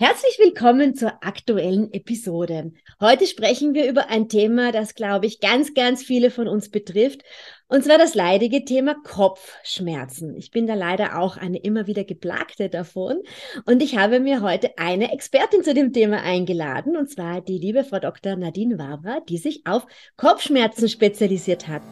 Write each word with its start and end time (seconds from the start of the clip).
Herzlich 0.00 0.38
willkommen 0.38 0.94
zur 0.94 1.24
aktuellen 1.24 1.92
Episode. 1.92 2.70
Heute 3.00 3.26
sprechen 3.26 3.74
wir 3.74 3.90
über 3.90 4.08
ein 4.08 4.28
Thema, 4.28 4.70
das, 4.70 4.94
glaube 4.94 5.26
ich, 5.26 5.40
ganz, 5.40 5.74
ganz 5.74 6.04
viele 6.04 6.30
von 6.30 6.46
uns 6.46 6.70
betrifft, 6.70 7.22
und 7.66 7.82
zwar 7.82 7.98
das 7.98 8.14
leidige 8.14 8.64
Thema 8.64 8.94
Kopfschmerzen. 9.02 10.36
Ich 10.36 10.52
bin 10.52 10.68
da 10.68 10.74
leider 10.74 11.18
auch 11.18 11.36
eine 11.36 11.58
immer 11.58 11.88
wieder 11.88 12.04
geplagte 12.04 12.68
davon 12.68 13.18
und 13.66 13.82
ich 13.82 13.98
habe 13.98 14.20
mir 14.20 14.40
heute 14.40 14.78
eine 14.78 15.12
Expertin 15.12 15.64
zu 15.64 15.74
dem 15.74 15.92
Thema 15.92 16.22
eingeladen, 16.22 16.96
und 16.96 17.10
zwar 17.10 17.40
die 17.40 17.58
liebe 17.58 17.82
Frau 17.82 17.98
Dr. 17.98 18.36
Nadine 18.36 18.78
Wabra, 18.78 19.18
die 19.28 19.38
sich 19.38 19.66
auf 19.66 19.84
Kopfschmerzen 20.16 20.88
spezialisiert 20.88 21.66
hat. 21.66 21.82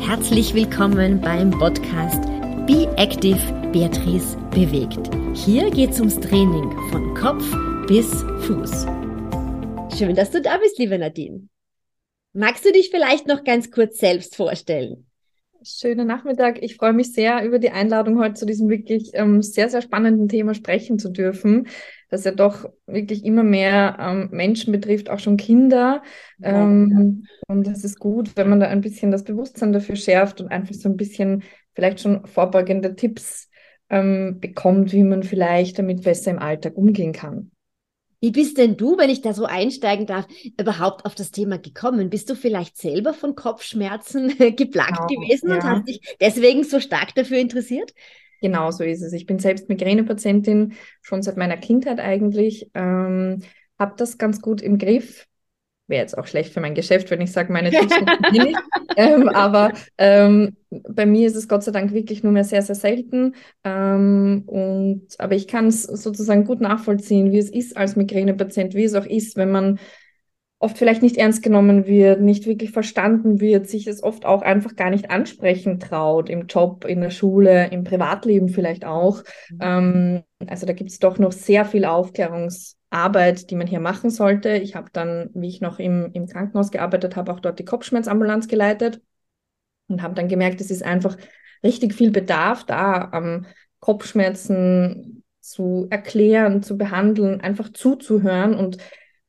Herzlich 0.00 0.52
willkommen 0.52 1.20
beim 1.20 1.52
Podcast 1.52 2.31
Be 2.66 2.86
Active 2.96 3.40
Beatrice 3.72 4.36
bewegt. 4.52 5.10
Hier 5.34 5.68
geht 5.68 5.90
es 5.90 5.98
ums 5.98 6.20
Training 6.20 6.70
von 6.92 7.12
Kopf 7.14 7.44
bis 7.88 8.08
Fuß. 8.46 8.86
Schön, 9.98 10.14
dass 10.14 10.30
du 10.30 10.40
da 10.40 10.58
bist, 10.58 10.78
liebe 10.78 10.96
Nadine. 10.96 11.48
Magst 12.32 12.64
du 12.64 12.70
dich 12.70 12.90
vielleicht 12.90 13.26
noch 13.26 13.42
ganz 13.42 13.72
kurz 13.72 13.98
selbst 13.98 14.36
vorstellen? 14.36 15.06
Schönen 15.64 16.06
Nachmittag. 16.06 16.62
Ich 16.62 16.76
freue 16.76 16.92
mich 16.92 17.12
sehr 17.12 17.44
über 17.44 17.58
die 17.58 17.70
Einladung, 17.70 18.20
heute 18.20 18.34
zu 18.34 18.46
diesem 18.46 18.68
wirklich 18.68 19.10
ähm, 19.14 19.42
sehr, 19.42 19.68
sehr 19.68 19.82
spannenden 19.82 20.28
Thema 20.28 20.54
sprechen 20.54 21.00
zu 21.00 21.10
dürfen, 21.10 21.66
das 22.10 22.24
ja 22.24 22.30
doch 22.30 22.68
wirklich 22.86 23.24
immer 23.24 23.42
mehr 23.42 23.96
ähm, 23.98 24.28
Menschen 24.30 24.72
betrifft, 24.72 25.10
auch 25.10 25.18
schon 25.18 25.36
Kinder. 25.36 26.02
Ähm, 26.42 27.24
ja. 27.48 27.54
Und 27.54 27.66
es 27.66 27.82
ist 27.82 27.98
gut, 27.98 28.36
wenn 28.36 28.48
man 28.48 28.60
da 28.60 28.68
ein 28.68 28.80
bisschen 28.80 29.10
das 29.10 29.24
Bewusstsein 29.24 29.72
dafür 29.72 29.96
schärft 29.96 30.40
und 30.40 30.48
einfach 30.48 30.74
so 30.74 30.88
ein 30.88 30.96
bisschen 30.96 31.42
vielleicht 31.74 32.00
schon 32.00 32.26
vorbeugende 32.26 32.94
Tipps 32.94 33.48
ähm, 33.90 34.40
bekommt, 34.40 34.92
wie 34.92 35.04
man 35.04 35.22
vielleicht 35.22 35.78
damit 35.78 36.02
besser 36.02 36.30
im 36.30 36.38
Alltag 36.38 36.76
umgehen 36.76 37.12
kann. 37.12 37.50
Wie 38.20 38.30
bist 38.30 38.56
denn 38.56 38.76
du, 38.76 38.96
wenn 38.98 39.10
ich 39.10 39.20
da 39.20 39.34
so 39.34 39.46
einsteigen 39.46 40.06
darf, 40.06 40.28
überhaupt 40.56 41.04
auf 41.04 41.16
das 41.16 41.32
Thema 41.32 41.58
gekommen? 41.58 42.08
Bist 42.08 42.30
du 42.30 42.36
vielleicht 42.36 42.76
selber 42.76 43.14
von 43.14 43.34
Kopfschmerzen 43.34 44.28
geplagt 44.56 45.08
genau, 45.08 45.22
gewesen 45.22 45.48
ja. 45.48 45.56
und 45.56 45.64
hast 45.64 45.88
dich 45.88 46.16
deswegen 46.20 46.62
so 46.62 46.78
stark 46.78 47.16
dafür 47.16 47.38
interessiert? 47.38 47.92
Genau 48.40 48.70
so 48.70 48.84
ist 48.84 49.02
es. 49.02 49.12
Ich 49.12 49.26
bin 49.26 49.40
selbst 49.40 49.68
Migränepatientin, 49.68 50.74
schon 51.00 51.22
seit 51.22 51.36
meiner 51.36 51.56
Kindheit 51.56 51.98
eigentlich. 51.98 52.70
Ähm, 52.74 53.40
habe 53.76 53.94
das 53.96 54.18
ganz 54.18 54.40
gut 54.40 54.62
im 54.62 54.78
Griff 54.78 55.26
wäre 55.92 56.02
jetzt 56.02 56.18
auch 56.18 56.26
schlecht 56.26 56.52
für 56.52 56.60
mein 56.60 56.74
Geschäft, 56.74 57.10
wenn 57.12 57.20
ich 57.20 57.30
sage, 57.30 57.52
meine 57.52 57.70
Tipps 57.70 57.94
nicht. 58.32 58.58
ähm, 58.96 59.28
aber 59.28 59.72
ähm, 59.98 60.56
bei 60.70 61.06
mir 61.06 61.28
ist 61.28 61.36
es 61.36 61.46
Gott 61.46 61.62
sei 61.62 61.70
Dank 61.70 61.92
wirklich 61.92 62.24
nur 62.24 62.32
mehr 62.32 62.42
sehr, 62.42 62.62
sehr 62.62 62.74
selten. 62.74 63.36
Ähm, 63.62 64.42
und, 64.46 65.06
aber 65.18 65.36
ich 65.36 65.46
kann 65.46 65.68
es 65.68 65.84
sozusagen 65.84 66.44
gut 66.44 66.60
nachvollziehen, 66.60 67.30
wie 67.30 67.38
es 67.38 67.50
ist 67.50 67.76
als 67.76 67.94
Migränepatient, 67.94 68.74
wie 68.74 68.84
es 68.84 68.94
auch 68.94 69.06
ist, 69.06 69.36
wenn 69.36 69.52
man 69.52 69.78
oft 70.58 70.78
vielleicht 70.78 71.02
nicht 71.02 71.16
ernst 71.16 71.42
genommen 71.42 71.86
wird, 71.86 72.20
nicht 72.20 72.46
wirklich 72.46 72.70
verstanden 72.70 73.40
wird, 73.40 73.68
sich 73.68 73.86
es 73.86 74.02
oft 74.02 74.24
auch 74.24 74.42
einfach 74.42 74.76
gar 74.76 74.90
nicht 74.90 75.10
ansprechen 75.10 75.78
traut, 75.78 76.30
im 76.30 76.46
Job, 76.46 76.84
in 76.84 77.00
der 77.00 77.10
Schule, 77.10 77.68
im 77.70 77.84
Privatleben 77.84 78.48
vielleicht 78.48 78.84
auch. 78.84 79.22
Mhm. 79.50 79.58
Ähm, 79.60 80.22
also 80.46 80.66
da 80.66 80.72
gibt 80.72 80.90
es 80.90 80.98
doch 80.98 81.18
noch 81.18 81.32
sehr 81.32 81.64
viel 81.64 81.84
Aufklärungs- 81.84 82.76
Arbeit, 82.92 83.50
die 83.50 83.56
man 83.56 83.66
hier 83.66 83.80
machen 83.80 84.10
sollte. 84.10 84.50
Ich 84.50 84.74
habe 84.74 84.90
dann, 84.92 85.30
wie 85.34 85.48
ich 85.48 85.60
noch 85.60 85.78
im, 85.78 86.10
im 86.12 86.26
Krankenhaus 86.26 86.70
gearbeitet 86.70 87.16
habe, 87.16 87.32
auch 87.32 87.40
dort 87.40 87.58
die 87.58 87.64
Kopfschmerzambulanz 87.64 88.48
geleitet 88.48 89.00
und 89.88 90.02
habe 90.02 90.14
dann 90.14 90.28
gemerkt, 90.28 90.60
es 90.60 90.70
ist 90.70 90.82
einfach 90.82 91.16
richtig 91.62 91.94
viel 91.94 92.10
Bedarf 92.10 92.64
da, 92.64 93.08
am 93.12 93.46
Kopfschmerzen 93.80 95.24
zu 95.40 95.86
erklären, 95.90 96.62
zu 96.62 96.76
behandeln, 96.76 97.40
einfach 97.40 97.72
zuzuhören. 97.72 98.54
Und 98.54 98.78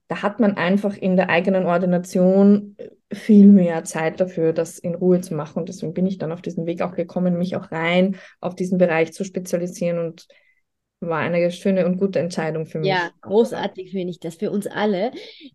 da 0.07 0.21
hat 0.21 0.39
man 0.39 0.57
einfach 0.57 0.95
in 0.95 1.15
der 1.15 1.29
eigenen 1.29 1.65
Ordination 1.65 2.75
viel 3.11 3.47
mehr 3.47 3.83
Zeit 3.83 4.19
dafür, 4.19 4.53
das 4.53 4.79
in 4.79 4.95
Ruhe 4.95 5.21
zu 5.21 5.33
machen. 5.35 5.59
Und 5.59 5.69
deswegen 5.69 5.93
bin 5.93 6.05
ich 6.05 6.17
dann 6.17 6.31
auf 6.31 6.41
diesen 6.41 6.65
Weg 6.65 6.81
auch 6.81 6.95
gekommen, 6.95 7.37
mich 7.37 7.55
auch 7.55 7.71
rein 7.71 8.17
auf 8.39 8.55
diesen 8.55 8.77
Bereich 8.77 9.13
zu 9.13 9.23
spezialisieren 9.23 9.99
und 9.99 10.27
war 11.07 11.19
eine 11.19 11.51
schöne 11.51 11.85
und 11.85 11.97
gute 11.97 12.19
Entscheidung 12.19 12.65
für 12.65 12.79
mich. 12.79 12.89
Ja, 12.89 13.11
großartig 13.21 13.91
finde 13.91 14.11
ich 14.11 14.19
das 14.19 14.35
für 14.35 14.51
uns 14.51 14.67
alle. 14.67 15.11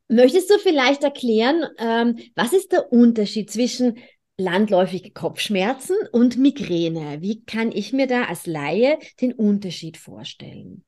Möchtest 0.08 0.50
du 0.50 0.58
vielleicht 0.58 1.04
erklären, 1.04 1.64
ähm, 1.78 2.18
was 2.34 2.52
ist 2.52 2.72
der 2.72 2.92
Unterschied 2.92 3.50
zwischen 3.50 3.98
landläufige 4.36 5.10
Kopfschmerzen 5.10 5.96
und 6.12 6.38
Migräne? 6.38 7.18
Wie 7.20 7.44
kann 7.44 7.72
ich 7.72 7.92
mir 7.92 8.06
da 8.06 8.24
als 8.24 8.46
Laie 8.46 8.98
den 9.20 9.32
Unterschied 9.32 9.96
vorstellen? 9.96 10.84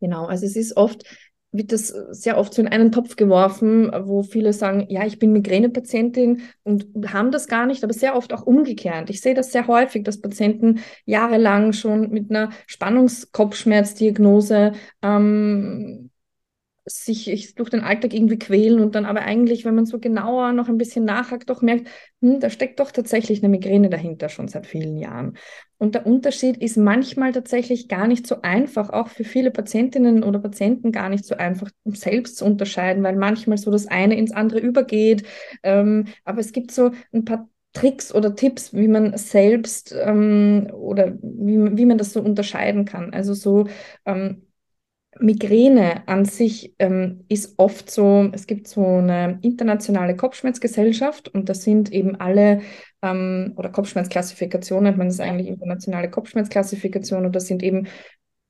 Genau, 0.00 0.26
also 0.26 0.46
es 0.46 0.56
ist 0.56 0.76
oft 0.76 1.04
wird 1.52 1.72
das 1.72 1.88
sehr 1.88 2.38
oft 2.38 2.54
so 2.54 2.62
in 2.62 2.68
einen 2.68 2.92
Topf 2.92 3.16
geworfen, 3.16 3.90
wo 4.06 4.22
viele 4.22 4.54
sagen, 4.54 4.86
ja, 4.88 5.04
ich 5.04 5.18
bin 5.18 5.32
Migränepatientin 5.32 6.42
und 6.62 6.86
haben 7.12 7.30
das 7.30 7.46
gar 7.46 7.66
nicht, 7.66 7.84
aber 7.84 7.92
sehr 7.92 8.16
oft 8.16 8.32
auch 8.32 8.42
umgekehrt. 8.42 9.10
Ich 9.10 9.20
sehe 9.20 9.34
das 9.34 9.52
sehr 9.52 9.66
häufig, 9.66 10.04
dass 10.04 10.20
Patienten 10.20 10.80
jahrelang 11.04 11.74
schon 11.74 12.10
mit 12.10 12.30
einer 12.30 12.50
Spannungskopfschmerzdiagnose 12.66 14.72
ähm, 15.02 16.10
sich 16.84 17.54
durch 17.54 17.70
den 17.70 17.80
Alltag 17.80 18.12
irgendwie 18.12 18.38
quälen 18.38 18.80
und 18.80 18.94
dann 18.94 19.04
aber 19.04 19.20
eigentlich, 19.22 19.64
wenn 19.64 19.74
man 19.74 19.86
so 19.86 20.00
genauer 20.00 20.52
noch 20.52 20.68
ein 20.68 20.78
bisschen 20.78 21.04
nachhakt, 21.04 21.48
doch 21.48 21.62
merkt, 21.62 21.88
hm, 22.20 22.40
da 22.40 22.50
steckt 22.50 22.80
doch 22.80 22.90
tatsächlich 22.90 23.40
eine 23.40 23.48
Migräne 23.50 23.88
dahinter 23.88 24.28
schon 24.28 24.48
seit 24.48 24.66
vielen 24.66 24.96
Jahren. 24.96 25.36
Und 25.78 25.94
der 25.94 26.06
Unterschied 26.06 26.56
ist 26.56 26.76
manchmal 26.76 27.32
tatsächlich 27.32 27.88
gar 27.88 28.06
nicht 28.08 28.26
so 28.26 28.42
einfach, 28.42 28.90
auch 28.90 29.08
für 29.08 29.24
viele 29.24 29.50
Patientinnen 29.50 30.24
oder 30.24 30.38
Patienten 30.40 30.92
gar 30.92 31.08
nicht 31.08 31.24
so 31.24 31.36
einfach 31.36 31.70
selbst 31.84 32.36
zu 32.36 32.44
unterscheiden, 32.44 33.02
weil 33.02 33.16
manchmal 33.16 33.58
so 33.58 33.70
das 33.70 33.86
eine 33.86 34.16
ins 34.16 34.32
andere 34.32 34.58
übergeht. 34.60 35.24
Ähm, 35.62 36.06
aber 36.24 36.40
es 36.40 36.52
gibt 36.52 36.72
so 36.72 36.90
ein 37.12 37.24
paar 37.24 37.48
Tricks 37.72 38.14
oder 38.14 38.34
Tipps, 38.34 38.74
wie 38.74 38.88
man 38.88 39.16
selbst 39.16 39.94
ähm, 39.98 40.68
oder 40.72 41.14
wie, 41.22 41.76
wie 41.76 41.86
man 41.86 41.98
das 41.98 42.12
so 42.12 42.20
unterscheiden 42.20 42.84
kann. 42.84 43.12
Also 43.14 43.34
so 43.34 43.66
ähm, 44.04 44.42
Migräne 45.20 46.06
an 46.08 46.24
sich 46.24 46.74
ähm, 46.78 47.24
ist 47.28 47.54
oft 47.58 47.90
so, 47.90 48.30
es 48.32 48.46
gibt 48.46 48.66
so 48.66 48.84
eine 48.84 49.38
internationale 49.42 50.16
Kopfschmerzgesellschaft 50.16 51.28
und 51.28 51.48
das 51.48 51.62
sind 51.62 51.92
eben 51.92 52.16
alle, 52.16 52.62
ähm, 53.02 53.52
oder 53.56 53.68
Kopfschmerzklassifikation 53.68 54.84
nennt 54.84 54.98
man 54.98 55.08
das 55.08 55.20
eigentlich, 55.20 55.48
internationale 55.48 56.10
Kopfschmerzklassifikation 56.10 57.26
und 57.26 57.36
das 57.36 57.46
sind 57.46 57.62
eben 57.62 57.88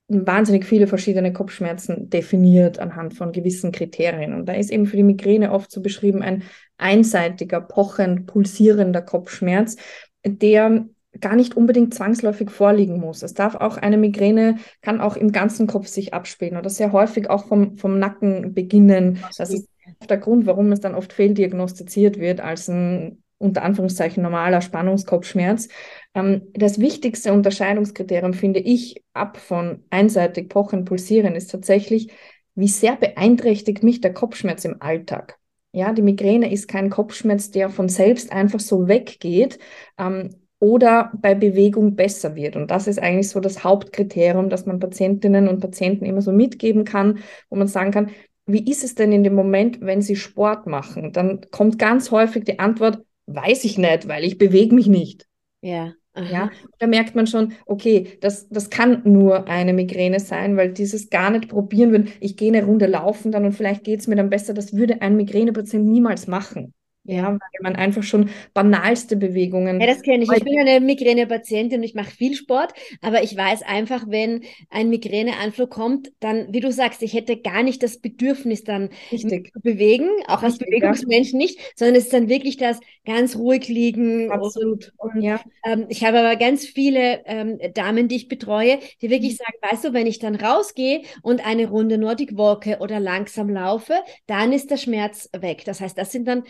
wahnsinnig 0.09 0.65
viele 0.65 0.87
verschiedene 0.87 1.33
Kopfschmerzen 1.33 2.11
definiert 2.11 2.79
anhand 2.79 3.15
von 3.15 3.33
gewissen 3.33 3.73
Kriterien. 3.73 4.35
Und 4.35 4.47
da 4.47 4.53
ist 4.53 4.71
eben 4.71 4.87
für 4.87 4.97
die 4.97 5.03
Migräne 5.03 5.53
oft 5.53 5.71
so 5.71 5.81
beschrieben 5.81 6.23
ein 6.23 6.43
einseitiger, 6.77 7.61
pochend, 7.61 8.27
pulsierender 8.27 9.03
Kopfschmerz, 9.03 9.77
der 10.25 10.87
gar 11.23 11.37
nicht 11.37 11.57
unbedingt 11.57 11.95
zwangsläufig 11.95 12.51
vorliegen 12.51 13.01
muss. 13.01 13.23
Es 13.23 13.33
darf 13.33 13.55
auch 13.55 13.79
eine 13.79 13.97
Migräne, 13.97 14.57
kann 14.83 15.01
auch 15.01 15.17
im 15.17 15.33
ganzen 15.33 15.67
Kopf 15.67 15.87
sich 15.87 16.13
abspielen 16.13 16.59
oder 16.59 16.69
sehr 16.69 16.93
häufig 16.93 17.31
auch 17.31 17.47
vom, 17.47 17.79
vom 17.79 17.99
Nacken 17.99 18.53
beginnen. 18.53 19.25
Das 19.39 19.51
ist 19.51 19.69
der 20.09 20.19
Grund, 20.19 20.47
warum 20.47 20.71
es 20.73 20.81
dann 20.81 20.95
oft 20.95 21.13
fehldiagnostiziert 21.13 22.19
wird 22.19 22.41
als 22.41 22.69
ein 22.69 23.23
unter 23.39 23.63
Anführungszeichen 23.65 24.23
normaler 24.23 24.61
Spannungskopfschmerz. 24.61 25.69
Ähm, 26.15 26.43
das 26.55 26.79
wichtigste 26.79 27.33
Unterscheidungskriterium 27.33 28.35
finde 28.35 28.61
ich 28.61 29.03
ab 29.15 29.37
von 29.37 29.85
einseitig 29.91 30.49
pochen, 30.49 30.85
pulsieren 30.85 31.35
ist 31.35 31.51
tatsächlich, 31.51 32.13
wie 32.55 32.69
sehr 32.69 32.97
beeinträchtigt 32.97 33.83
mich 33.83 34.01
der 34.01 34.15
Kopfschmerz 34.15 34.65
im 34.65 34.81
Alltag. 34.81 35.39
Ja, 35.73 35.93
die 35.93 36.03
Migräne 36.03 36.53
ist 36.53 36.69
kein 36.69 36.91
Kopfschmerz, 36.91 37.51
der 37.51 37.71
von 37.71 37.89
selbst 37.89 38.31
einfach 38.31 38.61
so 38.61 38.89
weggeht, 38.89 39.59
ähm, 39.99 40.42
oder 40.63 41.11
bei 41.21 41.35
Bewegung 41.35 41.97
besser 41.97 42.37
wird. 42.37 42.55
Und 42.55 42.71
das 42.71 42.87
ist 42.87 43.01
eigentlich 43.01 43.29
so 43.29 43.41
das 43.41 43.65
Hauptkriterium, 43.65 44.49
das 44.49 44.65
man 44.65 44.79
Patientinnen 44.79 45.49
und 45.49 45.59
Patienten 45.59 46.05
immer 46.05 46.23
so 46.23 46.31
mitgeben 46.31 46.85
kann, 46.85 47.19
wo 47.51 47.57
man 47.57 47.67
sagen 47.67 47.91
kann, 47.91 48.11
wie 48.47 48.71
ist 48.71 48.85
es 48.85 48.95
denn 48.95 49.11
in 49.11 49.25
dem 49.25 49.35
Moment, 49.35 49.81
wenn 49.81 50.03
sie 50.03 50.15
Sport 50.15 50.69
machen? 50.69 51.13
Dann 51.13 51.41
kommt 51.51 51.81
ganz 51.81 52.13
häufig 52.13 52.45
die 52.45 52.61
Antwort, 52.61 53.01
weiß 53.27 53.65
ich 53.65 53.77
nicht, 53.77 54.07
weil 54.07 54.23
ich 54.23 54.39
bewege 54.39 54.73
mich 54.73 54.87
nicht. 54.87 55.27
Ja. 55.63 55.95
Aha. 56.15 56.31
Ja, 56.31 56.51
da 56.79 56.87
merkt 56.87 57.17
man 57.17 57.27
schon, 57.27 57.55
okay, 57.67 58.19
das, 58.21 58.49
das 58.49 58.71
kann 58.71 59.01
nur 59.05 59.49
eine 59.49 59.73
Migräne 59.73 60.21
sein, 60.21 60.57
weil 60.57 60.73
dieses 60.73 61.11
gar 61.11 61.31
nicht 61.31 61.49
probieren 61.49 61.91
würden, 61.91 62.13
ich 62.21 62.37
gehe 62.37 62.53
eine 62.53 62.65
Runde 62.65 62.87
laufen 62.87 63.33
dann 63.33 63.47
und 63.47 63.53
vielleicht 63.53 63.83
geht 63.83 64.01
es 64.01 64.07
mir 64.07 64.17
dann 64.17 64.31
besser, 64.31 64.53
das 64.55 64.77
würde 64.77 65.01
ein 65.01 65.17
Migränepatient 65.17 65.87
niemals 65.87 66.29
machen. 66.29 66.75
Ja, 67.05 67.33
weil 67.33 67.41
man 67.63 67.77
einfach 67.77 68.03
schon 68.03 68.31
banalste 68.55 69.17
Bewegungen. 69.17 69.81
Ja, 69.81 69.87
das 69.89 70.03
kenne 70.03 70.23
ich. 70.23 70.31
Ich 70.31 70.45
bin 70.45 70.57
eine 70.59 70.81
Migränepatientin 70.81 71.79
und 71.81 71.85
ich 71.85 71.95
mache 71.95 72.11
viel 72.11 72.37
Sport, 72.37 72.73
aber 73.01 73.23
ich 73.25 73.37
weiß 73.37 73.63
einfach, 73.63 74.05
wenn 74.07 74.45
ein 74.71 74.91
Migräneanflug 74.91 75.71
kommt, 75.71 76.13
dann, 76.21 76.53
wie 76.53 76.61
du 76.61 76.71
sagst, 76.71 77.03
ich 77.03 77.15
hätte 77.15 77.37
gar 77.41 77.63
nicht 77.65 77.83
das 77.83 77.99
Bedürfnis, 77.99 78.63
dann 78.63 78.91
Richtig. 79.11 79.53
zu 79.53 79.61
bewegen, 79.61 80.09
auch 80.29 80.43
als 80.43 80.59
Richtig, 80.59 80.67
Bewegungsmensch 80.67 81.33
nicht, 81.33 81.59
sondern 81.77 81.97
es 81.97 82.05
ist 82.05 82.13
dann 82.13 82.29
wirklich 82.29 82.57
das 82.59 82.79
ganz 83.05 83.35
ruhig 83.37 83.67
liegen. 83.69 84.31
Absolut. 84.31 84.93
Und, 84.99 85.15
und 85.17 85.25
Ja. 85.25 85.45
ähm, 85.65 85.87
ich 85.89 86.05
habe 86.05 86.21
aber 86.21 86.37
ganz 86.37 86.65
viele 86.65 87.23
ähm, 87.27 87.59
Damen, 87.75 88.07
die 88.09 88.17
ich 88.17 88.29
betreue, 88.29 88.79
die 89.01 89.11
wirklich 89.11 89.37
sagen, 89.37 89.55
weißt 89.63 89.85
du, 89.85 89.93
wenn 89.93 90.07
ich 90.07 90.21
dann 90.21 90.37
rausgehe 90.37 91.03
und 91.23 91.45
eine 91.45 91.67
Runde 91.69 91.99
Nordic 91.99 92.37
walke 92.37 92.79
oder 92.79 93.01
langsam 93.01 93.49
laufe, 93.51 93.95
dann 94.27 94.53
ist 94.53 94.71
der 94.71 94.77
Schmerz 94.77 95.29
weg. 95.37 95.65
Das 95.65 95.81
heißt, 95.81 95.99
das 95.99 96.13
sind 96.13 96.29
dann 96.29 96.45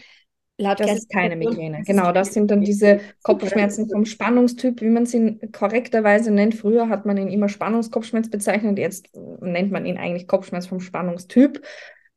laut 0.59 0.81
Das 0.81 0.93
ist 0.93 1.11
keine 1.11 1.37
Migräne. 1.37 1.83
Genau, 1.85 2.13
das 2.13 2.33
sind 2.33 2.51
dann 2.51 2.61
diese 2.63 3.01
Kopfschmerzen 3.23 3.89
vom 3.89 4.05
Spannungstyp, 4.05 4.81
wie 4.81 4.89
man 4.89 5.07
sie 5.07 5.39
korrekterweise 5.53 6.31
nennt. 6.31 6.55
Früher 6.55 6.89
hat 6.89 7.07
man 7.07 7.17
ihn 7.17 7.29
immer 7.29 7.49
Spannungskopfschmerz 7.49 8.31
bezeichnet, 8.31 8.79
jetzt 8.79 9.09
nennt 9.41 9.73
man 9.73 9.87
ihn 9.87 9.97
eigentlich 9.97 10.27
Kopfschmerz 10.27 10.67
vom 10.67 10.81
Spannungstyp. 10.81 11.63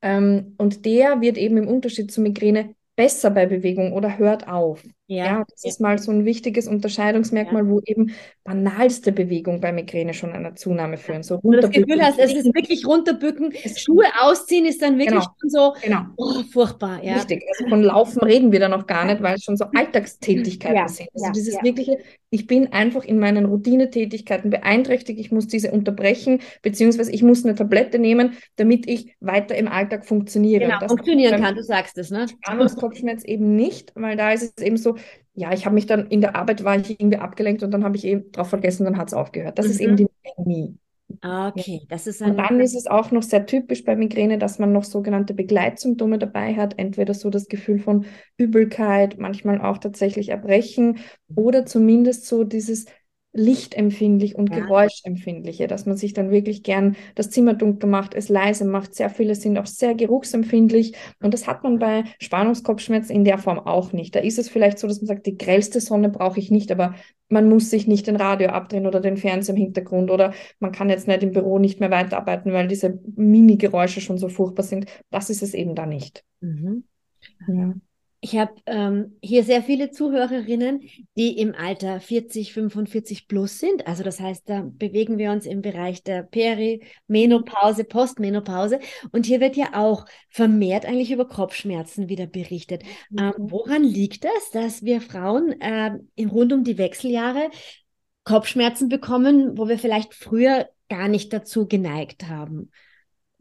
Ähm, 0.01 0.55
und 0.57 0.85
der 0.85 1.21
wird 1.21 1.37
eben 1.37 1.57
im 1.57 1.67
Unterschied 1.67 2.11
zur 2.11 2.23
Migräne 2.23 2.75
besser 2.95 3.29
bei 3.31 3.45
Bewegung 3.45 3.93
oder 3.93 4.17
hört 4.17 4.47
auf. 4.47 4.83
Ja, 5.07 5.25
Ja, 5.25 5.43
das 5.49 5.63
ja. 5.63 5.69
ist 5.69 5.81
mal 5.81 5.99
so 5.99 6.11
ein 6.11 6.25
wichtiges 6.25 6.67
Unterscheidungsmerkmal, 6.67 7.67
wo 7.69 7.79
eben 7.85 8.11
banalste 8.43 9.11
Bewegung 9.11 9.61
bei 9.61 9.71
Migräne 9.71 10.13
schon 10.15 10.31
einer 10.31 10.55
Zunahme 10.55 10.97
führen. 10.97 11.21
So 11.21 11.39
Wo 11.43 11.51
du 11.51 11.61
das. 11.61 11.69
Gefühl 11.69 12.01
hast, 12.01 12.17
es 12.19 12.33
ist 12.33 12.45
wirklich 12.55 12.85
runterbücken, 12.87 13.53
Schuhe 13.77 14.05
ausziehen 14.19 14.65
ist 14.65 14.81
dann 14.81 14.97
wirklich 14.97 15.19
Genau. 15.19 15.33
schon 15.39 15.49
so 15.49 15.73
Genau. 15.81 16.01
oh, 16.17 16.41
furchtbar. 16.51 17.03
Ja. 17.03 17.15
Richtig, 17.15 17.43
also 17.57 17.69
von 17.69 17.83
Laufen 17.83 18.21
reden 18.23 18.51
wir 18.51 18.59
da 18.59 18.67
noch 18.67 18.87
gar 18.87 19.05
nicht, 19.05 19.21
weil 19.21 19.35
es 19.35 19.43
schon 19.43 19.57
so 19.57 19.65
Alltagstätigkeiten 19.75 20.75
Ja, 20.77 20.87
sind. 20.87 21.09
Also 21.13 21.25
ja, 21.27 21.31
dieses 21.31 21.53
ja. 21.55 21.63
wirkliche, 21.63 21.97
ich 22.31 22.47
bin 22.47 22.73
einfach 22.73 23.03
in 23.03 23.19
meinen 23.19 23.45
Routinetätigkeiten 23.45 24.49
beeinträchtigt, 24.49 25.19
ich 25.19 25.31
muss 25.31 25.47
diese 25.47 25.71
unterbrechen, 25.71 26.39
beziehungsweise 26.63 27.11
ich 27.11 27.21
muss 27.23 27.45
eine 27.45 27.55
Tablette 27.55 27.99
nehmen, 27.99 28.31
damit 28.55 28.87
ich 28.89 29.15
weiter 29.19 29.55
im 29.55 29.67
Alltag 29.67 30.05
funktioniere. 30.05 30.65
Genau, 30.65 30.87
funktionieren 30.87 31.41
kann, 31.41 31.55
du 31.55 31.63
sagst 31.63 31.97
es, 31.97 32.09
ne? 32.09 32.25
Spannungskopfschmerz 32.27 33.23
eben 33.23 33.55
nicht, 33.55 33.91
weil 33.95 34.17
da 34.17 34.31
ist 34.31 34.53
es 34.57 34.65
eben 34.65 34.77
so, 34.77 34.94
ja, 35.35 35.53
ich 35.53 35.65
habe 35.65 35.75
mich 35.75 35.85
dann 35.85 36.07
in 36.07 36.21
der 36.21 36.35
Arbeit 36.35 36.63
war 36.63 36.77
ich 36.77 36.89
irgendwie 36.99 37.17
abgelenkt 37.17 37.63
und 37.63 37.71
dann 37.71 37.83
habe 37.83 37.97
ich 37.97 38.05
eben 38.05 38.31
drauf 38.31 38.49
vergessen, 38.49 38.85
dann 38.85 38.97
hat 38.97 39.09
es 39.09 39.13
aufgehört. 39.13 39.59
Das 39.59 39.69
ist 39.69 39.79
Mhm. 39.79 39.81
eben 39.81 39.95
die 39.97 40.07
Migräne. 40.37 40.77
Okay, 41.23 41.85
das 41.89 42.07
ist 42.07 42.21
Und 42.23 42.37
ein. 42.37 42.37
dann 42.39 42.59
ist 42.59 42.75
es 42.75 42.87
auch 42.87 43.11
noch 43.11 43.21
sehr 43.23 43.45
typisch 43.45 43.83
bei 43.83 43.95
Migräne, 43.95 44.39
dass 44.39 44.57
man 44.57 44.71
noch 44.73 44.83
sogenannte 44.83 45.33
Begleitsymptome 45.35 46.17
dabei 46.17 46.55
hat. 46.55 46.79
Entweder 46.79 47.13
so 47.13 47.29
das 47.29 47.47
Gefühl 47.47 47.77
von 47.79 48.05
Übelkeit, 48.37 49.19
manchmal 49.19 49.61
auch 49.61 49.77
tatsächlich 49.77 50.29
Erbrechen 50.29 50.97
oder 51.35 51.65
zumindest 51.65 52.25
so 52.25 52.43
dieses 52.43 52.85
lichtempfindlich 53.35 54.35
und 54.35 54.49
Ja. 54.49 54.61
geräuschempfindliche, 54.61 55.67
dass 55.67 55.85
man 55.85 55.97
sich 55.97 56.13
dann 56.13 56.31
wirklich 56.31 56.63
gern 56.63 56.95
das 57.15 57.29
Zimmer 57.29 57.53
dunkel 57.53 57.89
macht, 57.89 58.15
es 58.15 58.29
leise 58.29 58.65
macht. 58.65 58.95
Sehr 58.95 59.09
viele 59.09 59.35
sind 59.35 59.57
auch 59.57 59.65
sehr 59.65 59.93
geruchsempfindlich 59.93 60.95
und 61.21 61.33
das 61.33 61.47
hat 61.47 61.63
man 61.63 61.77
bei 61.79 62.05
Spannungskopfschmerzen 62.19 63.15
in 63.15 63.25
der 63.25 63.37
Form 63.37 63.59
auch 63.59 63.93
nicht. 63.93 64.15
Da 64.15 64.19
ist 64.19 64.39
es 64.39 64.49
vielleicht 64.49 64.79
so, 64.79 64.87
dass 64.87 65.01
man 65.01 65.07
sagt, 65.07 65.25
die 65.25 65.37
grellste 65.37 65.81
Sonne 65.81 66.09
brauche 66.09 66.39
ich 66.39 66.49
nicht, 66.49 66.71
aber 66.71 66.95
man 67.27 67.49
muss 67.49 67.69
sich 67.69 67.87
nicht 67.87 68.07
den 68.07 68.15
Radio 68.15 68.49
abdrehen 68.49 68.87
oder 68.87 68.99
den 69.01 69.17
Fernseher 69.17 69.55
im 69.55 69.61
Hintergrund 69.61 70.11
oder 70.11 70.33
man 70.59 70.71
kann 70.71 70.89
jetzt 70.89 71.07
nicht 71.07 71.23
im 71.23 71.31
Büro 71.31 71.59
nicht 71.59 71.79
mehr 71.79 71.91
weiterarbeiten, 71.91 72.53
weil 72.53 72.67
diese 72.67 72.99
Mini-Geräusche 73.15 73.99
schon 73.99 74.17
so 74.17 74.29
furchtbar 74.29 74.63
sind. 74.63 74.85
Das 75.09 75.29
ist 75.29 75.41
es 75.43 75.53
eben 75.53 75.75
da 75.75 75.85
nicht. 75.85 76.23
Mhm. 76.41 76.83
Ja. 77.47 77.73
Ich 78.25 78.35
habe 78.35 78.55
ähm, 78.65 79.17
hier 79.21 79.43
sehr 79.43 79.61
viele 79.61 79.91
Zuhörerinnen, 79.91 80.81
die 81.15 81.37
im 81.37 81.53
Alter 81.53 81.99
40, 81.99 82.53
45 82.53 83.27
plus 83.27 83.59
sind. 83.59 83.85
Also 83.85 84.01
das 84.01 84.19
heißt, 84.19 84.49
da 84.49 84.63
bewegen 84.65 85.19
wir 85.19 85.29
uns 85.29 85.45
im 85.45 85.61
Bereich 85.61 86.01
der 86.01 86.23
Perimenopause, 86.23 87.83
Postmenopause. 87.83 88.79
Und 89.11 89.27
hier 89.27 89.41
wird 89.41 89.55
ja 89.55 89.75
auch 89.75 90.07
vermehrt 90.31 90.87
eigentlich 90.87 91.11
über 91.11 91.27
Kopfschmerzen 91.27 92.09
wieder 92.09 92.25
berichtet. 92.25 92.81
Ähm, 93.15 93.33
woran 93.37 93.83
liegt 93.83 94.23
das, 94.23 94.49
dass 94.51 94.81
wir 94.81 95.01
Frauen 95.01 95.53
in 96.15 96.29
rund 96.29 96.51
um 96.51 96.63
die 96.63 96.79
Wechseljahre 96.79 97.51
Kopfschmerzen 98.23 98.89
bekommen, 98.89 99.55
wo 99.55 99.67
wir 99.67 99.77
vielleicht 99.77 100.15
früher 100.15 100.67
gar 100.89 101.09
nicht 101.09 101.31
dazu 101.31 101.67
geneigt 101.67 102.27
haben? 102.27 102.71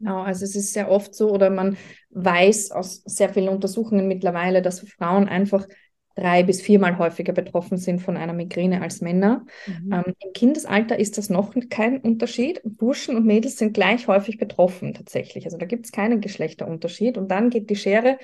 Genau, 0.05 0.21
also 0.21 0.45
es 0.45 0.55
ist 0.55 0.73
sehr 0.73 0.89
oft 0.91 1.15
so, 1.15 1.31
oder 1.31 1.49
man 1.49 1.77
weiß 2.11 2.71
aus 2.71 3.01
sehr 3.05 3.29
vielen 3.29 3.49
Untersuchungen 3.49 4.07
mittlerweile, 4.07 4.61
dass 4.61 4.81
Frauen 4.81 5.27
einfach 5.27 5.67
drei 6.15 6.43
bis 6.43 6.61
viermal 6.61 6.97
häufiger 6.97 7.33
betroffen 7.33 7.77
sind 7.77 8.01
von 8.01 8.15
einer 8.15 8.33
Migräne 8.33 8.81
als 8.81 9.01
Männer. 9.01 9.45
Mhm. 9.67 9.93
Ähm, 9.93 10.03
Im 10.19 10.33
Kindesalter 10.33 10.97
ist 10.97 11.17
das 11.17 11.29
noch 11.29 11.53
kein 11.69 11.99
Unterschied. 11.99 12.61
Burschen 12.63 13.17
und 13.17 13.25
Mädels 13.25 13.57
sind 13.57 13.73
gleich 13.73 14.07
häufig 14.07 14.37
betroffen 14.37 14.93
tatsächlich. 14.93 15.45
Also 15.45 15.57
da 15.57 15.65
gibt 15.65 15.85
es 15.85 15.91
keinen 15.91 16.21
Geschlechterunterschied. 16.21 17.17
Und 17.17 17.29
dann 17.29 17.49
geht 17.49 17.69
die 17.69 17.75
Schere 17.75 18.17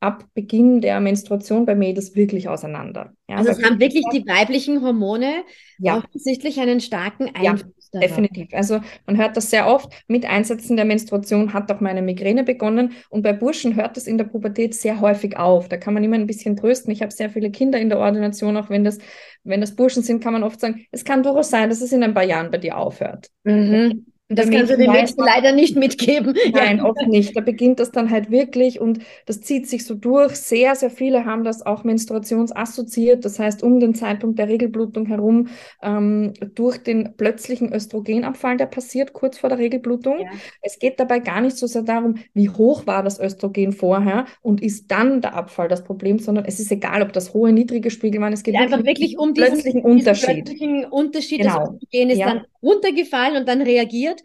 ab 0.00 0.24
Beginn 0.34 0.80
der 0.80 1.00
Menstruation 1.00 1.66
bei 1.66 1.74
Mädels 1.74 2.14
wirklich 2.14 2.48
auseinander. 2.48 3.12
Ja, 3.28 3.36
Also 3.36 3.50
es 3.50 3.62
haben 3.62 3.80
wirklich 3.80 4.04
die 4.12 4.26
weiblichen 4.26 4.82
Hormone 4.82 5.44
Ja. 5.78 5.98
offensichtlich 5.98 6.60
einen 6.60 6.80
starken 6.80 7.34
Einfluss. 7.34 7.72
Definitiv. 7.92 8.48
Also 8.52 8.80
man 9.06 9.16
hört 9.16 9.36
das 9.36 9.50
sehr 9.50 9.66
oft. 9.66 9.92
Mit 10.08 10.24
Einsetzen 10.24 10.76
der 10.76 10.84
Menstruation 10.84 11.52
hat 11.52 11.70
auch 11.72 11.80
meine 11.80 12.02
Migräne 12.02 12.44
begonnen. 12.44 12.92
Und 13.10 13.22
bei 13.22 13.32
Burschen 13.32 13.76
hört 13.76 13.96
es 13.96 14.06
in 14.06 14.18
der 14.18 14.24
Pubertät 14.24 14.74
sehr 14.74 15.00
häufig 15.00 15.36
auf. 15.36 15.68
Da 15.68 15.76
kann 15.76 15.94
man 15.94 16.04
immer 16.04 16.16
ein 16.16 16.26
bisschen 16.26 16.56
trösten. 16.56 16.92
Ich 16.92 17.02
habe 17.02 17.12
sehr 17.12 17.30
viele 17.30 17.50
Kinder 17.50 17.78
in 17.78 17.88
der 17.88 17.98
Ordination, 17.98 18.56
auch 18.56 18.70
wenn 18.70 18.84
das, 18.84 18.98
wenn 19.44 19.60
das 19.60 19.74
Burschen 19.74 20.02
sind, 20.02 20.22
kann 20.22 20.32
man 20.32 20.42
oft 20.42 20.60
sagen, 20.60 20.84
es 20.90 21.04
kann 21.04 21.22
durchaus 21.22 21.50
sein, 21.50 21.68
dass 21.68 21.80
es 21.80 21.92
in 21.92 22.02
ein 22.02 22.14
paar 22.14 22.24
Jahren 22.24 22.50
bei 22.50 22.58
dir 22.58 22.76
aufhört. 22.76 23.28
Mhm. 23.44 24.06
Und 24.28 24.38
Das 24.40 24.50
kannst 24.50 24.72
du 24.72 24.76
den 24.76 24.86
man- 24.88 25.06
leider 25.18 25.52
nicht 25.52 25.76
mitgeben. 25.76 26.34
Nein, 26.52 26.78
Ja. 26.78 26.84
oft 26.88 27.06
nicht. 27.06 27.36
Da 27.36 27.40
beginnt 27.40 27.78
das 27.78 27.92
dann 27.92 28.10
halt 28.10 28.28
wirklich 28.30 28.80
und 28.80 28.98
das 29.26 29.40
zieht 29.40 29.68
sich 29.68 29.84
so 29.86 29.94
durch. 29.94 30.34
Sehr, 30.34 30.74
sehr 30.74 30.90
viele 30.90 31.24
haben 31.24 31.44
das 31.44 31.64
auch 31.64 31.84
menstruationsassoziiert. 31.84 33.24
Das 33.24 33.38
heißt, 33.38 33.62
um 33.62 33.78
den 33.78 33.94
Zeitpunkt 33.94 34.38
der 34.38 34.48
Regelblutung 34.48 35.06
herum, 35.06 35.48
ähm, 35.80 36.32
durch 36.56 36.78
den 36.78 37.14
plötzlichen 37.16 37.72
Östrogenabfall, 37.72 38.56
der 38.56 38.66
passiert 38.66 39.12
kurz 39.12 39.38
vor 39.38 39.48
der 39.48 39.58
Regelblutung. 39.58 40.18
Ja. 40.20 40.26
Es 40.60 40.78
geht 40.80 40.98
dabei 40.98 41.20
gar 41.20 41.40
nicht 41.40 41.56
so 41.56 41.68
sehr 41.68 41.82
darum, 41.82 42.16
wie 42.34 42.48
hoch 42.48 42.86
war 42.86 43.04
das 43.04 43.20
Östrogen 43.20 43.72
vorher 43.72 44.24
und 44.42 44.60
ist 44.60 44.90
dann 44.90 45.20
der 45.20 45.34
Abfall 45.34 45.68
das 45.68 45.84
Problem, 45.84 46.18
sondern 46.18 46.44
es 46.46 46.58
ist 46.58 46.72
egal, 46.72 47.02
ob 47.02 47.12
das 47.12 47.32
hohe, 47.32 47.52
niedrige 47.52 47.90
Spiegel 47.90 48.20
waren. 48.20 48.32
Es 48.32 48.42
geht 48.42 48.56
Einfach 48.56 48.84
wirklich 48.84 49.18
um 49.18 49.34
diesen, 49.34 49.50
plötzlichen 49.52 49.82
diesen 49.84 49.90
Unterschied. 49.98 50.44
plötzlichen 50.46 50.84
Unterschied. 50.86 51.38
Genau. 51.42 51.58
Das 51.58 51.74
Östrogen 51.82 52.10
ist 52.10 52.18
Ja. 52.18 52.26
dann 52.26 52.44
runtergefallen 52.62 53.36
und 53.36 53.46
dann 53.48 53.62
reagiert 53.62 54.15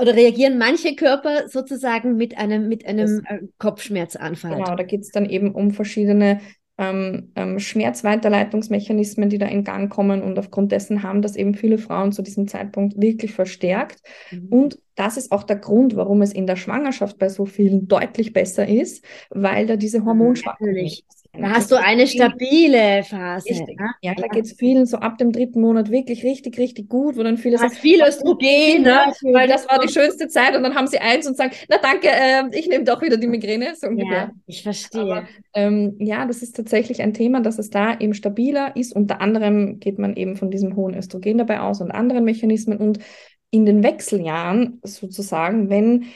oder 0.00 0.14
reagieren 0.14 0.58
manche 0.58 0.94
Körper 0.94 1.48
sozusagen 1.48 2.16
mit 2.16 2.38
einem, 2.38 2.68
mit 2.68 2.86
einem 2.86 3.22
äh, 3.26 3.40
Kopfschmerzanfall. 3.58 4.56
Genau, 4.56 4.74
da 4.76 4.82
geht 4.82 5.02
es 5.02 5.10
dann 5.10 5.28
eben 5.28 5.54
um 5.54 5.72
verschiedene 5.72 6.40
ähm, 6.80 7.30
ähm, 7.34 7.58
Schmerzweiterleitungsmechanismen, 7.58 9.28
die 9.28 9.36
da 9.36 9.46
in 9.46 9.64
Gang 9.64 9.92
kommen 9.92 10.22
und 10.22 10.38
aufgrund 10.38 10.72
dessen 10.72 11.02
haben 11.02 11.20
das 11.20 11.36
eben 11.36 11.54
viele 11.54 11.76
Frauen 11.76 12.10
zu 12.10 12.22
diesem 12.22 12.48
Zeitpunkt 12.48 12.98
wirklich 12.98 13.34
verstärkt. 13.34 14.00
Mhm. 14.30 14.48
Und 14.48 14.78
das 14.94 15.18
ist 15.18 15.30
auch 15.30 15.42
der 15.42 15.56
Grund, 15.56 15.94
warum 15.94 16.22
es 16.22 16.32
in 16.32 16.46
der 16.46 16.56
Schwangerschaft 16.56 17.18
bei 17.18 17.28
so 17.28 17.44
vielen 17.44 17.86
deutlich 17.86 18.32
besser 18.32 18.66
ist, 18.66 19.04
weil 19.28 19.66
da 19.66 19.76
diese 19.76 20.06
Hormonschwankungen 20.06 20.72
nicht 20.72 21.06
passieren. 21.06 21.19
Da 21.32 21.50
hast 21.50 21.70
du 21.70 21.76
eine 21.76 22.06
stabile 22.06 23.04
Phase. 23.04 23.50
Richtig. 23.50 23.78
ne? 23.78 23.90
Ja, 24.02 24.14
da 24.14 24.26
geht 24.26 24.46
es 24.46 24.52
vielen 24.52 24.84
so 24.86 24.96
ab 24.96 25.18
dem 25.18 25.30
dritten 25.30 25.60
Monat 25.60 25.90
wirklich 25.90 26.24
richtig, 26.24 26.58
richtig 26.58 26.88
gut, 26.88 27.16
wo 27.16 27.22
dann 27.22 27.36
viele 27.36 27.58
hast 27.58 27.78
viel 27.78 28.02
Östrogen, 28.02 28.82
ne? 28.82 29.12
weil 29.32 29.48
das 29.48 29.68
war 29.68 29.78
die 29.78 29.92
schönste 29.92 30.26
Zeit 30.28 30.56
und 30.56 30.62
dann 30.64 30.74
haben 30.74 30.88
sie 30.88 30.98
eins 30.98 31.26
und 31.28 31.36
sagen, 31.36 31.52
na 31.68 31.78
danke, 31.78 32.08
äh, 32.08 32.42
ich 32.52 32.68
nehme 32.68 32.84
doch 32.84 33.00
wieder 33.00 33.16
die 33.16 33.28
Migräne, 33.28 33.74
so. 33.76 33.88
Ja, 33.90 34.30
ich 34.46 34.62
verstehe. 34.62 35.02
Aber, 35.02 35.28
ähm, 35.54 35.94
ja, 35.98 36.26
das 36.26 36.42
ist 36.42 36.56
tatsächlich 36.56 37.00
ein 37.00 37.14
Thema, 37.14 37.40
dass 37.40 37.58
es 37.58 37.70
da 37.70 37.98
eben 37.98 38.14
stabiler 38.14 38.74
ist. 38.74 38.94
Unter 38.94 39.20
anderem 39.20 39.78
geht 39.78 39.98
man 39.98 40.16
eben 40.16 40.36
von 40.36 40.50
diesem 40.50 40.74
hohen 40.74 40.94
Östrogen 40.94 41.38
dabei 41.38 41.60
aus 41.60 41.80
und 41.80 41.92
anderen 41.92 42.24
Mechanismen. 42.24 42.78
Und 42.78 42.98
in 43.50 43.66
den 43.66 43.82
Wechseljahren 43.82 44.80
sozusagen, 44.84 45.70
wenn 45.70 46.06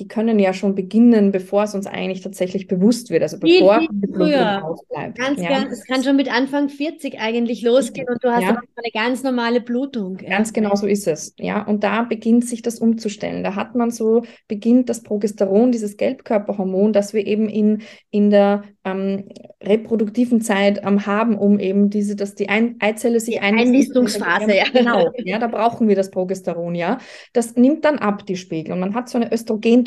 die 0.00 0.08
können 0.08 0.38
ja 0.38 0.54
schon 0.54 0.74
beginnen, 0.74 1.30
bevor 1.30 1.64
es 1.64 1.74
uns 1.74 1.86
eigentlich 1.86 2.22
tatsächlich 2.22 2.66
bewusst 2.66 3.10
wird, 3.10 3.22
also 3.22 3.38
bevor 3.38 3.80
viel 3.80 3.88
früher. 4.12 4.64
ausbleibt. 4.64 5.18
Ganz, 5.18 5.40
ja. 5.40 5.48
ganz, 5.50 5.72
es 5.72 5.84
kann 5.84 6.02
schon 6.02 6.16
mit 6.16 6.32
Anfang 6.32 6.70
40 6.70 7.20
eigentlich 7.20 7.62
losgehen 7.62 8.08
und 8.08 8.24
du 8.24 8.30
hast 8.30 8.42
Ja. 8.42 8.48
eine 8.76 8.90
ganz 8.94 9.22
normale 9.22 9.60
Blutung. 9.60 10.16
Ganz 10.16 10.54
genau 10.54 10.74
so 10.74 10.86
ist 10.86 11.06
es. 11.06 11.34
Ja, 11.38 11.62
und 11.62 11.84
da 11.84 12.02
beginnt 12.02 12.46
sich 12.46 12.62
das 12.62 12.78
umzustellen. 12.78 13.44
Da 13.44 13.54
hat 13.54 13.74
man 13.74 13.90
so, 13.90 14.22
beginnt 14.48 14.88
das 14.88 15.02
Progesteron, 15.02 15.70
dieses 15.70 15.98
Gelbkörperhormon, 15.98 16.94
das 16.94 17.12
wir 17.12 17.26
eben 17.26 17.48
in, 17.48 17.82
in 18.10 18.30
der 18.30 18.62
ähm, 18.84 19.28
reproduktiven 19.62 20.40
Zeit 20.40 20.80
ähm, 20.82 21.04
haben, 21.04 21.36
um 21.36 21.58
eben 21.58 21.90
diese, 21.90 22.16
dass 22.16 22.34
die 22.34 22.48
Ein 22.48 22.76
Eizelle 22.80 23.20
sich. 23.20 23.42
Einnistungsphase, 23.42 24.56
ja. 24.56 24.64
Genau, 24.72 25.10
ja, 25.24 25.38
da 25.38 25.48
brauchen 25.48 25.88
wir 25.88 25.96
das 25.96 26.10
Progesteron, 26.10 26.74
ja. 26.74 26.96
Das 27.34 27.56
nimmt 27.56 27.84
dann 27.84 27.98
ab, 27.98 28.24
die 28.26 28.36
Spiegel. 28.36 28.72
Und 28.72 28.80
man 28.80 28.94
hat 28.94 29.08
so 29.10 29.18
eine 29.18 29.30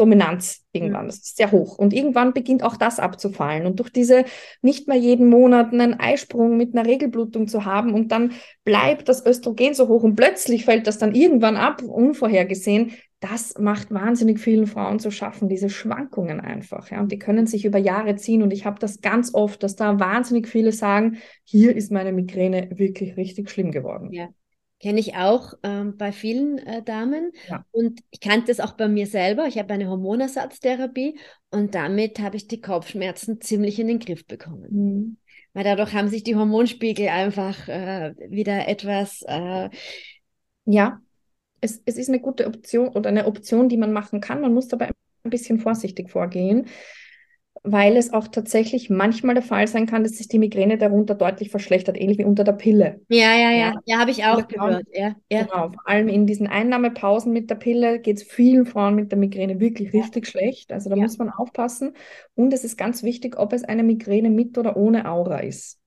Dominanz 0.04 0.66
irgendwann. 0.74 1.06
Das 1.06 1.20
ist 1.20 1.38
sehr 1.38 1.52
hoch. 1.54 1.78
Und 1.78 1.94
irgendwann 1.94 2.34
beginnt 2.34 2.62
auch 2.62 2.76
das 2.76 3.00
abzufallen. 3.00 3.66
Und 3.66 3.80
durch 3.80 3.90
diese 3.90 4.26
nicht 4.62 4.90
mehr 4.90 4.98
jeden 4.98 5.30
Monat 5.30 5.72
einen 5.72 5.98
Eisprung 5.98 6.58
mit 6.58 6.76
einer 6.76 6.86
Regelblutung 6.86 7.48
zu 7.48 7.64
haben 7.64 7.94
und 7.94 8.12
dann 8.12 8.34
bleibt 8.66 9.08
das 9.08 9.26
Östrogen 9.26 9.74
so 9.74 9.88
hoch 9.88 10.04
und 10.04 10.16
plötzlich 10.16 10.66
fällt 10.66 10.88
das 10.88 10.98
dann 10.98 11.16
irgendwann 11.16 11.56
ab, 11.56 11.82
unvorhergesehen, 11.82 12.92
das 13.22 13.58
macht 13.58 13.92
wahnsinnig 13.92 14.42
vielen 14.42 14.68
Frauen 14.68 15.00
zu 15.00 15.10
schaffen, 15.10 15.48
diese 15.48 15.70
Schwankungen 15.70 16.42
einfach. 16.42 16.92
Ja? 16.92 17.00
Und 17.00 17.14
die 17.14 17.20
können 17.20 17.48
sich 17.48 17.64
über 17.64 17.78
Jahre 17.78 18.18
ziehen. 18.18 18.44
Und 18.44 18.52
ich 18.52 18.66
habe 18.66 18.80
das 18.80 19.00
ganz 19.00 19.34
oft, 19.34 19.64
dass 19.64 19.78
da 19.78 19.98
wahnsinnig 20.02 20.50
viele 20.50 20.74
sagen, 20.74 21.20
hier 21.46 21.74
ist 21.74 21.94
meine 21.94 22.12
Migräne 22.12 22.72
wirklich 22.76 23.16
richtig 23.16 23.50
schlimm 23.50 23.72
geworden. 23.72 24.12
Ja. 24.12 24.28
Kenne 24.84 25.00
ich 25.00 25.16
auch 25.16 25.54
ähm, 25.64 25.96
bei 25.96 26.12
vielen 26.12 26.58
äh, 26.58 26.84
Damen. 26.84 27.32
Ja. 27.48 27.66
Und 27.72 28.02
ich 28.12 28.20
kannte 28.20 28.52
es 28.52 28.60
auch 28.60 28.74
bei 28.74 28.90
mir 28.90 29.08
selber. 29.08 29.48
Ich 29.48 29.58
habe 29.58 29.74
eine 29.74 29.88
Hormonersatztherapie 29.88 31.18
und 31.52 31.74
damit 31.74 32.20
habe 32.20 32.36
ich 32.36 32.50
die 32.50 32.60
Kopfschmerzen 32.60 33.40
ziemlich 33.40 33.80
in 33.80 33.88
den 33.88 34.00
Griff 34.00 34.28
bekommen. 34.28 34.68
Mhm. 34.70 35.18
Weil 35.54 35.64
dadurch 35.64 35.94
haben 35.94 36.10
sich 36.10 36.24
die 36.24 36.36
Hormonspiegel 36.36 37.08
einfach 37.08 37.70
äh, 37.70 38.14
wieder 38.28 38.68
etwas. 38.68 39.22
Äh, 39.26 39.70
ja, 40.66 41.00
es, 41.62 41.82
es 41.86 41.96
ist 41.96 42.10
eine 42.10 42.20
gute 42.20 42.46
Option 42.46 42.90
oder 42.90 43.08
eine 43.08 43.26
Option, 43.26 43.70
die 43.70 43.78
man 43.78 43.94
machen 43.94 44.20
kann. 44.20 44.42
Man 44.42 44.54
muss 44.54 44.68
dabei 44.68 44.90
ein 45.24 45.30
bisschen 45.30 45.60
vorsichtig 45.60 46.12
vorgehen, 46.12 46.68
weil 47.64 47.96
es 47.96 48.12
auch 48.12 48.28
tatsächlich 48.28 48.90
manchmal 48.90 49.36
der 49.36 49.44
Fall 49.44 49.68
sein 49.68 49.86
kann, 49.86 50.04
dass 50.04 50.18
sich 50.18 50.28
die 50.28 50.38
Migräne 50.38 50.78
darunter 50.78 51.16
deutlich 51.16 51.50
verschlechtert, 51.50 52.00
ähnlich 52.00 52.18
wie 52.18 52.26
unter 52.26 52.44
der 52.44 52.54
Pille. 52.54 53.00
Ja, 53.08 53.34
ja, 53.34 53.52
ja, 53.52 53.52
ja, 53.52 53.74
ja 53.86 54.00
habe 54.00 54.12
ich 54.12 54.26
auch 54.26 54.48
gehört. 54.48 54.86
Ja, 54.92 55.16
ja. 55.30 55.44
Genau, 55.44 55.70
vor 55.70 55.88
allem 55.88 56.10
in 56.10 56.28
diesen 56.28 56.48
Einnahmepausen 56.48 57.32
mit 57.32 57.50
der 57.50 57.56
Pille 57.56 58.00
geht 58.00 58.18
es 58.18 58.24
vielen 58.24 58.66
Frauen 58.66 58.96
mit 58.96 59.12
der 59.12 59.18
Migräne 59.18 59.62
wirklich 59.62 59.94
richtig 59.94 60.28
schlecht. 60.28 60.74
Also 60.74 60.90
da 60.90 60.98
muss 60.98 61.18
man 61.18 61.30
aufpassen. 61.30 61.94
Und 62.36 62.54
es 62.54 62.66
ist 62.66 62.78
ganz 62.78 63.02
wichtig, 63.02 63.40
ob 63.40 63.54
es 63.54 63.64
eine 63.64 63.84
Migräne 63.84 64.30
mit 64.30 64.58
oder 64.58 64.76
ohne 64.76 65.10
Aura 65.10 65.40
ist. 65.40 65.80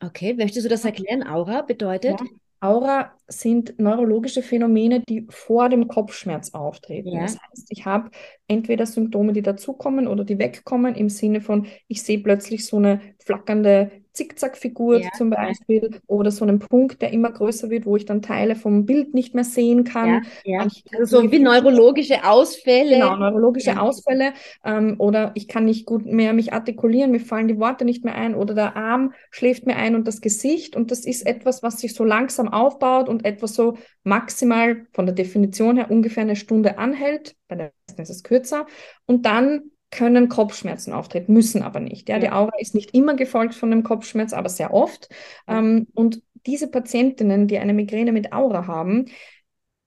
Okay, 0.00 0.34
möchtest 0.34 0.66
du 0.66 0.68
das 0.68 0.84
erklären? 0.84 1.22
Aura 1.22 1.62
bedeutet? 1.62 2.20
Aura 2.64 3.12
sind 3.28 3.78
neurologische 3.78 4.42
Phänomene, 4.42 5.00
die 5.00 5.26
vor 5.28 5.68
dem 5.68 5.86
Kopfschmerz 5.86 6.54
auftreten. 6.54 7.10
Ja. 7.10 7.22
Das 7.22 7.38
heißt, 7.38 7.66
ich 7.68 7.84
habe 7.84 8.10
entweder 8.48 8.86
Symptome, 8.86 9.34
die 9.34 9.42
dazukommen 9.42 10.06
oder 10.06 10.24
die 10.24 10.38
wegkommen, 10.38 10.94
im 10.94 11.10
Sinne 11.10 11.42
von, 11.42 11.66
ich 11.88 12.02
sehe 12.02 12.20
plötzlich 12.20 12.64
so 12.66 12.78
eine 12.78 13.00
flackernde 13.18 14.03
Zickzackfigur 14.14 15.00
ja, 15.00 15.08
zum 15.16 15.30
Beispiel 15.30 15.90
ja. 15.92 15.98
oder 16.06 16.30
so 16.30 16.44
einen 16.44 16.60
Punkt, 16.60 17.02
der 17.02 17.12
immer 17.12 17.32
größer 17.32 17.68
wird, 17.68 17.84
wo 17.84 17.96
ich 17.96 18.04
dann 18.04 18.22
Teile 18.22 18.54
vom 18.54 18.86
Bild 18.86 19.12
nicht 19.12 19.34
mehr 19.34 19.44
sehen 19.44 19.82
kann. 19.82 20.24
Ja, 20.44 20.60
also 20.98 21.22
so 21.22 21.32
wie 21.32 21.40
neurologische 21.40 22.24
Ausfälle. 22.24 22.94
Genau, 22.94 23.16
neurologische 23.16 23.80
Ausfälle. 23.80 24.32
Ähm, 24.64 24.94
oder 24.98 25.32
ich 25.34 25.48
kann 25.48 25.64
nicht 25.64 25.84
gut 25.84 26.06
mehr 26.06 26.32
mich 26.32 26.52
artikulieren, 26.52 27.10
mir 27.10 27.20
fallen 27.20 27.48
die 27.48 27.58
Worte 27.58 27.84
nicht 27.84 28.04
mehr 28.04 28.14
ein 28.14 28.34
oder 28.34 28.54
der 28.54 28.76
Arm 28.76 29.12
schläft 29.30 29.66
mir 29.66 29.76
ein 29.76 29.96
und 29.96 30.06
das 30.06 30.20
Gesicht. 30.20 30.76
Und 30.76 30.92
das 30.92 31.04
ist 31.04 31.26
etwas, 31.26 31.62
was 31.64 31.80
sich 31.80 31.94
so 31.94 32.04
langsam 32.04 32.48
aufbaut 32.48 33.08
und 33.08 33.24
etwas 33.24 33.54
so 33.54 33.76
maximal 34.04 34.86
von 34.92 35.06
der 35.06 35.14
Definition 35.14 35.76
her 35.76 35.90
ungefähr 35.90 36.22
eine 36.22 36.36
Stunde 36.36 36.78
anhält. 36.78 37.34
Bei 37.48 37.56
der 37.56 37.72
ersten 37.88 38.02
ist 38.02 38.10
es 38.10 38.22
kürzer. 38.22 38.66
Und 39.06 39.26
dann 39.26 39.72
können 39.94 40.28
Kopfschmerzen 40.28 40.92
auftreten, 40.92 41.32
müssen 41.32 41.62
aber 41.62 41.80
nicht. 41.80 42.08
Ja. 42.08 42.18
Die 42.18 42.30
Aura 42.30 42.58
ist 42.58 42.74
nicht 42.74 42.94
immer 42.94 43.14
gefolgt 43.14 43.54
von 43.54 43.72
einem 43.72 43.82
Kopfschmerz, 43.82 44.32
aber 44.32 44.48
sehr 44.48 44.74
oft. 44.74 45.08
Ähm, 45.46 45.86
und 45.94 46.22
diese 46.46 46.68
Patientinnen, 46.70 47.48
die 47.48 47.58
eine 47.58 47.72
Migräne 47.72 48.12
mit 48.12 48.32
Aura 48.32 48.66
haben, 48.66 49.06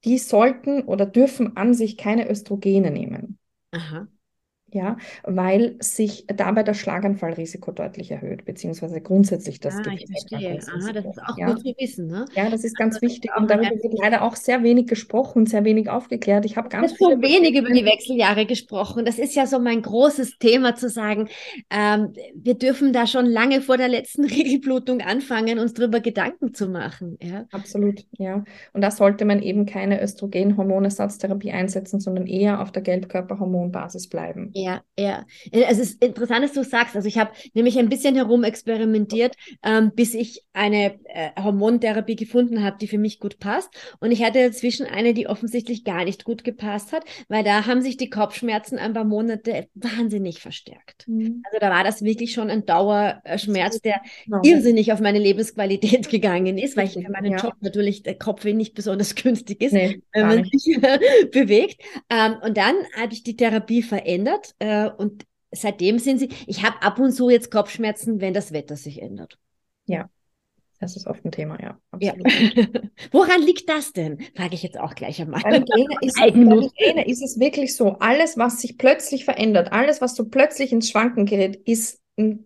die 0.06 0.18
sollten 0.18 0.84
oder 0.84 1.06
dürfen 1.06 1.58
an 1.58 1.74
sich 1.74 1.98
keine 1.98 2.30
Östrogene 2.30 2.90
nehmen. 2.92 3.38
Aha 3.72 4.08
ja, 4.70 4.98
weil 5.24 5.76
sich 5.80 6.26
dabei 6.28 6.62
das 6.64 6.78
Schlaganfallrisiko 6.78 7.72
deutlich 7.72 8.12
erhöht, 8.12 8.44
beziehungsweise 8.44 9.00
grundsätzlich 9.00 9.62
das 9.62 9.76
ah, 9.76 9.92
ich 9.94 10.06
verstehe. 10.08 10.60
Aha, 10.60 10.92
das 10.92 11.06
ist 11.06 11.22
auch 11.24 11.38
ja. 11.38 11.54
gut 11.54 11.60
zu 11.62 11.74
wissen. 11.78 12.08
Ne? 12.08 12.26
Ja, 12.36 12.50
das 12.50 12.66
ist 12.66 12.76
ganz 12.76 12.96
also, 12.96 13.08
wichtig 13.08 13.32
und 13.38 13.50
darüber 13.50 13.72
wird 13.72 13.94
leider 13.98 14.24
auch 14.24 14.36
sehr 14.36 14.64
wenig 14.64 14.88
gesprochen, 14.88 15.46
sehr 15.46 15.64
wenig 15.64 15.90
aufgeklärt. 15.90 16.44
Ich 16.44 16.58
habe 16.58 16.68
ganz 16.68 16.98
so 16.98 17.06
wenig 17.06 17.56
über 17.56 17.70
die 17.70 17.86
Wechseljahre 17.86 18.46
gesprochen. 18.46 19.06
Das 19.06 19.20
ist 19.20 19.36
ja 19.36 19.48
so 19.48 19.60
mein 19.60 19.82
großes 19.82 20.38
Thema 20.38 20.76
zu 20.76 20.90
sagen, 20.90 21.30
ähm, 21.70 22.14
wir 22.36 22.56
dürfen 22.56 22.92
da 22.92 23.08
schon 23.08 23.26
lange 23.26 23.62
vor 23.62 23.78
der 23.78 23.88
letzten 23.88 24.26
Regelblutung 24.26 25.00
anfangen, 25.00 25.60
uns 25.60 25.76
darüber 25.76 26.02
Gedanken 26.02 26.54
zu 26.54 26.68
machen. 26.68 27.18
Ja? 27.22 27.46
Absolut, 27.52 28.06
ja. 28.18 28.44
Und 28.74 28.82
da 28.82 28.92
sollte 28.92 29.24
man 29.24 29.42
eben 29.42 29.66
keine 29.66 30.02
Östrogen-Hormonersatztherapie 30.02 31.52
einsetzen, 31.52 32.02
sondern 32.02 32.28
eher 32.28 32.62
auf 32.62 32.74
der 32.74 32.82
Gelbkörperhormonbasis 32.82 34.10
bleiben. 34.10 34.52
Ja, 34.58 34.82
ja. 34.98 35.26
Äh, 35.52 35.66
es 35.70 35.78
ist 35.78 36.04
interessant, 36.04 36.44
dass 36.44 36.54
du 36.54 36.64
sagst. 36.64 36.96
Also 36.96 37.08
ich 37.08 37.20
habe 37.20 37.32
nämlich 37.54 37.78
ein 37.78 37.90
bisschen 37.90 38.16
herumexperimentiert, 38.16 39.36
ähm, 39.64 39.92
bis 39.94 40.16
ich 40.16 40.44
eine 40.52 41.00
äh, 41.06 41.30
Hormontherapie 41.40 42.16
gefunden 42.16 42.64
habe, 42.64 42.78
die 42.80 42.88
für 42.88 42.98
mich 42.98 43.20
gut 43.20 43.38
passt. 43.38 43.70
Und 44.00 44.12
ich 44.12 44.24
hatte 44.24 44.44
dazwischen 44.44 44.88
eine, 44.88 45.14
die 45.14 45.28
offensichtlich 45.28 45.84
gar 45.84 46.06
nicht 46.06 46.26
gut 46.26 46.44
gepasst 46.44 46.92
hat, 46.92 47.04
weil 47.30 47.44
da 47.44 47.68
haben 47.68 47.84
sich 47.84 47.98
die 47.98 48.10
Kopfschmerzen 48.10 48.80
ein 48.80 48.94
paar 48.94 49.04
Monate 49.04 49.68
wahnsinnig 49.76 50.40
verstärkt. 50.40 51.08
Mhm. 51.08 51.44
Also 51.46 51.60
da 51.60 51.70
war 51.70 51.84
das 51.84 52.02
wirklich 52.02 52.34
schon 52.34 52.50
ein 52.50 52.66
Dauerschmerz, 52.66 53.82
der 53.82 54.02
genau. 54.26 54.42
irrsinnig 54.44 54.92
auf 54.92 55.02
meine 55.02 55.20
Lebensqualität 55.20 56.10
gegangen 56.10 56.58
ist, 56.58 56.76
weil 56.76 56.88
ich 56.88 56.94
für 56.94 57.12
meinen 57.12 57.34
ja. 57.34 57.38
Job 57.38 57.54
natürlich 57.62 58.02
der 58.02 58.18
Kopf 58.18 58.44
nicht 58.44 58.74
besonders 58.74 59.14
günstig 59.24 59.62
ist, 59.62 59.74
nee, 59.74 60.02
wenn 60.14 60.28
man 60.28 60.44
sich 60.46 60.80
bewegt. 61.32 61.80
Ähm, 62.10 62.38
und 62.42 62.58
dann 62.58 62.76
habe 63.00 63.14
ich 63.14 63.22
die 63.22 63.36
Therapie 63.36 63.84
verändert 63.84 64.47
äh, 64.60 64.90
und 64.90 65.26
seitdem 65.52 66.00
sind 66.00 66.20
sie, 66.20 66.30
ich 66.46 66.64
habe 66.64 66.82
ab 66.82 67.00
und 67.00 67.12
zu 67.12 67.30
jetzt 67.30 67.52
Kopfschmerzen, 67.52 68.22
wenn 68.22 68.34
das 68.34 68.52
Wetter 68.52 68.76
sich 68.76 69.02
ändert. 69.02 69.38
Ja, 69.86 70.10
das 70.80 70.96
ist 70.96 71.08
oft 71.08 71.26
ein 71.26 71.32
Thema, 71.32 71.60
ja. 71.60 71.80
ja. 72.00 72.14
Woran 73.12 73.42
liegt 73.42 73.68
das 73.68 73.94
denn? 73.94 74.20
Frage 74.36 74.54
ich 74.54 74.62
jetzt 74.62 74.80
auch 74.80 74.94
gleich 74.94 75.20
einmal. 75.20 75.42
Bei 75.42 75.60
Migräne 75.60 75.96
ist, 76.02 76.20
Migräne 76.20 77.08
ist 77.08 77.24
es 77.24 77.40
wirklich 77.40 77.76
so, 77.76 77.98
alles, 78.00 78.38
was 78.38 78.62
sich 78.62 78.78
plötzlich 78.78 79.26
verändert, 79.26 79.72
alles, 79.72 80.02
was 80.02 80.16
so 80.16 80.26
plötzlich 80.26 80.72
ins 80.72 80.90
Schwanken 80.90 81.26
gerät, 81.26 81.56
ist 81.66 82.00
ein 82.18 82.46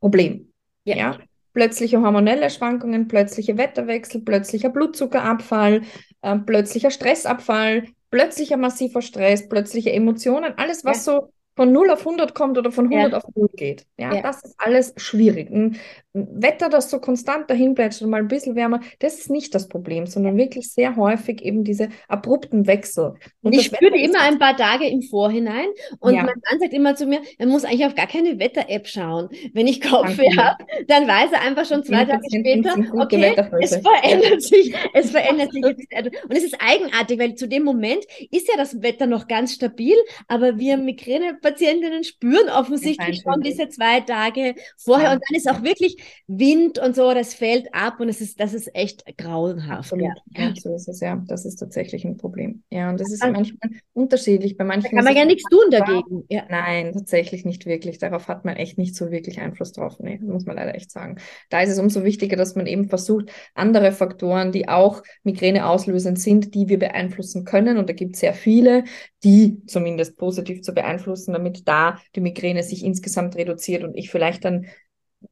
Problem. 0.00 0.52
Ja. 0.84 0.96
ja? 0.96 1.18
Plötzliche 1.54 2.02
hormonelle 2.02 2.50
Schwankungen, 2.50 3.08
plötzliche 3.08 3.56
Wetterwechsel, 3.56 4.20
plötzlicher 4.20 4.68
Blutzuckerabfall, 4.68 5.82
äh, 6.20 6.38
plötzlicher 6.38 6.90
Stressabfall, 6.90 7.84
plötzlicher 8.12 8.58
massiver 8.58 9.02
Stress, 9.02 9.48
plötzliche 9.48 9.90
Emotionen, 9.90 10.54
alles, 10.56 10.84
was 10.84 11.04
ja. 11.06 11.14
so 11.14 11.32
von 11.54 11.72
0 11.72 11.90
auf 11.90 12.00
100 12.00 12.34
kommt 12.34 12.56
oder 12.58 12.72
von 12.72 12.86
100 12.86 13.12
ja. 13.12 13.18
auf 13.18 13.24
0 13.34 13.48
geht. 13.54 13.86
Ja, 13.98 14.14
ja, 14.14 14.22
das 14.22 14.42
ist 14.42 14.54
alles 14.58 14.94
schwierig. 14.96 15.50
Ein 15.50 15.78
Wetter, 16.14 16.68
das 16.68 16.90
so 16.90 16.98
konstant 16.98 17.48
dahin 17.48 17.74
bleibt, 17.74 17.94
schon 17.94 18.10
mal 18.10 18.20
ein 18.20 18.28
bisschen 18.28 18.54
wärmer, 18.54 18.80
das 18.98 19.18
ist 19.18 19.30
nicht 19.30 19.54
das 19.54 19.68
Problem, 19.68 20.06
sondern 20.06 20.36
wirklich 20.36 20.70
sehr 20.70 20.96
häufig 20.96 21.42
eben 21.42 21.64
diese 21.64 21.88
abrupten 22.08 22.66
Wechsel. 22.66 23.14
Und 23.42 23.54
ich 23.54 23.66
spüre 23.66 23.96
immer 23.98 24.20
ein 24.20 24.38
paar 24.38 24.56
Tage 24.56 24.86
im 24.88 25.02
Vorhinein 25.02 25.68
und 26.00 26.14
ja. 26.14 26.22
mein 26.22 26.40
Mann 26.50 26.60
sagt 26.60 26.74
immer 26.74 26.94
zu 26.96 27.06
mir, 27.06 27.20
er 27.38 27.46
muss 27.46 27.64
eigentlich 27.64 27.86
auf 27.86 27.94
gar 27.94 28.06
keine 28.06 28.38
Wetter-App 28.38 28.86
schauen. 28.86 29.30
Wenn 29.54 29.66
ich 29.66 29.80
Kopfweh 29.80 30.36
habe, 30.36 30.64
dann 30.86 31.08
weiß 31.08 31.32
er 31.32 31.42
einfach 31.42 31.66
schon 31.66 31.82
zwei 31.84 32.04
Tage 32.04 32.22
später, 32.30 32.76
okay, 32.98 33.34
es 33.60 33.76
verändert 33.76 34.42
sich, 34.42 34.74
es 34.92 35.10
verändert 35.10 35.52
sich. 35.52 35.64
Und 35.64 36.36
es 36.36 36.44
ist 36.44 36.56
eigenartig, 36.60 37.18
weil 37.18 37.34
zu 37.34 37.48
dem 37.48 37.62
Moment 37.64 38.04
ist 38.30 38.48
ja 38.48 38.56
das 38.56 38.82
Wetter 38.82 39.06
noch 39.06 39.28
ganz 39.28 39.54
stabil, 39.54 39.96
aber 40.28 40.58
wir 40.58 40.76
Migräne 40.76 41.38
Patientinnen 41.52 42.04
spüren 42.04 42.48
offensichtlich 42.48 43.22
schon 43.22 43.40
diese 43.42 43.68
zwei 43.68 44.00
Tage 44.00 44.54
vorher 44.76 45.08
ja. 45.08 45.12
und 45.14 45.22
dann 45.28 45.36
ist 45.36 45.50
auch 45.50 45.62
wirklich 45.62 45.96
Wind 46.26 46.78
und 46.78 46.96
so, 46.96 47.12
das 47.12 47.34
fällt 47.34 47.72
ab 47.74 48.00
und 48.00 48.08
es 48.08 48.20
ist, 48.20 48.40
das 48.40 48.54
ist 48.54 48.74
echt 48.74 49.04
grauenhaft. 49.18 49.92
Ja. 49.92 50.14
ja, 50.36 50.52
so 50.58 50.74
ist 50.74 50.88
es 50.88 51.00
ja. 51.00 51.22
Das 51.26 51.44
ist 51.44 51.56
tatsächlich 51.56 52.04
ein 52.04 52.16
Problem. 52.16 52.62
Ja, 52.70 52.90
und 52.90 53.00
das 53.00 53.12
ist 53.12 53.22
also, 53.22 53.34
manchmal 53.34 53.70
unterschiedlich. 53.92 54.56
Bei 54.56 54.64
manchen 54.64 54.90
da 54.90 54.96
kann 54.96 55.04
man 55.04 55.16
ja 55.16 55.24
nichts 55.24 55.44
tun 55.50 55.70
dagegen. 55.70 56.24
Ja. 56.28 56.44
Nein, 56.48 56.92
tatsächlich 56.92 57.44
nicht 57.44 57.66
wirklich. 57.66 57.98
Darauf 57.98 58.28
hat 58.28 58.44
man 58.44 58.56
echt 58.56 58.78
nicht 58.78 58.96
so 58.96 59.10
wirklich 59.10 59.40
Einfluss 59.40 59.72
drauf. 59.72 59.98
Nee, 59.98 60.18
muss 60.22 60.46
man 60.46 60.56
leider 60.56 60.74
echt 60.74 60.90
sagen. 60.90 61.16
Da 61.50 61.60
ist 61.60 61.70
es 61.70 61.78
umso 61.78 62.04
wichtiger, 62.04 62.36
dass 62.36 62.56
man 62.56 62.66
eben 62.66 62.88
versucht, 62.88 63.30
andere 63.54 63.92
Faktoren, 63.92 64.52
die 64.52 64.68
auch 64.68 65.02
Migräne 65.22 65.66
auslösend 65.66 66.18
sind, 66.18 66.54
die 66.54 66.68
wir 66.68 66.78
beeinflussen 66.78 67.44
können. 67.44 67.76
Und 67.76 67.88
da 67.88 67.92
gibt 67.92 68.14
es 68.14 68.20
sehr 68.20 68.34
viele, 68.34 68.84
die 69.24 69.64
zumindest 69.66 70.16
positiv 70.16 70.62
zu 70.62 70.72
beeinflussen, 70.72 71.31
damit 71.32 71.66
da 71.68 71.98
die 72.14 72.20
Migräne 72.20 72.62
sich 72.62 72.84
insgesamt 72.84 73.36
reduziert 73.36 73.84
und 73.84 73.94
ich 73.96 74.10
vielleicht 74.10 74.44
dann 74.44 74.66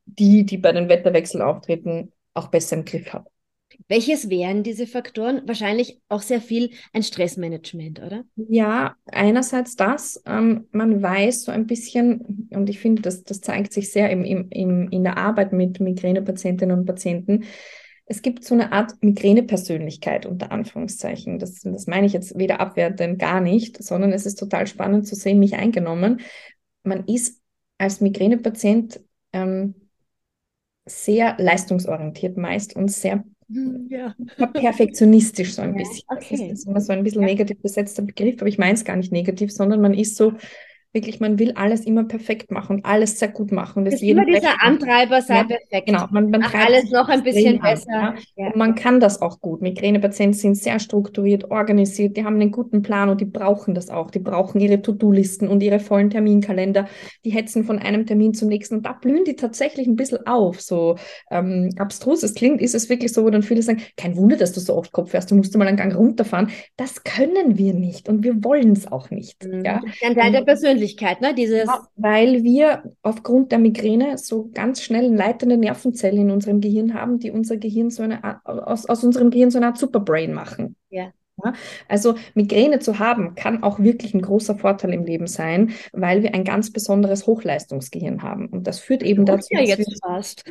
die, 0.06 0.44
die 0.44 0.58
bei 0.58 0.72
den 0.72 0.88
Wetterwechseln 0.88 1.42
auftreten, 1.42 2.12
auch 2.34 2.48
besser 2.48 2.76
im 2.76 2.84
Griff 2.84 3.12
habe. 3.12 3.30
Welches 3.88 4.28
wären 4.28 4.62
diese 4.62 4.86
Faktoren? 4.86 5.42
Wahrscheinlich 5.46 6.00
auch 6.08 6.22
sehr 6.22 6.40
viel 6.40 6.70
ein 6.92 7.02
Stressmanagement, 7.02 8.00
oder? 8.00 8.24
Ja, 8.36 8.96
einerseits 9.06 9.76
das. 9.76 10.22
Ähm, 10.26 10.66
man 10.72 11.02
weiß 11.02 11.44
so 11.44 11.52
ein 11.52 11.66
bisschen, 11.66 12.48
und 12.50 12.68
ich 12.68 12.78
finde, 12.78 13.02
das, 13.02 13.22
das 13.22 13.40
zeigt 13.40 13.72
sich 13.72 13.90
sehr 13.90 14.10
im, 14.10 14.24
im, 14.24 14.88
in 14.90 15.04
der 15.04 15.18
Arbeit 15.18 15.52
mit 15.52 15.80
Migränepatientinnen 15.80 16.78
und 16.78 16.86
Patienten, 16.86 17.44
es 18.10 18.22
gibt 18.22 18.44
so 18.44 18.54
eine 18.54 18.72
Art 18.72 19.00
Migräne-Persönlichkeit 19.02 20.26
unter 20.26 20.50
Anführungszeichen. 20.50 21.38
Das, 21.38 21.60
das 21.60 21.86
meine 21.86 22.06
ich 22.06 22.12
jetzt 22.12 22.36
weder 22.36 22.58
abwertend 22.58 23.20
gar 23.20 23.40
nicht, 23.40 23.80
sondern 23.80 24.12
es 24.12 24.26
ist 24.26 24.36
total 24.36 24.66
spannend 24.66 25.06
zu 25.06 25.14
sehen, 25.14 25.38
mich 25.38 25.54
eingenommen. 25.54 26.20
Man 26.82 27.04
ist 27.06 27.40
als 27.78 28.00
Migränepatient 28.00 29.00
ähm, 29.32 29.76
sehr 30.86 31.36
leistungsorientiert 31.38 32.36
meist 32.36 32.74
und 32.74 32.90
sehr 32.90 33.22
hm, 33.48 33.86
ja. 33.88 34.16
perfektionistisch 34.54 35.54
so 35.54 35.62
ein 35.62 35.76
bisschen. 35.76 36.04
Okay. 36.08 36.48
Das 36.50 36.58
ist 36.58 36.66
immer 36.66 36.80
so 36.80 36.92
ein 36.92 37.04
bisschen 37.04 37.24
negativ 37.24 37.62
besetzter 37.62 38.02
Begriff, 38.02 38.40
aber 38.40 38.48
ich 38.48 38.58
meine 38.58 38.74
es 38.74 38.84
gar 38.84 38.96
nicht 38.96 39.12
negativ, 39.12 39.52
sondern 39.52 39.80
man 39.80 39.94
ist 39.94 40.16
so, 40.16 40.32
wirklich, 40.92 41.20
man 41.20 41.38
will 41.38 41.52
alles 41.52 41.86
immer 41.86 42.04
perfekt 42.04 42.50
machen 42.50 42.80
alles 42.82 43.18
sehr 43.18 43.28
gut 43.28 43.52
machen. 43.52 43.84
Das 43.84 43.94
ist 43.94 44.02
immer 44.02 44.24
dieser 44.24 44.60
Antreiber, 44.62 45.22
sei 45.22 45.36
ja, 45.36 45.44
perfekt. 45.44 45.86
Genau, 45.86 46.06
man, 46.10 46.30
man 46.30 46.42
treibt 46.42 46.66
alles 46.66 46.90
noch 46.90 47.08
ein 47.08 47.22
bisschen 47.22 47.60
besser. 47.60 47.86
ja. 47.90 48.14
Ja. 48.36 48.52
Man 48.56 48.74
kann 48.74 48.98
das 48.98 49.22
auch 49.22 49.40
gut. 49.40 49.62
Migränepatienten 49.62 50.38
sind 50.38 50.56
sehr 50.56 50.80
strukturiert, 50.80 51.50
organisiert, 51.50 52.16
die 52.16 52.24
haben 52.24 52.34
einen 52.34 52.50
guten 52.50 52.82
Plan 52.82 53.08
und 53.08 53.20
die 53.20 53.26
brauchen 53.26 53.74
das 53.74 53.90
auch. 53.90 54.10
Die 54.10 54.18
brauchen 54.18 54.60
ihre 54.60 54.82
To-Do-Listen 54.82 55.48
und 55.48 55.62
ihre 55.62 55.78
vollen 55.78 56.10
Terminkalender. 56.10 56.88
Die 57.24 57.30
hetzen 57.30 57.64
von 57.64 57.78
einem 57.78 58.06
Termin 58.06 58.34
zum 58.34 58.48
nächsten 58.48 58.76
und 58.76 58.86
da 58.86 58.92
blühen 58.92 59.24
die 59.24 59.36
tatsächlich 59.36 59.86
ein 59.86 59.96
bisschen 59.96 60.26
auf. 60.26 60.60
So 60.60 60.96
ähm, 61.30 61.70
abstrus 61.78 62.22
es 62.22 62.34
klingt, 62.34 62.60
ist 62.60 62.74
es 62.74 62.88
wirklich 62.88 63.12
so, 63.12 63.24
wo 63.24 63.30
dann 63.30 63.42
viele 63.42 63.62
sagen, 63.62 63.82
kein 63.96 64.16
Wunder, 64.16 64.36
dass 64.36 64.52
du 64.52 64.60
so 64.60 64.74
oft 64.74 64.92
Kopf 64.92 65.10
fährst, 65.10 65.30
du 65.30 65.36
musst 65.36 65.56
mal 65.56 65.68
einen 65.68 65.76
Gang 65.76 65.94
runterfahren. 65.94 66.50
Das 66.76 67.04
können 67.04 67.58
wir 67.58 67.74
nicht 67.74 68.08
und 68.08 68.24
wir 68.24 68.42
wollen 68.42 68.72
es 68.72 68.90
auch 68.90 69.10
nicht. 69.10 69.44
Mhm. 69.44 69.64
Ja? 69.64 69.80
Das 69.84 69.94
ist 69.94 70.04
ein 70.04 70.14
Teil 70.16 70.32
der 70.32 70.42
Persönlichkeit. 70.42 70.79
Persönlichkeit, 70.80 71.20
ne? 71.20 71.34
Dieses 71.34 71.66
ja, 71.66 71.86
weil 71.96 72.42
wir 72.42 72.82
aufgrund 73.02 73.52
der 73.52 73.58
Migräne 73.58 74.18
so 74.18 74.50
ganz 74.52 74.82
schnell 74.82 75.14
leitende 75.14 75.56
Nervenzellen 75.56 76.22
in 76.22 76.30
unserem 76.30 76.60
Gehirn 76.60 76.94
haben, 76.94 77.18
die 77.18 77.30
unser 77.30 77.56
Gehirn 77.56 77.90
so 77.90 78.02
eine 78.02 78.40
aus, 78.44 78.86
aus 78.86 79.04
unserem 79.04 79.30
Gehirn 79.30 79.50
so 79.50 79.58
eine 79.58 79.66
Art 79.66 79.78
Superbrain 79.78 80.32
machen. 80.32 80.76
Ja. 81.44 81.52
Also 81.88 82.14
Migräne 82.34 82.78
zu 82.78 82.98
haben, 82.98 83.34
kann 83.34 83.62
auch 83.62 83.78
wirklich 83.78 84.14
ein 84.14 84.22
großer 84.22 84.56
Vorteil 84.56 84.92
im 84.92 85.04
Leben 85.04 85.26
sein, 85.26 85.72
weil 85.92 86.22
wir 86.22 86.34
ein 86.34 86.44
ganz 86.44 86.72
besonderes 86.72 87.26
Hochleistungsgehirn 87.26 88.22
haben. 88.22 88.46
Und 88.46 88.66
das 88.66 88.80
führt 88.80 89.02
eben 89.02 89.24
dazu, 89.24 89.48
ja 89.50 89.60
jetzt 89.60 90.00
fast. 90.04 90.44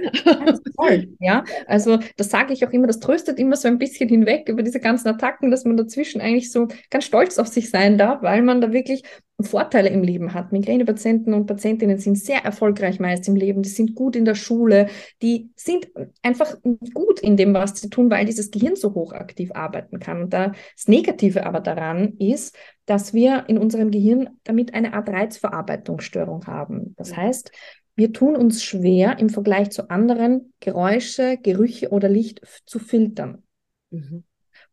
toll, 0.75 1.07
ja, 1.19 1.43
also 1.67 1.99
das 2.17 2.29
sage 2.29 2.53
ich 2.53 2.65
auch 2.65 2.71
immer, 2.71 2.87
das 2.87 2.99
tröstet 2.99 3.39
immer 3.39 3.55
so 3.55 3.67
ein 3.67 3.77
bisschen 3.77 4.09
hinweg 4.09 4.49
über 4.49 4.63
diese 4.63 4.79
ganzen 4.79 5.07
Attacken, 5.07 5.51
dass 5.51 5.65
man 5.65 5.77
dazwischen 5.77 6.21
eigentlich 6.21 6.51
so 6.51 6.67
ganz 6.89 7.05
stolz 7.05 7.37
auf 7.37 7.47
sich 7.47 7.69
sein 7.69 7.97
darf, 7.97 8.21
weil 8.21 8.41
man 8.41 8.61
da 8.61 8.71
wirklich 8.71 9.03
Vorteile 9.41 9.89
im 9.89 10.03
Leben 10.03 10.33
hat. 10.33 10.51
Migränepatienten 10.51 11.33
und 11.33 11.45
Patientinnen 11.45 11.97
sind 11.97 12.17
sehr 12.17 12.43
erfolgreich 12.43 12.99
meist 12.99 13.27
im 13.27 13.35
Leben, 13.35 13.61
die 13.61 13.69
sind 13.69 13.95
gut 13.95 14.15
in 14.15 14.25
der 14.25 14.35
Schule, 14.35 14.87
die 15.21 15.51
sind 15.55 15.87
einfach 16.21 16.57
gut 16.93 17.19
in 17.21 17.37
dem, 17.37 17.53
was 17.53 17.79
sie 17.79 17.89
tun, 17.89 18.11
weil 18.11 18.25
dieses 18.25 18.51
Gehirn 18.51 18.75
so 18.75 18.93
hochaktiv 18.93 19.51
arbeiten 19.53 19.99
kann. 19.99 20.23
Und 20.23 20.33
das 20.79 20.87
Negative 20.87 21.45
aber 21.45 21.59
daran 21.59 22.13
ist, 22.19 22.55
dass 22.85 23.13
wir 23.13 23.43
in 23.49 23.57
unserem 23.57 23.91
Gehirn 23.91 24.29
damit 24.45 24.73
eine 24.73 24.93
Art 24.93 25.09
Reizverarbeitungsstörung 25.09 26.47
haben. 26.47 26.95
Das 26.95 27.17
heißt, 27.17 27.51
wir 27.97 28.13
tun 28.13 28.37
uns 28.37 28.63
schwer, 28.63 29.19
im 29.19 29.27
Vergleich 29.27 29.71
zu 29.71 29.89
anderen 29.89 30.53
Geräusche, 30.61 31.35
Gerüche 31.35 31.89
oder 31.89 32.07
Licht 32.07 32.41
zu 32.65 32.79
filtern. 32.79 33.43
Mhm. 33.89 34.23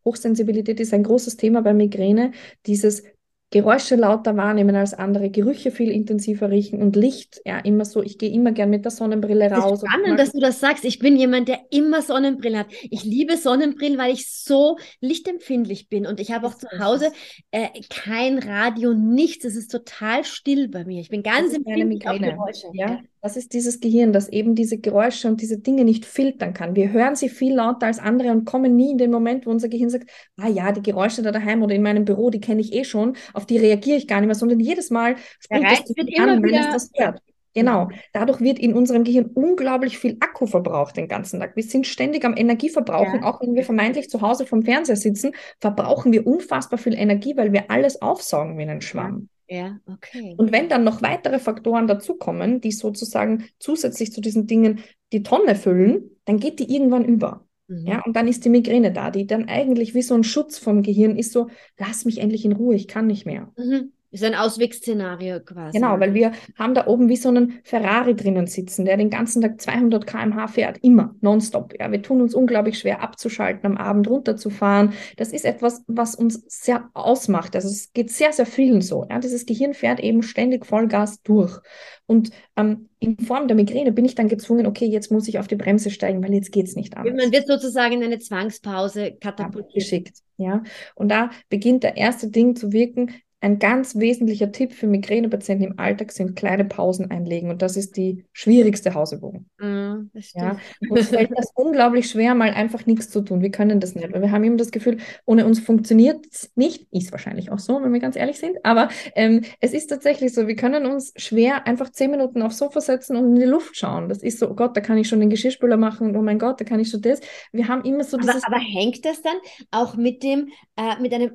Hochsensibilität 0.04 0.78
ist 0.78 0.94
ein 0.94 1.02
großes 1.02 1.38
Thema 1.38 1.62
bei 1.62 1.74
Migräne. 1.74 2.30
Dieses 2.66 3.02
Geräusche 3.50 3.94
lauter 3.94 4.36
wahrnehmen 4.36 4.74
als 4.74 4.92
andere, 4.92 5.30
Gerüche 5.30 5.70
viel 5.70 5.92
intensiver 5.92 6.50
riechen 6.50 6.82
und 6.82 6.96
Licht, 6.96 7.40
ja, 7.44 7.60
immer 7.60 7.84
so, 7.84 8.02
ich 8.02 8.18
gehe 8.18 8.30
immer 8.30 8.50
gern 8.50 8.70
mit 8.70 8.84
der 8.84 8.90
Sonnenbrille 8.90 9.48
raus. 9.50 9.80
Das 9.80 9.82
ist 9.82 9.88
spannend, 9.88 10.18
dass 10.18 10.32
du 10.32 10.40
das 10.40 10.58
sagst. 10.58 10.84
Ich 10.84 10.98
bin 10.98 11.16
jemand, 11.16 11.46
der 11.46 11.60
immer 11.70 12.02
Sonnenbrille 12.02 12.58
hat. 12.58 12.66
Ich 12.90 13.04
liebe 13.04 13.36
Sonnenbrillen, 13.36 13.98
weil 13.98 14.12
ich 14.12 14.32
so 14.32 14.78
lichtempfindlich 15.00 15.88
bin 15.88 16.06
und 16.06 16.18
ich 16.18 16.32
habe 16.32 16.48
auch 16.48 16.54
zu 16.54 16.66
Hause 16.80 17.12
äh, 17.52 17.68
kein 17.88 18.40
Radio, 18.40 18.94
nichts. 18.94 19.44
Es 19.44 19.54
ist 19.54 19.70
total 19.70 20.24
still 20.24 20.68
bei 20.68 20.84
mir. 20.84 21.00
Ich 21.00 21.08
bin 21.08 21.22
ganz 21.22 21.54
empfindlich 21.54 22.06
auf 22.08 22.18
Geräusche. 22.18 22.66
Ja? 22.72 22.98
Ja? 23.22 23.28
Das 23.28 23.36
ist 23.36 23.52
dieses 23.52 23.80
Gehirn, 23.80 24.12
das 24.12 24.28
eben 24.28 24.54
diese 24.54 24.78
Geräusche 24.78 25.28
und 25.28 25.40
diese 25.40 25.58
Dinge 25.58 25.84
nicht 25.84 26.04
filtern 26.04 26.54
kann. 26.54 26.76
Wir 26.76 26.92
hören 26.92 27.16
sie 27.16 27.28
viel 27.28 27.54
lauter 27.54 27.86
als 27.86 27.98
andere 27.98 28.30
und 28.30 28.44
kommen 28.44 28.76
nie 28.76 28.92
in 28.92 28.98
den 28.98 29.10
Moment, 29.10 29.46
wo 29.46 29.50
unser 29.50 29.68
Gehirn 29.68 29.90
sagt, 29.90 30.10
ah 30.36 30.48
ja, 30.48 30.72
die 30.72 30.82
Geräusche 30.82 31.22
da 31.22 31.32
daheim 31.32 31.62
oder 31.62 31.74
in 31.74 31.82
meinem 31.82 32.04
Büro, 32.04 32.30
die 32.30 32.40
kenne 32.40 32.60
ich 32.60 32.72
eh 32.72 32.84
schon, 32.84 33.16
auf 33.32 33.46
die 33.46 33.58
reagiere 33.58 33.96
ich 33.96 34.06
gar 34.06 34.20
nicht 34.20 34.26
mehr, 34.26 34.34
sondern 34.34 34.60
jedes 34.60 34.90
Mal 34.90 35.16
springt 35.40 35.66
es 35.72 36.18
an, 36.18 36.42
wenn 36.42 36.54
es 36.54 36.70
das 36.70 36.90
hört. 36.94 37.20
Genau. 37.56 37.88
Dadurch 38.12 38.42
wird 38.42 38.58
in 38.58 38.74
unserem 38.74 39.02
Gehirn 39.02 39.30
unglaublich 39.32 39.96
viel 39.96 40.18
Akku 40.20 40.46
verbraucht 40.46 40.98
den 40.98 41.08
ganzen 41.08 41.40
Tag. 41.40 41.56
Wir 41.56 41.62
sind 41.62 41.86
ständig 41.86 42.22
am 42.26 42.36
Energieverbrauchen. 42.36 43.22
Ja. 43.22 43.26
Auch 43.26 43.40
wenn 43.40 43.54
wir 43.54 43.64
vermeintlich 43.64 44.10
zu 44.10 44.20
Hause 44.20 44.44
vom 44.44 44.62
Fernseher 44.62 44.96
sitzen, 44.96 45.32
verbrauchen 45.58 46.12
wir 46.12 46.26
unfassbar 46.26 46.78
viel 46.78 46.92
Energie, 46.92 47.34
weil 47.34 47.54
wir 47.54 47.70
alles 47.70 48.02
aufsaugen 48.02 48.58
wie 48.58 48.62
einen 48.62 48.82
Schwamm. 48.82 49.30
Ja, 49.48 49.78
okay. 49.86 50.34
Und 50.36 50.52
wenn 50.52 50.68
dann 50.68 50.84
noch 50.84 51.02
weitere 51.02 51.38
Faktoren 51.38 51.86
dazukommen, 51.86 52.60
die 52.60 52.72
sozusagen 52.72 53.44
zusätzlich 53.58 54.12
zu 54.12 54.20
diesen 54.20 54.46
Dingen 54.46 54.80
die 55.12 55.22
Tonne 55.22 55.54
füllen, 55.54 56.10
dann 56.24 56.38
geht 56.38 56.58
die 56.58 56.72
irgendwann 56.74 57.04
über. 57.04 57.46
Mhm. 57.68 57.86
Ja, 57.86 58.02
und 58.04 58.14
dann 58.16 58.28
ist 58.28 58.44
die 58.44 58.48
Migräne 58.48 58.92
da, 58.92 59.10
die 59.10 59.26
dann 59.26 59.48
eigentlich 59.48 59.94
wie 59.94 60.02
so 60.02 60.14
ein 60.14 60.24
Schutz 60.24 60.58
vom 60.58 60.82
Gehirn 60.82 61.16
ist, 61.16 61.32
so, 61.32 61.48
lass 61.78 62.04
mich 62.04 62.18
endlich 62.18 62.44
in 62.44 62.52
Ruhe, 62.52 62.74
ich 62.74 62.88
kann 62.88 63.06
nicht 63.06 63.26
mehr. 63.26 63.52
Mhm. 63.56 63.92
Ist 64.16 64.24
ein 64.24 64.34
Auswegsszenario 64.34 65.40
quasi. 65.40 65.76
Genau, 65.76 66.00
weil 66.00 66.14
wir 66.14 66.32
haben 66.58 66.72
da 66.72 66.86
oben 66.86 67.10
wie 67.10 67.16
so 67.16 67.28
einen 67.28 67.60
Ferrari 67.64 68.16
drinnen 68.16 68.46
sitzen, 68.46 68.86
der 68.86 68.96
den 68.96 69.10
ganzen 69.10 69.42
Tag 69.42 69.60
200 69.60 70.06
km/h 70.06 70.48
fährt, 70.48 70.78
immer, 70.82 71.14
nonstop. 71.20 71.74
Ja, 71.78 71.92
wir 71.92 72.00
tun 72.00 72.22
uns 72.22 72.34
unglaublich 72.34 72.78
schwer 72.78 73.02
abzuschalten, 73.02 73.66
am 73.66 73.76
Abend 73.76 74.08
runterzufahren. 74.08 74.94
Das 75.18 75.34
ist 75.34 75.44
etwas, 75.44 75.82
was 75.86 76.14
uns 76.14 76.42
sehr 76.48 76.88
ausmacht. 76.94 77.54
Also 77.54 77.68
es 77.68 77.92
geht 77.92 78.10
sehr, 78.10 78.32
sehr 78.32 78.46
vielen 78.46 78.80
so. 78.80 79.04
Ja, 79.10 79.18
dieses 79.18 79.44
Gehirn 79.44 79.74
fährt 79.74 80.00
eben 80.00 80.22
ständig 80.22 80.64
Vollgas 80.64 81.20
durch. 81.20 81.60
Und 82.06 82.30
ähm, 82.56 82.88
in 83.00 83.18
Form 83.18 83.48
der 83.48 83.54
Migräne 83.54 83.92
bin 83.92 84.06
ich 84.06 84.14
dann 84.14 84.28
gezwungen, 84.28 84.66
okay, 84.66 84.86
jetzt 84.86 85.12
muss 85.12 85.28
ich 85.28 85.38
auf 85.38 85.46
die 85.46 85.56
Bremse 85.56 85.90
steigen, 85.90 86.22
weil 86.22 86.32
jetzt 86.32 86.52
geht 86.52 86.68
es 86.68 86.74
nicht 86.74 86.96
anders. 86.96 87.14
Man 87.22 87.32
wird 87.32 87.46
sozusagen 87.46 87.92
in 87.92 88.02
eine 88.02 88.18
Zwangspause 88.18 89.12
katapultiert. 89.20 89.74
Geschickt. 89.74 90.22
Ja, 90.38 90.62
und 90.94 91.10
da 91.10 91.30
beginnt 91.48 91.82
der 91.82 91.96
erste 91.96 92.28
Ding 92.28 92.56
zu 92.56 92.72
wirken, 92.72 93.10
ein 93.46 93.60
ganz 93.60 93.94
wesentlicher 93.94 94.50
Tipp 94.50 94.72
für 94.72 94.88
Migränepatienten 94.88 95.68
im 95.68 95.78
Alltag 95.78 96.10
sind 96.10 96.34
kleine 96.34 96.64
Pausen 96.64 97.12
einlegen 97.12 97.48
und 97.48 97.62
das 97.62 97.76
ist 97.76 97.96
die 97.96 98.24
schwierigste 98.32 98.92
Hausübung. 98.92 99.46
Mm, 99.58 100.10
ja, 100.34 100.58
uns 100.90 101.10
fällt 101.10 101.30
das 101.32 101.52
unglaublich 101.54 102.10
schwer, 102.10 102.34
mal 102.34 102.50
einfach 102.50 102.86
nichts 102.86 103.08
zu 103.08 103.20
tun. 103.20 103.42
Wir 103.42 103.52
können 103.52 103.78
das 103.78 103.94
nicht, 103.94 104.12
weil 104.12 104.20
wir 104.20 104.32
haben 104.32 104.42
immer 104.42 104.56
das 104.56 104.72
Gefühl, 104.72 104.98
ohne 105.26 105.46
uns 105.46 105.60
funktioniert 105.60 106.26
es 106.28 106.50
nicht. 106.56 106.88
Ist 106.90 107.12
wahrscheinlich 107.12 107.52
auch 107.52 107.60
so, 107.60 107.80
wenn 107.80 107.92
wir 107.92 108.00
ganz 108.00 108.16
ehrlich 108.16 108.38
sind, 108.38 108.56
aber 108.64 108.88
ähm, 109.14 109.42
es 109.60 109.72
ist 109.72 109.86
tatsächlich 109.86 110.34
so, 110.34 110.48
wir 110.48 110.56
können 110.56 110.84
uns 110.84 111.12
schwer 111.14 111.68
einfach 111.68 111.90
zehn 111.90 112.10
Minuten 112.10 112.42
aufs 112.42 112.58
Sofa 112.58 112.80
setzen 112.80 113.14
und 113.14 113.26
in 113.26 113.34
die 113.36 113.46
Luft 113.46 113.76
schauen. 113.76 114.08
Das 114.08 114.24
ist 114.24 114.40
so, 114.40 114.50
oh 114.50 114.54
Gott, 114.54 114.76
da 114.76 114.80
kann 114.80 114.98
ich 114.98 115.06
schon 115.06 115.20
den 115.20 115.30
Geschirrspüler 115.30 115.76
machen 115.76 116.08
und 116.08 116.16
oh 116.16 116.22
mein 116.22 116.40
Gott, 116.40 116.60
da 116.60 116.64
kann 116.64 116.80
ich 116.80 116.90
schon 116.90 117.00
das. 117.00 117.20
Wir 117.52 117.68
haben 117.68 117.84
immer 117.84 118.02
so 118.02 118.16
dieses... 118.16 118.42
Aber, 118.42 118.56
aber 118.56 118.64
hängt 118.64 119.04
das 119.04 119.22
dann 119.22 119.36
auch 119.70 119.94
mit 119.94 120.24
dem, 120.24 120.48
äh, 120.76 121.00
mit 121.00 121.14
einem 121.14 121.30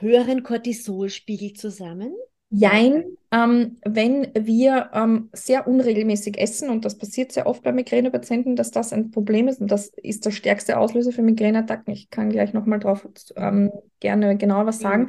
höheren 0.00 0.42
Cortisolspiegel 0.42 1.52
zusammen? 1.54 2.12
Jein, 2.50 3.04
ähm, 3.32 3.76
wenn 3.84 4.28
wir 4.38 4.90
ähm, 4.94 5.30
sehr 5.32 5.66
unregelmäßig 5.66 6.38
essen, 6.38 6.70
und 6.70 6.84
das 6.84 6.96
passiert 6.96 7.32
sehr 7.32 7.46
oft 7.46 7.62
bei 7.62 7.72
Migränepatienten, 7.72 8.54
dass 8.54 8.70
das 8.70 8.92
ein 8.92 9.10
Problem 9.10 9.48
ist, 9.48 9.60
und 9.60 9.70
das 9.70 9.88
ist 9.88 10.24
der 10.24 10.30
stärkste 10.30 10.78
Auslöser 10.78 11.10
für 11.10 11.22
Migräneattacken. 11.22 11.92
Ich 11.92 12.08
kann 12.10 12.30
gleich 12.30 12.52
nochmal 12.52 12.78
drauf 12.78 13.06
ähm, 13.36 13.72
gerne 13.98 14.36
genauer 14.36 14.66
was 14.66 14.78
sagen. 14.78 15.08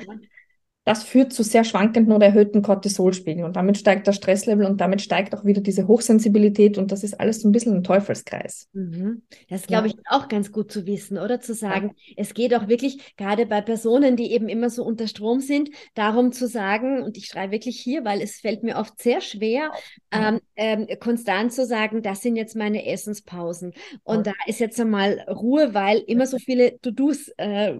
Ja. 0.87 0.93
Das 0.93 1.03
führt 1.03 1.33
zu 1.33 1.43
sehr 1.43 1.65
schwankenden 1.65 2.13
oder 2.13 2.27
erhöhten 2.27 2.61
Cortisolspiegeln 2.61 3.45
und 3.45 3.57
damit 3.57 3.77
steigt 3.77 4.07
der 4.07 4.13
Stresslevel 4.13 4.65
und 4.65 4.79
damit 4.79 5.01
steigt 5.01 5.35
auch 5.35 5.43
wieder 5.43 5.59
diese 5.59 5.85
Hochsensibilität 5.85 6.77
und 6.77 6.93
das 6.93 7.03
ist 7.03 7.19
alles 7.19 7.41
so 7.41 7.49
ein 7.49 7.51
bisschen 7.51 7.75
ein 7.75 7.83
Teufelskreis. 7.83 8.69
Mhm. 8.71 9.23
Das 9.49 9.67
glaube 9.67 9.89
ja. 9.89 9.93
ich 9.93 10.01
auch 10.09 10.29
ganz 10.29 10.53
gut 10.53 10.71
zu 10.71 10.85
wissen, 10.85 11.17
oder 11.17 11.41
zu 11.41 11.53
sagen, 11.53 11.91
ja. 11.97 12.13
es 12.15 12.33
geht 12.33 12.55
auch 12.55 12.69
wirklich 12.69 13.17
gerade 13.17 13.45
bei 13.45 13.59
Personen, 13.59 14.15
die 14.15 14.31
eben 14.31 14.47
immer 14.47 14.69
so 14.69 14.85
unter 14.85 15.07
Strom 15.07 15.41
sind, 15.41 15.69
darum 15.93 16.31
zu 16.31 16.47
sagen, 16.47 17.03
und 17.03 17.17
ich 17.17 17.25
schreibe 17.25 17.51
wirklich 17.51 17.77
hier, 17.79 18.05
weil 18.05 18.21
es 18.21 18.37
fällt 18.37 18.63
mir 18.63 18.77
oft 18.77 19.01
sehr 19.01 19.19
schwer, 19.19 19.71
ähm, 20.11 20.39
ähm, 20.55 20.87
konstant 21.01 21.51
zu 21.51 21.65
sagen, 21.65 22.01
das 22.01 22.21
sind 22.21 22.37
jetzt 22.37 22.55
meine 22.55 22.85
Essenspausen 22.85 23.73
und 24.03 24.25
ja. 24.25 24.31
da 24.31 24.33
ist 24.45 24.59
jetzt 24.59 24.79
einmal 24.79 25.19
Ruhe, 25.29 25.73
weil 25.73 25.97
immer 26.07 26.27
so 26.27 26.37
viele 26.37 26.79
To-Dos 26.79 27.29
äh, 27.35 27.75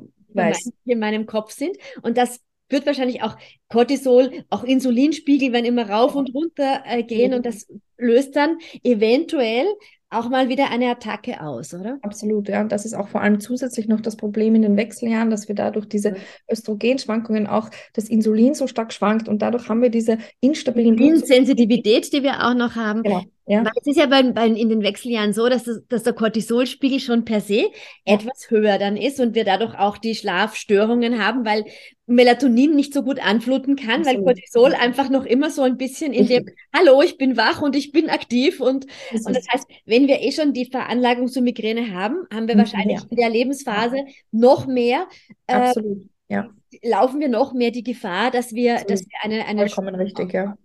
in 0.86 1.00
meinem 1.00 1.26
Kopf 1.26 1.52
sind 1.52 1.78
und 2.02 2.18
das 2.18 2.42
wird 2.70 2.86
wahrscheinlich 2.86 3.24
auch 3.24 3.36
Cortisol, 3.70 4.44
auch 4.50 4.64
Insulinspiegel 4.64 5.54
werden 5.54 5.66
immer 5.66 5.90
rauf 5.90 6.16
und 6.16 6.34
runter 6.34 6.84
äh, 6.86 7.04
gehen 7.04 7.34
und 7.34 7.46
das 7.46 7.68
löst 7.98 8.36
dann 8.36 8.58
eventuell 8.84 9.66
auch 10.10 10.30
mal 10.30 10.48
wieder 10.48 10.72
eine 10.72 10.90
Attacke 10.90 11.42
aus, 11.42 11.74
oder? 11.74 12.00
Absolut, 12.02 12.48
ja. 12.48 12.62
Und 12.62 12.72
das 12.72 12.86
ist 12.86 12.94
auch 12.94 13.10
vor 13.10 13.22
allem 13.22 13.42
zusätzlich 13.42 13.88
noch 13.90 14.00
das 14.00 14.16
Problem 14.16 14.56
in 14.56 14.62
den 14.62 14.78
Wechseljahren, 14.78 15.30
dass 15.30 15.50
wir 15.50 15.56
dadurch 15.56 15.88
diese 15.88 16.16
Östrogenschwankungen 16.50 17.46
auch 17.46 17.70
das 17.94 18.08
Insulin 18.08 18.54
so 18.54 18.68
stark 18.68 18.94
schwankt 18.94 19.28
und 19.28 19.42
dadurch 19.42 19.68
haben 19.68 19.82
wir 19.82 19.90
diese 19.90 20.18
instabilen 20.40 20.98
Insensitivität, 20.98 22.14
die 22.14 22.24
wir 22.24 22.48
auch 22.48 22.54
noch 22.54 22.76
haben. 22.76 23.04
Genau. 23.04 23.24
Ja. 23.48 23.64
Weil 23.64 23.72
es 23.80 23.88
ist 23.88 23.98
ja 23.98 24.08
bei, 24.08 24.24
bei, 24.24 24.48
in 24.48 24.68
den 24.68 24.84
Wechseljahren 24.84 25.32
so, 25.32 25.48
dass, 25.48 25.64
das, 25.64 25.82
dass 25.88 26.04
der 26.04 26.12
Cortisolspiegel 26.12 27.00
schon 27.00 27.24
per 27.24 27.40
se 27.40 27.62
ja. 28.06 28.16
etwas 28.16 28.50
höher 28.50 28.78
dann 28.78 28.98
ist 28.98 29.22
und 29.22 29.36
wir 29.36 29.46
dadurch 29.46 29.74
auch 29.80 29.98
die 29.98 30.16
Schlafstörungen 30.16 31.24
haben, 31.24 31.46
weil 31.46 31.64
Melatonin 32.08 32.76
nicht 32.76 32.94
so 32.94 33.04
gut 33.04 33.26
anfluten 33.26 33.78
kann, 33.78 34.02
Absolut. 34.02 34.26
weil 34.26 34.36
Cortisol 34.36 34.74
einfach 34.74 35.10
noch 35.10 35.26
immer 35.26 35.50
so 35.50 35.62
ein 35.62 35.78
bisschen 35.78 36.12
in 36.12 36.28
dem, 36.28 36.46
hallo, 36.76 37.02
ich 37.02 37.18
bin 37.18 37.38
wach 37.38 37.62
und 37.62 37.78
ich 37.78 37.94
bin 37.94 38.10
aktiv 38.10 38.60
und, 38.60 38.86
und 39.14 39.36
das 39.36 39.48
heißt, 39.48 39.66
wenn 39.86 40.08
wir 40.08 40.22
eh 40.22 40.34
schon 40.34 40.52
die 40.52 40.66
Veranlagung 40.66 41.30
zur 41.30 41.42
Migräne 41.42 41.94
haben, 41.94 42.28
haben 42.34 42.50
wir 42.50 42.56
mhm, 42.56 42.60
wahrscheinlich 42.60 43.00
ja. 43.00 43.06
in 43.10 43.16
der 43.16 43.30
Lebensphase 43.30 44.06
noch 44.32 44.68
mehr. 44.68 45.08
Äh, 45.48 45.54
Absolut, 45.54 46.10
ja. 46.28 46.50
Laufen 46.84 47.22
wir 47.22 47.30
noch 47.30 47.54
mehr 47.54 47.72
die 47.72 47.84
Gefahr, 47.84 48.30
dass 48.30 48.54
wir, 48.54 48.84
dass 48.84 49.06
wir 49.06 49.20
eine, 49.22 49.46
eine 49.46 49.70
Vollkommen 49.70 49.96
richtig, 49.96 50.34
ja 50.34 50.58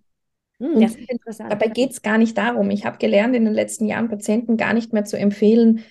das 0.80 0.94
ist 0.94 1.10
interessant. 1.10 1.50
Dabei 1.50 1.68
geht 1.68 1.90
es 1.90 2.02
gar 2.02 2.18
nicht 2.18 2.38
darum. 2.38 2.70
Ich 2.70 2.84
habe 2.84 2.98
gelernt, 2.98 3.34
in 3.34 3.44
den 3.44 3.54
letzten 3.54 3.86
Jahren 3.86 4.08
Patienten 4.08 4.56
gar 4.56 4.72
nicht 4.74 4.92
mehr 4.92 5.04
zu 5.04 5.18
empfehlen, 5.18 5.84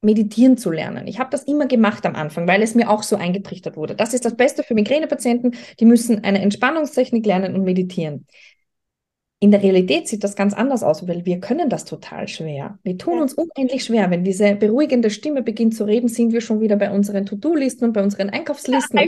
meditieren 0.00 0.56
zu 0.56 0.70
lernen. 0.70 1.08
Ich 1.08 1.18
habe 1.18 1.30
das 1.30 1.42
immer 1.44 1.66
gemacht 1.66 2.06
am 2.06 2.14
Anfang, 2.14 2.46
weil 2.46 2.62
es 2.62 2.74
mir 2.74 2.88
auch 2.88 3.02
so 3.02 3.16
eingetrichtert 3.16 3.76
wurde. 3.76 3.96
Das 3.96 4.14
ist 4.14 4.24
das 4.24 4.36
Beste 4.36 4.62
für 4.62 4.74
Migränepatienten. 4.74 5.56
Die 5.80 5.84
müssen 5.84 6.22
eine 6.22 6.40
Entspannungstechnik 6.40 7.26
lernen 7.26 7.54
und 7.56 7.64
meditieren. 7.64 8.26
In 9.40 9.52
der 9.52 9.62
Realität 9.62 10.08
sieht 10.08 10.24
das 10.24 10.34
ganz 10.34 10.52
anders 10.52 10.82
aus, 10.82 11.06
weil 11.06 11.24
wir 11.24 11.38
können 11.38 11.70
das 11.70 11.84
total 11.84 12.26
schwer. 12.26 12.76
Wir 12.82 12.98
tun 12.98 13.20
uns 13.20 13.34
unendlich 13.34 13.84
schwer. 13.84 14.10
Wenn 14.10 14.24
diese 14.24 14.56
beruhigende 14.56 15.10
Stimme 15.10 15.42
beginnt 15.42 15.76
zu 15.76 15.84
reden, 15.84 16.08
sind 16.08 16.32
wir 16.32 16.40
schon 16.40 16.60
wieder 16.60 16.74
bei 16.74 16.90
unseren 16.90 17.24
To-Do-Listen 17.24 17.84
und 17.84 17.92
bei 17.92 18.02
unseren 18.02 18.30
Einkaufslisten. 18.30 18.98
Ja, 18.98 19.06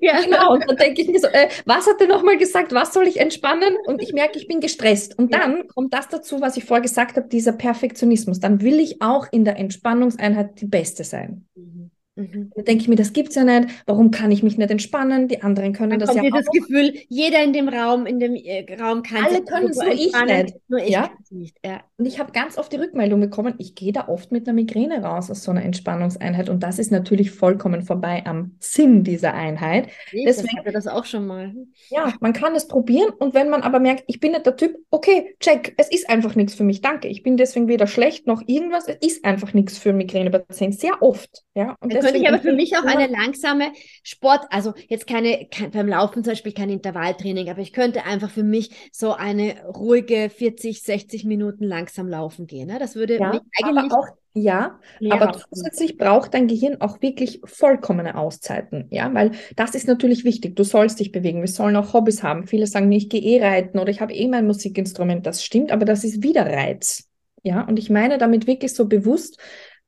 ja. 0.00 0.20
Genau. 0.20 0.52
Und 0.52 0.68
dann 0.68 0.76
denke 0.76 1.00
ich 1.00 1.08
mir 1.08 1.18
so, 1.18 1.28
äh, 1.28 1.48
was 1.64 1.86
hat 1.86 1.98
er 1.98 2.08
nochmal 2.08 2.36
gesagt? 2.36 2.74
Was 2.74 2.92
soll 2.92 3.08
ich 3.08 3.20
entspannen? 3.20 3.74
Und 3.86 4.02
ich 4.02 4.12
merke, 4.12 4.38
ich 4.38 4.48
bin 4.48 4.60
gestresst. 4.60 5.18
Und 5.18 5.32
dann 5.32 5.66
kommt 5.68 5.94
das 5.94 6.08
dazu, 6.08 6.42
was 6.42 6.58
ich 6.58 6.66
vorher 6.66 6.82
gesagt 6.82 7.16
habe, 7.16 7.28
dieser 7.28 7.52
Perfektionismus. 7.52 8.40
Dann 8.40 8.60
will 8.60 8.78
ich 8.78 9.00
auch 9.00 9.26
in 9.32 9.46
der 9.46 9.56
Entspannungseinheit 9.56 10.60
die 10.60 10.66
Beste 10.66 11.04
sein. 11.04 11.46
Mhm. 11.54 11.87
Mhm. 12.18 12.50
Da 12.56 12.62
denke 12.62 12.82
ich 12.82 12.88
mir, 12.88 12.96
das 12.96 13.12
gibt 13.12 13.28
es 13.28 13.36
ja 13.36 13.44
nicht. 13.44 13.68
Warum 13.86 14.10
kann 14.10 14.32
ich 14.32 14.42
mich 14.42 14.58
nicht 14.58 14.70
entspannen? 14.70 15.28
Die 15.28 15.40
anderen 15.40 15.72
können 15.72 15.90
Dann 15.90 16.00
das 16.00 16.10
kommt 16.10 16.24
ja 16.24 16.30
dir 16.30 16.36
das 16.36 16.46
Gefühl, 16.46 16.92
jeder 17.08 17.44
in 17.44 17.52
dem 17.52 17.68
Raum, 17.68 18.06
in 18.06 18.18
dem 18.18 18.34
äh, 18.34 18.66
Raum 18.74 19.04
kann 19.04 19.24
Alle 19.24 19.44
können 19.44 19.68
es, 19.68 19.76
nur 19.76 19.92
ich 19.92 20.12
nicht. 20.12 20.56
Nur 20.68 20.80
ich 20.80 20.90
ja? 20.90 21.10
nicht. 21.30 21.56
Ja. 21.64 21.84
Und 21.98 22.06
ich 22.06 22.20
habe 22.20 22.30
ganz 22.30 22.56
oft 22.58 22.72
die 22.72 22.76
Rückmeldung 22.76 23.18
bekommen, 23.18 23.54
ich 23.58 23.74
gehe 23.74 23.92
da 23.92 24.06
oft 24.06 24.30
mit 24.30 24.46
einer 24.46 24.54
Migräne 24.54 25.02
raus 25.02 25.32
aus 25.32 25.42
so 25.42 25.50
einer 25.50 25.64
Entspannungseinheit. 25.64 26.48
Und 26.48 26.62
das 26.62 26.78
ist 26.78 26.92
natürlich 26.92 27.32
vollkommen 27.32 27.82
vorbei 27.82 28.22
am 28.24 28.54
Sinn 28.60 29.02
dieser 29.02 29.34
Einheit. 29.34 29.88
Ich 30.12 30.24
Deswegen 30.24 30.58
hatte 30.58 30.70
das 30.70 30.86
auch 30.86 31.04
schon 31.04 31.26
mal. 31.26 31.52
Ja, 31.88 32.14
man 32.20 32.32
kann 32.32 32.54
es 32.54 32.68
probieren. 32.68 33.10
Und 33.18 33.34
wenn 33.34 33.50
man 33.50 33.62
aber 33.62 33.80
merkt, 33.80 34.04
ich 34.06 34.20
bin 34.20 34.30
nicht 34.30 34.46
der 34.46 34.54
Typ, 34.54 34.76
okay, 34.92 35.34
check, 35.40 35.74
es 35.76 35.90
ist 35.90 36.08
einfach 36.08 36.36
nichts 36.36 36.54
für 36.54 36.62
mich. 36.62 36.82
Danke. 36.82 37.08
Ich 37.08 37.24
bin 37.24 37.36
deswegen 37.36 37.66
weder 37.66 37.88
schlecht 37.88 38.28
noch 38.28 38.42
irgendwas. 38.46 38.86
Es 38.86 38.98
ist 39.04 39.24
einfach 39.24 39.52
nichts 39.52 39.76
für 39.76 39.92
Migränepatienten. 39.92 40.78
Sehr 40.78 41.02
oft. 41.02 41.42
Ja. 41.54 41.74
Und 41.80 41.92
könnte 41.92 42.16
ich 42.16 42.28
aber 42.28 42.38
für 42.38 42.52
mich 42.52 42.76
auch 42.76 42.84
eine 42.84 43.08
langsame 43.08 43.72
Sport, 44.04 44.42
also 44.50 44.72
jetzt 44.86 45.08
keine, 45.08 45.48
kein, 45.50 45.72
beim 45.72 45.88
Laufen 45.88 46.22
zum 46.22 46.30
Beispiel 46.30 46.52
kein 46.52 46.70
Intervalltraining, 46.70 47.50
aber 47.50 47.60
ich 47.60 47.72
könnte 47.72 48.04
einfach 48.04 48.30
für 48.30 48.44
mich 48.44 48.70
so 48.92 49.14
eine 49.14 49.64
ruhige 49.64 50.30
40, 50.30 50.80
60 50.80 51.24
Minuten 51.24 51.64
langsam 51.88 52.08
laufen 52.08 52.46
gehen. 52.46 52.68
Ne? 52.68 52.78
Das 52.78 52.94
würde 52.94 53.18
ja, 53.18 53.30
eigentlich 53.30 53.92
auch 53.92 54.08
ja, 54.34 54.78
aber 55.10 55.32
zusätzlich 55.32 55.96
braucht 55.96 56.32
dein 56.32 56.46
Gehirn 56.46 56.80
auch 56.80 57.02
wirklich 57.02 57.40
vollkommene 57.42 58.16
Auszeiten, 58.16 58.86
ja, 58.90 59.12
weil 59.12 59.32
das 59.56 59.74
ist 59.74 59.88
natürlich 59.88 60.22
wichtig. 60.22 60.54
Du 60.54 60.62
sollst 60.62 61.00
dich 61.00 61.10
bewegen, 61.10 61.40
wir 61.40 61.48
sollen 61.48 61.74
auch 61.74 61.92
Hobbys 61.92 62.22
haben. 62.22 62.46
Viele 62.46 62.68
sagen, 62.68 62.92
ich 62.92 63.08
gehe 63.08 63.20
eh 63.20 63.44
reiten 63.44 63.80
oder 63.80 63.90
ich 63.90 64.00
habe 64.00 64.12
eh 64.12 64.28
mein 64.28 64.46
Musikinstrument. 64.46 65.26
Das 65.26 65.42
stimmt, 65.42 65.72
aber 65.72 65.84
das 65.84 66.04
ist 66.04 66.22
wieder 66.22 66.46
Reiz. 66.46 67.08
Ja, 67.42 67.62
und 67.62 67.80
ich 67.80 67.90
meine 67.90 68.16
damit 68.18 68.46
wirklich 68.46 68.74
so 68.74 68.86
bewusst, 68.86 69.40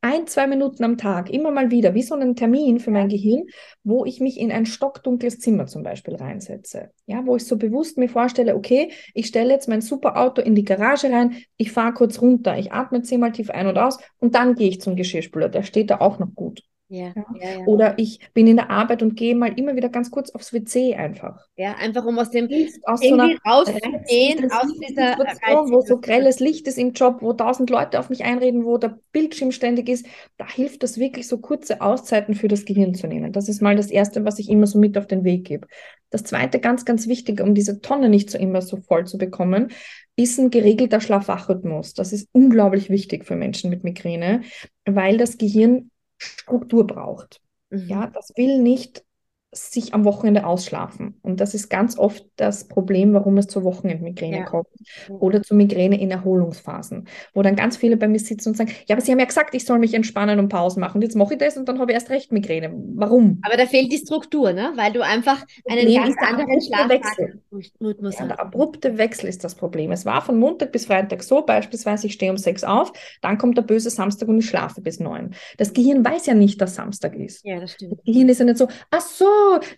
ein, 0.03 0.27
zwei 0.27 0.47
Minuten 0.47 0.83
am 0.85 0.97
Tag, 0.97 1.31
immer 1.31 1.51
mal 1.51 1.71
wieder, 1.71 1.95
wie 1.95 2.03
so 2.03 2.15
einen 2.15 2.35
Termin 2.35 2.81
für 2.81 2.91
mein 2.91 3.09
Gehirn, 3.09 3.45
wo 3.85 4.05
ich 4.05 4.21
mich 4.21 4.39
in 4.39 4.51
ein 4.51 4.67
stockdunkles 4.67 5.39
Zimmer 5.39 5.67
zum 5.67 5.83
Beispiel 5.83 6.17
reinsetze. 6.17 6.91
Ja, 7.07 7.27
wo 7.27 7.37
ich 7.37 7.45
so 7.45 7.57
bewusst 7.59 7.99
mir 7.99 8.09
vorstelle, 8.09 8.55
okay, 8.55 8.93
ich 9.15 9.27
stelle 9.27 9.53
jetzt 9.53 9.69
mein 9.69 9.83
Superauto 9.83 10.41
in 10.41 10.55
die 10.55 10.65
Garage 10.65 11.11
rein, 11.11 11.37
ich 11.57 11.73
fahre 11.73 11.93
kurz 11.93 12.21
runter, 12.23 12.59
ich 12.59 12.73
atme 12.73 13.03
zehnmal 13.03 13.33
tief 13.33 13.51
ein 13.51 13.67
und 13.67 13.77
aus 13.77 13.99
und 14.19 14.35
dann 14.35 14.55
gehe 14.55 14.69
ich 14.69 14.81
zum 14.81 14.97
Geschirrspüler. 14.97 15.49
Der 15.49 15.63
steht 15.63 15.91
da 15.91 15.99
auch 15.99 16.19
noch 16.19 16.35
gut. 16.35 16.63
Ja, 16.90 17.12
ja. 17.14 17.24
Ja, 17.40 17.64
Oder 17.66 17.98
ich 17.98 18.18
bin 18.35 18.48
in 18.48 18.57
der 18.57 18.68
Arbeit 18.68 19.00
und 19.00 19.14
gehe 19.14 19.37
mal 19.37 19.57
immer 19.57 19.76
wieder 19.76 19.88
ganz 19.88 20.11
kurz 20.11 20.31
aufs 20.31 20.53
WC 20.53 20.96
einfach. 20.96 21.46
Ja, 21.57 21.76
einfach 21.76 22.05
um 22.05 22.18
aus 22.18 22.31
dem 22.31 22.48
aus 22.83 23.00
so 23.00 23.14
einer 23.14 23.31
rauszugehen, 23.46 24.50
aus 24.50 24.74
dieser 24.76 25.16
Situation, 25.16 25.70
wo 25.70 25.83
so 25.83 25.98
grelles 25.98 26.40
Licht 26.40 26.66
ist 26.66 26.79
im 26.79 26.92
Job, 26.92 27.18
wo 27.20 27.33
tausend 27.33 27.70
Leute 27.70 28.00
auf 28.00 28.11
mich 28.11 28.24
einreden, 28.24 28.64
wo 28.64 28.76
der 28.76 28.98
Bildschirm 29.12 29.53
ständig 29.53 29.88
ist. 29.88 30.05
Da 30.37 30.48
hilft 30.48 30.83
es 30.83 30.98
wirklich, 30.98 31.29
so 31.29 31.38
kurze 31.38 31.81
Auszeiten 31.81 32.35
für 32.35 32.48
das 32.48 32.64
Gehirn 32.64 32.94
zu 32.94 33.07
nehmen. 33.07 33.33
Das 33.33 33.48
ist 33.48 33.62
mal 33.62 33.76
das 33.76 33.90
Erste, 33.92 34.24
was 34.24 34.40
ich 34.40 34.48
immer 34.48 34.66
so 34.66 34.81
mit 34.81 34.98
auf 34.98 35.07
den 35.07 35.22
Weg 35.22 35.44
gebe. 35.44 35.68
Das 36.11 36.24
Zweite, 36.24 36.59
ganz, 36.59 36.85
ganz 36.85 37.07
wichtig, 37.07 37.40
um 37.40 37.55
diese 37.55 37.81
Tonne 37.81 38.09
nicht 38.09 38.31
so 38.31 38.38
immer 38.38 38.62
so 38.62 38.79
voll 38.79 39.07
zu 39.07 39.16
bekommen, 39.16 39.68
ist 40.16 40.40
ein 40.40 40.50
geregelter 40.50 41.00
Schlaf-Wach-Rhythmus. 41.00 41.94
Das 41.94 42.12
ist 42.12 42.29
unglaublich 42.33 42.90
wichtig 42.90 43.24
für 43.24 43.37
Menschen 43.37 43.70
mit 43.70 43.85
Migräne, 43.85 44.42
weil 44.85 45.18
das 45.18 45.38
Gehirn 45.38 45.90
Struktur 46.20 46.87
braucht. 46.87 47.40
Mhm. 47.70 47.88
Ja, 47.88 48.06
das 48.06 48.33
will 48.37 48.61
nicht 48.62 49.04
sich 49.53 49.95
am 49.95 50.05
Wochenende 50.05 50.47
ausschlafen. 50.47 51.19
Und 51.23 51.41
das 51.41 51.55
ist 51.55 51.69
ganz 51.69 51.99
oft 51.99 52.25
das 52.37 52.69
Problem, 52.69 53.13
warum 53.15 53.37
es 53.37 53.49
zur 53.49 53.65
Wochenendmigräne 53.65 54.39
ja. 54.39 54.45
kommt 54.45 54.69
oder 55.09 55.43
zu 55.43 55.57
Migräne 55.57 56.01
in 56.01 56.13
Erholungsphasen, 56.13 57.09
wo 57.35 57.43
dann 57.43 57.57
ganz 57.57 57.77
viele 57.77 57.97
bei 57.97 58.07
mir 58.07 58.21
sitzen 58.21 58.51
und 58.51 58.57
sagen, 58.57 58.71
ja, 58.87 58.95
aber 58.95 59.05
Sie 59.05 59.11
haben 59.11 59.19
ja 59.19 59.25
gesagt, 59.25 59.55
ich 59.55 59.65
soll 59.65 59.81
mich 59.81 59.95
entspannen 59.95 60.39
und 60.39 60.51
Pausen 60.51 60.81
machen. 60.81 60.99
Und 60.99 61.03
jetzt 61.03 61.17
mache 61.17 61.35
ich 61.35 61.41
das 61.41 61.57
und 61.57 61.69
dann 61.69 61.81
habe 61.81 61.91
ich 61.91 61.95
erst 61.95 62.11
recht 62.11 62.31
Migräne. 62.31 62.73
Warum? 62.95 63.41
Aber 63.43 63.57
da 63.57 63.67
fehlt 63.67 63.91
die 63.91 63.99
Struktur, 63.99 64.53
ne? 64.53 64.73
weil 64.77 64.93
du 64.93 65.05
einfach 65.05 65.45
einen 65.69 65.81
Problem 65.81 66.03
ganz 66.03 66.17
anderen 66.21 66.61
Schlafrhythmus 66.61 68.15
ja, 68.15 68.21
hast. 68.21 68.29
Der 68.31 68.41
abrupte 68.41 68.99
Wechsel 68.99 69.29
ist 69.29 69.43
das 69.43 69.57
Problem. 69.57 69.91
Es 69.91 70.07
war 70.07 70.23
von 70.23 70.39
Montag 70.39 70.71
bis 70.71 70.87
Freitag 70.87 71.25
so, 71.25 71.43
beispielsweise 71.43 72.07
ich 72.07 72.13
stehe 72.13 72.31
um 72.31 72.39
sechs 72.39 72.63
auf, 72.63 72.93
dann 73.21 73.37
kommt 73.37 73.57
der 73.59 73.63
böse 73.63 73.91
Samstag 73.91 74.29
und 74.29 74.39
ich 74.39 74.49
schlafe 74.49 74.81
bis 74.81 75.01
neun. 75.01 75.35
Das 75.59 75.73
Gehirn 75.73 76.05
weiß 76.05 76.27
ja 76.27 76.35
nicht, 76.35 76.61
dass 76.61 76.77
Samstag 76.77 77.17
ist. 77.17 77.45
Ja, 77.45 77.59
das 77.59 77.73
stimmt. 77.73 77.93
Das 77.93 78.05
Gehirn 78.05 78.29
ist 78.29 78.39
ja 78.39 78.45
nicht 78.45 78.59
so, 78.59 78.69
ach 78.91 79.01
so, 79.01 79.27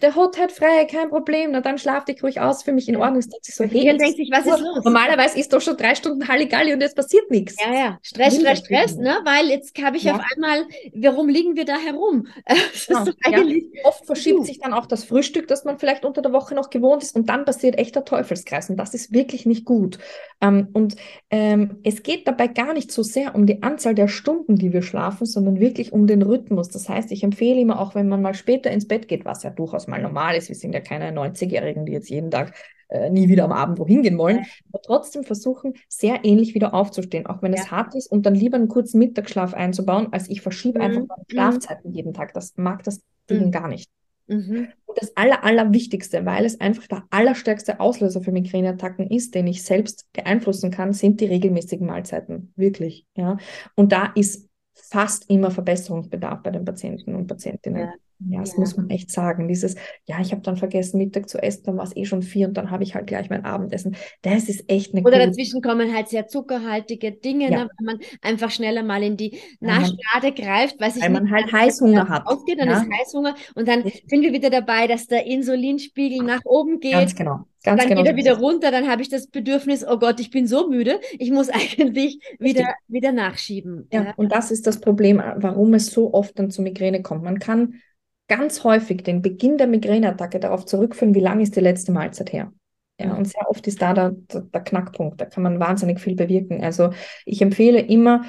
der 0.01 0.15
Hot 0.15 0.39
hat 0.39 0.53
frei, 0.53 0.85
kein 0.85 1.09
Problem, 1.09 1.53
na 1.53 1.61
dann 1.61 1.79
schlaf 1.79 2.05
dich 2.05 2.23
ruhig 2.23 2.41
aus, 2.41 2.63
für 2.63 2.73
mich 2.73 2.89
in 2.89 2.97
Ordnung. 2.97 3.21
Denkt 3.21 3.45
sich 3.45 3.55
so, 3.55 3.65
hey, 3.65 3.87
dann 3.87 3.99
denkt 3.99 4.17
sich, 4.17 4.31
was 4.33 4.47
ist 4.47 4.61
los? 4.61 4.85
Normalerweise 4.85 5.39
ist 5.39 5.53
doch 5.53 5.61
schon 5.61 5.77
drei 5.77 5.95
Stunden 5.95 6.27
Halligalli 6.27 6.73
und 6.73 6.81
jetzt 6.81 6.97
passiert 6.97 7.31
nichts. 7.31 7.57
Ja, 7.63 7.73
ja, 7.73 7.99
Stress, 8.03 8.37
Stress, 8.37 8.59
Stress, 8.59 8.97
ne? 8.97 9.19
weil 9.25 9.49
jetzt 9.49 9.81
habe 9.83 9.97
ich 9.97 10.05
ja. 10.05 10.15
auf 10.15 10.21
einmal, 10.35 10.67
warum 10.95 11.29
liegen 11.29 11.57
wir 11.57 11.65
da 11.65 11.77
herum? 11.77 12.27
Ja, 12.89 13.05
ja. 13.31 13.43
Oft 13.85 14.07
verschiebt 14.07 14.41
uh. 14.41 14.45
sich 14.45 14.59
dann 14.59 14.73
auch 14.73 14.87
das 14.87 15.05
Frühstück, 15.05 15.49
das 15.49 15.65
man 15.65 15.79
vielleicht 15.79 16.05
unter 16.05 16.21
der 16.21 16.33
Woche 16.33 16.55
noch 16.55 16.71
gewohnt 16.71 17.03
ist 17.03 17.15
und 17.15 17.29
dann 17.29 17.45
passiert 17.45 17.79
echter 17.79 18.05
Teufelskreis 18.05 18.71
und 18.71 18.77
das 18.77 18.95
ist 18.95 19.13
wirklich 19.13 19.47
nicht 19.47 19.65
gut. 19.65 19.99
Ähm, 20.41 20.69
und 20.73 20.97
ähm, 21.31 21.79
es 21.85 22.03
geht 22.03 22.27
dabei 22.27 22.49
gar 22.49 22.75
nicht 22.75 22.93
so 22.93 23.03
sehr 23.03 23.35
um 23.35 23.47
die 23.47 23.63
Anzahl 23.63 23.95
der 23.95 24.09
Stunden, 24.09 24.57
die 24.57 24.73
wir 24.73 24.83
schlafen, 24.83 25.27
sondern 25.27 25.61
wirklich 25.61 25.93
um 25.93 26.07
den 26.07 26.23
Rhythmus. 26.23 26.69
Das 26.69 26.89
heißt, 26.89 27.13
ich 27.13 27.23
empfehle 27.23 27.61
immer 27.61 27.81
auch, 27.81 27.95
wenn 27.95 28.09
man 28.09 28.23
mal 28.23 28.35
später 28.35 28.71
ins 28.71 28.89
Bett 28.89 29.09
geht, 29.09 29.25
was 29.25 29.43
ja 29.43 29.51
durchaus 29.59 29.87
mal 29.87 30.01
normal 30.01 30.37
ist. 30.37 30.49
Wir 30.49 30.57
sind 30.57 30.73
ja 30.73 30.81
keine 30.81 31.11
90-Jährigen, 31.11 31.87
die 31.87 31.93
jetzt 31.93 32.11
jeden 32.11 32.31
Tag 32.31 32.55
äh, 32.89 33.09
nie 33.09 33.29
wieder 33.29 33.45
am 33.45 33.53
Abend 33.53 33.79
wohin 33.79 34.03
gehen 34.03 34.19
wollen, 34.19 34.45
aber 34.71 34.83
trotzdem 34.83 35.25
versuchen, 35.25 35.75
sehr 35.89 36.25
ähnlich 36.25 36.55
wieder 36.55 36.75
aufzustehen, 36.75 37.27
auch 37.27 37.43
wenn 37.43 37.55
ja. 37.55 37.63
es 37.63 37.71
hart 37.71 37.95
ist 37.95 38.07
und 38.11 38.27
dann 38.27 38.35
lieber 38.35 38.57
einen 38.57 38.69
kurzen 38.69 38.99
Mittagsschlaf 38.99 39.55
einzubauen, 39.55 40.13
als 40.13 40.29
ich 40.29 40.43
verschiebe 40.43 40.79
mhm. 40.79 40.85
einfach 40.85 41.03
meine 41.09 41.25
Schlafzeiten 41.31 41.93
jeden 41.93 42.13
Tag. 42.13 42.35
Das 42.35 42.55
mag 42.57 42.83
das 42.83 43.03
Ding 43.31 43.47
mhm. 43.47 43.51
gar 43.51 43.69
nicht. 43.69 43.91
Mhm. 44.27 44.69
Und 44.87 45.01
das 45.01 45.17
Aller, 45.17 45.43
Allerwichtigste, 45.45 46.27
weil 46.27 46.45
es 46.45 46.61
einfach 46.61 46.87
der 46.87 47.05
allerstärkste 47.11 47.81
Auslöser 47.81 48.21
für 48.21 48.33
Migräneattacken 48.33 49.09
ist, 49.09 49.35
den 49.35 49.47
ich 49.47 49.63
selbst 49.63 50.07
beeinflussen 50.13 50.71
kann, 50.71 50.93
sind 50.93 51.21
die 51.21 51.27
regelmäßigen 51.27 51.87
Mahlzeiten. 51.87 52.53
Wirklich. 52.57 53.07
Ja. 53.17 53.39
Und 53.75 53.93
da 53.93 54.13
ist 54.15 54.49
fast 54.75 55.31
immer 55.31 55.51
Verbesserungsbedarf 55.51 56.43
bei 56.43 56.51
den 56.51 56.65
Patienten 56.65 57.15
und 57.15 57.27
Patientinnen. 57.27 57.81
Ja. 57.81 57.93
Ja, 58.29 58.41
das 58.41 58.55
ja. 58.55 58.61
muss 58.61 58.77
man 58.77 58.91
echt 58.91 59.11
sagen. 59.11 59.49
Dieses, 59.49 59.75
ja, 60.07 60.21
ich 60.21 60.33
habe 60.33 60.43
dann 60.43 60.57
vergessen, 60.57 60.99
Mittag 60.99 61.29
zu 61.29 61.43
essen, 61.43 61.65
dann 61.65 61.77
war 61.77 61.85
es 61.85 61.97
eh 61.97 62.05
schon 62.05 62.23
vier 62.23 62.49
und 62.49 62.57
dann 62.57 62.71
habe 62.71 62.83
ich 62.83 62.95
halt 62.95 63.07
gleich 63.07 63.31
mein 63.31 63.45
Abendessen. 63.45 63.97
Das 64.23 64.49
ist 64.49 64.65
echt 64.69 64.95
eine 64.95 65.03
Oder 65.03 65.19
dazwischen 65.19 65.63
kommen 65.63 65.95
halt 65.95 66.09
sehr 66.09 66.27
zuckerhaltige 66.27 67.13
Dinge, 67.13 67.51
ja. 67.51 67.65
ne, 67.65 67.71
wenn 67.79 67.87
man 67.87 67.99
einfach 68.21 68.51
schneller 68.51 68.83
mal 68.83 69.03
in 69.03 69.17
die 69.17 69.39
Nachschlade 69.61 70.33
greift, 70.35 70.81
weil, 70.81 70.91
weil 71.01 71.11
man 71.11 71.31
halt 71.31 71.53
Heißhunger 71.53 72.09
hat. 72.09 72.27
Aufgeht, 72.27 72.61
dann 72.61 72.69
ja. 72.69 72.81
ist 72.81 72.89
Heißhunger 72.91 73.35
und 73.55 73.69
dann 73.69 73.83
sind 73.83 74.23
wir 74.23 74.33
wieder 74.33 74.51
dabei, 74.51 74.87
dass 74.87 75.07
der 75.07 75.27
Insulinspiegel 75.27 76.25
nach 76.25 76.41
oben 76.45 76.81
geht. 76.81 76.93
Ganz 76.93 77.15
genau. 77.15 77.47
Ganz 77.65 77.81
dann 77.81 77.91
genau 77.91 78.03
geht 78.03 78.11
er 78.11 78.17
wieder 78.17 78.39
runter, 78.39 78.71
dann 78.73 78.89
habe 78.89 79.03
ich 79.03 79.09
das 79.09 79.29
Bedürfnis, 79.29 79.87
oh 79.87 79.99
Gott, 79.99 80.19
ich 80.19 80.31
bin 80.31 80.47
so 80.49 80.69
müde, 80.69 81.01
ich 81.19 81.31
muss 81.31 81.49
eigentlich 81.49 82.19
wieder, 82.39 82.75
wieder 82.89 83.13
nachschieben. 83.13 83.89
Ja, 83.93 84.05
ja, 84.05 84.15
und 84.17 84.33
das 84.33 84.51
ist 84.51 84.67
das 84.67 84.81
Problem, 84.81 85.23
warum 85.37 85.75
es 85.75 85.87
so 85.87 86.13
oft 86.13 86.39
dann 86.39 86.51
zu 86.51 86.63
Migräne 86.63 87.03
kommt. 87.03 87.23
Man 87.23 87.39
kann 87.39 87.75
ganz 88.29 88.65
häufig 88.65 89.03
den 89.03 89.23
Beginn 89.23 89.59
der 89.59 89.67
Migräneattacke 89.67 90.41
darauf 90.41 90.65
zurückführen, 90.65 91.15
wie 91.15 91.21
lange 91.21 91.43
ist 91.43 91.57
die 91.57 91.61
letzte 91.61 91.93
Mahlzeit 91.93 92.33
her. 92.33 92.53
Ja, 93.01 93.15
und 93.15 93.27
sehr 93.27 93.49
oft 93.49 93.67
ist 93.67 93.83
da 93.83 93.95
der, 93.95 94.11
der, 94.11 94.61
Knackpunkt. 94.61 95.21
Da 95.21 95.25
kann 95.25 95.43
man 95.43 95.59
wahnsinnig 95.59 95.99
viel 95.99 96.15
bewirken. 96.15 96.63
Also 96.63 96.91
ich 97.25 97.43
empfehle 97.43 97.81
immer, 97.81 98.25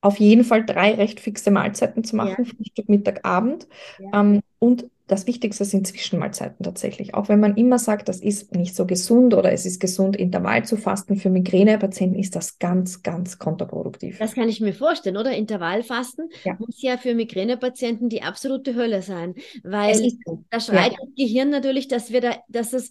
auf 0.00 0.18
jeden 0.18 0.44
Fall 0.44 0.64
drei 0.64 0.94
recht 0.94 1.20
fixe 1.20 1.50
Mahlzeiten 1.50 2.04
zu 2.04 2.16
machen, 2.16 2.44
ja. 2.44 2.44
Frühstück, 2.44 2.88
Mittag, 2.88 3.24
Abend. 3.24 3.66
Ja. 3.98 4.20
Ähm, 4.20 4.40
und 4.58 4.86
das 5.10 5.26
Wichtigste 5.26 5.64
sind 5.64 5.88
Zwischenmahlzeiten 5.88 6.64
tatsächlich. 6.64 7.14
Auch 7.14 7.28
wenn 7.28 7.40
man 7.40 7.56
immer 7.56 7.80
sagt, 7.80 8.08
das 8.08 8.20
ist 8.20 8.54
nicht 8.54 8.76
so 8.76 8.86
gesund 8.86 9.34
oder 9.34 9.52
es 9.52 9.66
ist 9.66 9.80
gesund, 9.80 10.14
Intervall 10.14 10.64
zu 10.64 10.76
fasten, 10.76 11.16
für 11.16 11.30
Migränepatienten 11.30 12.16
ist 12.16 12.36
das 12.36 12.60
ganz, 12.60 13.02
ganz 13.02 13.38
kontraproduktiv. 13.38 14.18
Das 14.18 14.34
kann 14.34 14.48
ich 14.48 14.60
mir 14.60 14.72
vorstellen, 14.72 15.16
oder? 15.16 15.32
Intervallfasten 15.32 16.28
ja. 16.44 16.54
muss 16.60 16.80
ja 16.80 16.96
für 16.96 17.16
Migränepatienten 17.16 18.08
die 18.08 18.22
absolute 18.22 18.76
Hölle 18.76 19.02
sein, 19.02 19.34
weil 19.64 20.12
da 20.50 20.60
schreit 20.60 20.92
ja. 20.92 20.98
das 21.00 21.14
Gehirn 21.16 21.50
natürlich, 21.50 21.88
dass 21.88 22.12
wir 22.12 22.20
da, 22.20 22.36
dass 22.48 22.72
es 22.72 22.90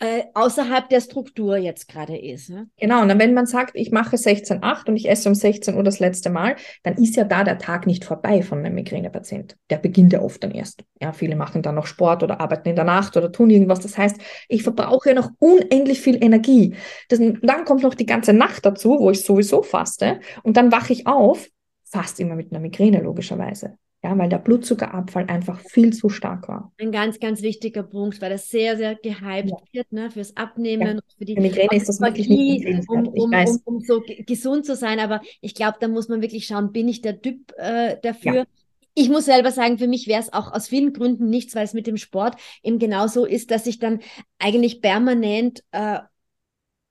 äh, 0.00 0.24
außerhalb 0.34 0.88
der 0.88 1.00
Struktur 1.00 1.56
jetzt 1.56 1.88
gerade 1.88 2.16
ist. 2.16 2.50
Ne? 2.50 2.68
Genau, 2.78 3.02
und 3.02 3.08
dann, 3.08 3.18
wenn 3.18 3.34
man 3.34 3.46
sagt, 3.46 3.72
ich 3.74 3.90
mache 3.90 4.16
16,8 4.16 4.88
und 4.88 4.96
ich 4.96 5.08
esse 5.08 5.28
um 5.28 5.34
16 5.34 5.76
Uhr 5.76 5.82
das 5.82 6.00
letzte 6.00 6.30
Mal, 6.30 6.56
dann 6.82 6.94
ist 6.94 7.16
ja 7.16 7.24
da 7.24 7.44
der 7.44 7.58
Tag 7.58 7.86
nicht 7.86 8.04
vorbei 8.04 8.42
von 8.42 8.58
einem 8.58 8.74
Migränepatient. 8.74 9.56
Der 9.70 9.76
beginnt 9.76 10.12
ja 10.12 10.20
oft 10.20 10.42
dann 10.42 10.50
erst. 10.50 10.82
Ja, 11.00 11.12
viele 11.12 11.36
machen 11.36 11.62
dann 11.62 11.76
noch 11.76 11.86
Sport 11.86 12.22
oder 12.22 12.40
arbeiten 12.40 12.68
in 12.68 12.76
der 12.76 12.84
Nacht 12.84 13.16
oder 13.16 13.30
tun 13.30 13.50
irgendwas. 13.50 13.80
Das 13.80 13.96
heißt, 13.96 14.20
ich 14.48 14.62
verbrauche 14.62 15.10
ja 15.10 15.14
noch 15.14 15.30
unendlich 15.38 16.00
viel 16.00 16.22
Energie. 16.22 16.74
Das, 17.08 17.20
dann 17.20 17.64
kommt 17.64 17.82
noch 17.82 17.94
die 17.94 18.06
ganze 18.06 18.32
Nacht 18.32 18.66
dazu, 18.66 18.98
wo 18.98 19.10
ich 19.10 19.24
sowieso 19.24 19.62
faste. 19.62 20.20
Und 20.42 20.56
dann 20.56 20.72
wache 20.72 20.92
ich 20.92 21.06
auf, 21.06 21.48
fast 21.84 22.18
immer 22.18 22.34
mit 22.34 22.50
einer 22.50 22.60
Migräne 22.60 23.00
logischerweise. 23.00 23.78
Ja, 24.04 24.18
weil 24.18 24.28
der 24.28 24.36
Blutzuckerabfall 24.36 25.24
einfach 25.28 25.60
viel 25.60 25.94
zu 25.94 26.10
stark 26.10 26.46
war. 26.46 26.70
Ein 26.78 26.92
ganz, 26.92 27.18
ganz 27.20 27.40
wichtiger 27.40 27.82
Punkt, 27.82 28.20
weil 28.20 28.28
das 28.28 28.50
sehr, 28.50 28.76
sehr 28.76 28.96
gehypt 28.96 29.48
ja. 29.48 29.56
wird, 29.72 29.92
ne, 29.92 30.10
fürs 30.10 30.36
Abnehmen, 30.36 30.96
ja. 30.96 31.02
für 31.16 31.24
die 31.24 31.36
Migräne 31.36 31.74
ist 31.74 31.88
das 31.88 32.02
wirklich 32.02 32.28
nicht 32.28 32.86
um, 32.90 33.08
um, 33.08 33.32
um, 33.32 33.60
um, 33.64 33.80
so 33.80 34.02
gesund 34.26 34.66
zu 34.66 34.76
sein. 34.76 35.00
Aber 35.00 35.22
ich 35.40 35.54
glaube, 35.54 35.78
da 35.80 35.88
muss 35.88 36.10
man 36.10 36.20
wirklich 36.20 36.46
schauen, 36.46 36.70
bin 36.70 36.86
ich 36.86 37.00
der 37.00 37.22
Typ 37.22 37.54
äh, 37.56 37.96
dafür? 38.02 38.34
Ja. 38.34 38.44
Ich 38.92 39.08
muss 39.08 39.24
selber 39.24 39.50
sagen, 39.50 39.78
für 39.78 39.88
mich 39.88 40.06
wäre 40.06 40.20
es 40.20 40.34
auch 40.34 40.52
aus 40.52 40.68
vielen 40.68 40.92
Gründen 40.92 41.30
nichts, 41.30 41.54
weil 41.54 41.64
es 41.64 41.72
mit 41.72 41.86
dem 41.86 41.96
Sport 41.96 42.36
eben 42.62 42.78
genauso 42.78 43.24
ist, 43.24 43.50
dass 43.50 43.66
ich 43.66 43.78
dann 43.78 44.00
eigentlich 44.38 44.82
permanent 44.82 45.64
äh, 45.72 46.00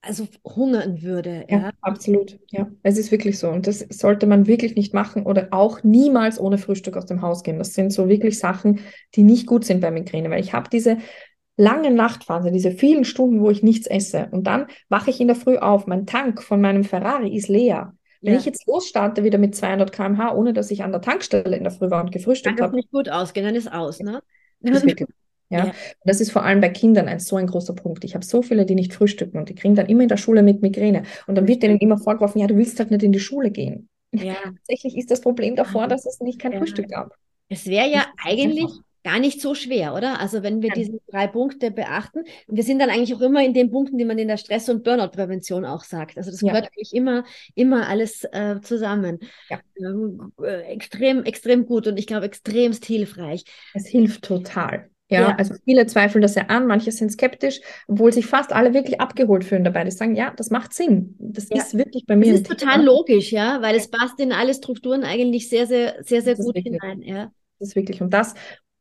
also 0.04 0.28
hungern 0.44 1.02
würde. 1.02 1.46
Ja, 1.50 1.60
ja, 1.60 1.72
absolut. 1.82 2.38
Ja, 2.52 2.68
es 2.84 2.98
ist 2.98 3.12
wirklich 3.12 3.39
so. 3.39 3.50
Und 3.50 3.68
das 3.68 3.80
sollte 3.89 4.28
man 4.28 4.48
wirklich 4.48 4.76
nicht 4.76 4.94
machen 4.94 5.26
oder 5.26 5.48
auch 5.52 5.82
niemals 5.84 6.39
ohne 6.39 6.58
Frühstück 6.58 6.98
aus 6.98 7.06
dem 7.06 7.22
Haus 7.22 7.42
gehen. 7.44 7.58
Das 7.58 7.74
sind 7.74 7.92
so 7.92 8.10
wirklich 8.10 8.38
Sachen, 8.38 8.82
die 9.16 9.24
nicht 9.24 9.48
gut 9.48 9.63
sind 9.63 9.80
bei 9.80 9.92
Migräne, 9.92 10.30
weil 10.30 10.42
ich 10.42 10.54
habe 10.54 10.70
diese 10.70 10.98
lange 11.56 11.89
Nachtphase, 11.89 12.52
diese 12.52 12.72
vielen 12.72 13.06
Stunden, 13.06 13.42
wo 13.42 13.50
ich 13.50 13.63
nichts 13.63 13.88
esse. 13.88 14.28
Und 14.32 14.46
dann 14.46 14.68
wache 14.89 15.10
ich 15.10 15.22
in 15.22 15.28
der 15.28 15.38
Früh 15.38 15.58
auf. 15.58 15.88
Mein 15.88 16.06
Tank 16.06 16.44
von 16.44 16.60
meinem 16.60 16.84
Ferrari 16.84 17.34
ist 17.36 17.48
leer. 17.48 17.96
Wenn 18.22 18.34
ja. 18.34 18.39
ich 18.39 18.46
jetzt 18.46 18.68
losstarte 18.68 19.24
wieder 19.24 19.38
mit 19.38 19.56
200 19.56 19.92
km/h, 19.92 20.34
ohne 20.36 20.54
dass 20.54 20.72
ich 20.72 20.84
an 20.84 20.92
der 20.92 21.02
Tankstelle 21.02 21.56
in 21.56 21.63
der 21.63 21.72
Früh 21.72 21.89
war 21.89 22.04
und 22.04 22.12
gefrühstückt 22.12 22.60
habe. 22.60 22.72
Kann 22.72 22.72
das 22.72 22.76
nicht 22.76 22.92
gut 22.92 23.10
ausgehen, 23.10 23.46
dann 23.46 23.56
ist 23.56 23.72
aus, 23.72 24.00
ne? 24.00 24.22
Das 24.62 24.78
ist 24.78 24.86
wirklich 24.86 25.10
ja? 25.54 25.68
ja. 25.68 25.74
Das 26.04 26.20
ist 26.20 26.32
vor 26.32 26.44
allem 26.44 26.62
bei 26.62 26.70
Kindern 26.70 27.08
ein 27.08 27.20
so 27.20 27.36
ein 27.38 27.48
großer 27.48 27.74
Punkt. 27.74 28.04
Ich 28.04 28.16
habe 28.16 28.26
so 28.26 28.42
viele, 28.42 28.66
die 28.66 28.76
nicht 28.76 28.94
frühstücken 28.94 29.38
und 29.38 29.50
die 29.50 29.56
kriegen 29.56 29.76
dann 29.76 29.88
immer 29.88 30.04
in 30.04 30.10
der 30.10 30.18
Schule 30.18 30.44
mit 30.44 30.62
Migräne. 30.62 31.04
Und 31.28 31.36
dann 31.36 31.48
wird 31.48 31.63
denen 31.63 31.78
immer 31.78 31.98
vorgeworfen, 31.98 32.39
ja, 32.39 32.48
du 32.48 32.58
willst 32.58 32.80
halt 32.80 32.92
nicht 32.92 33.04
in 33.04 33.12
die 33.12 33.20
Schule 33.20 33.52
gehen. 33.52 33.89
Ja. 34.13 34.36
Tatsächlich 34.44 34.98
ist 34.98 35.12
das 35.12 35.22
Problem 35.22 35.56
davor, 35.56 35.88
dass 35.88 36.06
es 36.06 36.20
nicht 36.20 36.39
kein 36.39 36.54
ja. 36.54 36.60
Frühstück 36.60 36.89
gab. 36.89 37.16
Es 37.50 37.66
wäre 37.66 37.89
ja 37.89 38.06
eigentlich 38.24 38.63
einfach. 38.63 38.84
gar 39.04 39.20
nicht 39.20 39.42
so 39.42 39.54
schwer, 39.54 39.94
oder? 39.94 40.20
Also 40.20 40.44
wenn 40.44 40.62
wir 40.62 40.70
ja. 40.70 40.76
diese 40.76 41.00
drei 41.12 41.28
Punkte 41.28 41.72
beachten, 41.72 42.24
wir 42.48 42.63
sind 42.63 42.80
dann 42.80 42.89
eigentlich 42.89 43.13
auch 43.13 43.22
immer 43.22 43.44
in 43.44 43.54
den 43.54 43.70
Punkten, 43.70 43.98
die 43.98 44.06
man 44.06 44.18
in 44.18 44.28
der 44.28 44.38
Stress- 44.38 44.70
und 44.70 44.84
Burnout-Prävention 44.84 45.66
auch 45.66 45.84
sagt. 45.84 46.18
Also 46.18 46.32
das 46.32 46.39
gehört 46.39 46.66
eigentlich 46.66 46.94
immer, 46.94 47.26
immer 47.54 47.88
alles 47.88 48.24
äh, 48.32 48.60
zusammen. 48.62 49.20
Ähm, 49.78 50.32
äh, 50.42 50.62
extrem, 50.74 51.24
extrem 51.24 51.66
gut 51.66 51.88
und 51.88 51.98
ich 51.98 52.08
glaube 52.08 52.26
extremst 52.26 52.86
hilfreich. 52.86 53.44
Es 53.74 53.88
hilft 53.88 54.24
total. 54.24 54.89
Ja, 55.13 55.30
ja, 55.30 55.36
also 55.38 55.56
viele 55.65 55.86
zweifeln 55.88 56.21
das 56.21 56.36
ja 56.36 56.43
an, 56.47 56.67
manche 56.67 56.91
sind 56.91 57.12
skeptisch, 57.12 57.62
obwohl 57.88 58.12
sich 58.12 58.26
fast 58.26 58.52
alle 58.54 58.73
wirklich 58.73 58.99
abgeholt 58.99 59.43
fühlen 59.43 59.63
dabei. 59.63 59.84
Die 59.84 59.91
sagen, 59.91 60.15
ja, 60.15 60.34
das 60.36 60.49
macht 60.49 60.73
Sinn. 60.73 61.15
Das 61.19 61.49
ja. 61.49 61.58
ist 61.58 61.78
wirklich 61.78 62.06
bei 62.06 62.15
mir. 62.15 62.32
Das 62.32 62.41
ist 62.41 62.47
total 62.47 62.80
Thema. 62.80 62.84
logisch, 62.84 63.32
ja, 63.32 63.62
weil 63.62 63.76
es 63.76 63.89
passt 63.89 64.19
in 64.19 64.32
alle 64.32 64.54
Strukturen 64.54 65.04
eigentlich 65.04 65.49
sehr, 65.49 65.67
sehr, 65.67 65.95
sehr, 66.04 66.21
sehr 66.21 66.36
gut 66.36 66.58
hinein. 66.58 67.02
Ja. 67.02 67.32
Das 67.60 67.69
ist 67.69 67.76
wirklich. 67.76 68.02
Und 68.02 68.13
das 68.13 68.34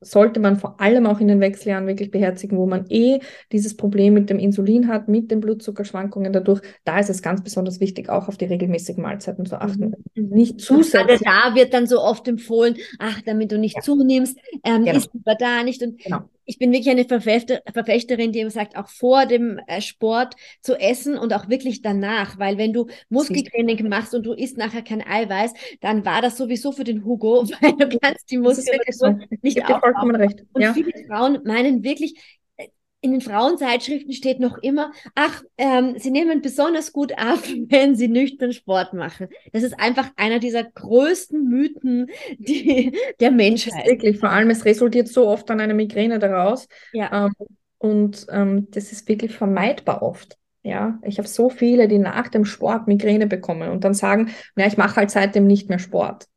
sollte 0.02 0.40
man 0.40 0.56
vor 0.56 0.80
allem 0.80 1.06
auch 1.06 1.20
in 1.20 1.28
den 1.28 1.40
Wechseljahren 1.40 1.86
wirklich 1.86 2.10
beherzigen, 2.10 2.58
wo 2.58 2.66
man 2.66 2.86
eh 2.88 3.20
dieses 3.52 3.76
Problem 3.76 4.14
mit 4.14 4.30
dem 4.30 4.38
Insulin 4.38 4.88
hat, 4.88 5.08
mit 5.08 5.30
den 5.30 5.40
Blutzuckerschwankungen 5.40 6.32
dadurch. 6.32 6.60
Da 6.84 6.98
ist 6.98 7.10
es 7.10 7.22
ganz 7.22 7.42
besonders 7.42 7.80
wichtig, 7.80 8.08
auch 8.08 8.28
auf 8.28 8.36
die 8.36 8.46
regelmäßigen 8.46 9.02
Mahlzeiten 9.02 9.46
zu 9.46 9.60
achten. 9.60 9.94
Mhm. 10.14 10.28
Nicht 10.28 10.60
zusätzlich. 10.60 11.20
da 11.20 11.54
wird 11.54 11.72
dann 11.72 11.86
so 11.86 12.00
oft 12.00 12.26
empfohlen, 12.28 12.76
ach, 12.98 13.20
damit 13.22 13.52
du 13.52 13.58
nicht 13.58 13.76
ja. 13.76 13.82
zunimmst, 13.82 14.36
ähm, 14.64 14.84
genau. 14.84 14.96
isst 14.96 15.10
lieber 15.14 15.34
da 15.34 15.62
nicht. 15.62 15.82
Und 15.82 15.98
genau 15.98 16.22
ich 16.44 16.58
bin 16.58 16.72
wirklich 16.72 16.90
eine 16.90 17.04
Verfechter, 17.04 17.60
Verfechterin, 17.72 18.32
die 18.32 18.40
immer 18.40 18.50
sagt, 18.50 18.76
auch 18.76 18.88
vor 18.88 19.26
dem 19.26 19.60
äh, 19.66 19.80
Sport 19.80 20.34
zu 20.60 20.74
essen 20.74 21.16
und 21.16 21.32
auch 21.32 21.48
wirklich 21.48 21.82
danach, 21.82 22.38
weil 22.38 22.58
wenn 22.58 22.72
du 22.72 22.88
Muskeltraining 23.08 23.88
machst 23.88 24.14
und 24.14 24.24
du 24.24 24.32
isst 24.32 24.58
nachher 24.58 24.82
kein 24.82 25.02
Eiweiß, 25.02 25.52
dann 25.80 26.04
war 26.04 26.22
das 26.22 26.36
sowieso 26.36 26.72
für 26.72 26.84
den 26.84 27.04
Hugo, 27.04 27.44
weil 27.60 27.72
du 27.76 27.98
kannst 27.98 28.30
die 28.30 28.38
so. 28.90 29.18
nicht 29.42 29.64
aufbauen. 29.64 30.16
Recht. 30.16 30.44
Und 30.52 30.62
ja. 30.62 30.72
viele 30.72 30.92
Frauen 31.06 31.40
meinen 31.44 31.82
wirklich, 31.82 32.14
in 33.02 33.10
den 33.10 33.20
Frauenzeitschriften 33.20 34.14
steht 34.14 34.40
noch 34.40 34.58
immer, 34.58 34.92
ach, 35.14 35.42
ähm, 35.58 35.98
sie 35.98 36.10
nehmen 36.12 36.40
besonders 36.40 36.92
gut 36.92 37.12
ab, 37.18 37.40
wenn 37.68 37.94
sie 37.96 38.08
nüchtern 38.08 38.52
Sport 38.52 38.94
machen. 38.94 39.28
Das 39.52 39.64
ist 39.64 39.78
einfach 39.78 40.10
einer 40.16 40.38
dieser 40.38 40.64
größten 40.64 41.44
Mythen 41.44 42.06
die, 42.38 42.96
der 43.20 43.32
Menschheit. 43.32 43.86
Wirklich, 43.86 44.18
vor 44.18 44.30
allem, 44.30 44.50
es 44.50 44.64
resultiert 44.64 45.08
so 45.08 45.26
oft 45.26 45.50
an 45.50 45.60
einer 45.60 45.74
Migräne 45.74 46.18
daraus. 46.18 46.68
Ja. 46.92 47.26
Ähm, 47.26 47.32
und 47.78 48.26
ähm, 48.30 48.68
das 48.70 48.92
ist 48.92 49.08
wirklich 49.08 49.32
vermeidbar 49.32 50.02
oft. 50.02 50.38
Ja, 50.62 51.00
ich 51.02 51.18
habe 51.18 51.26
so 51.26 51.50
viele, 51.50 51.88
die 51.88 51.98
nach 51.98 52.28
dem 52.28 52.44
Sport 52.44 52.86
Migräne 52.86 53.26
bekommen 53.26 53.68
und 53.70 53.82
dann 53.82 53.94
sagen, 53.94 54.30
ja, 54.54 54.68
ich 54.68 54.76
mache 54.76 54.94
halt 54.94 55.10
seitdem 55.10 55.48
nicht 55.48 55.68
mehr 55.68 55.80
Sport. 55.80 56.28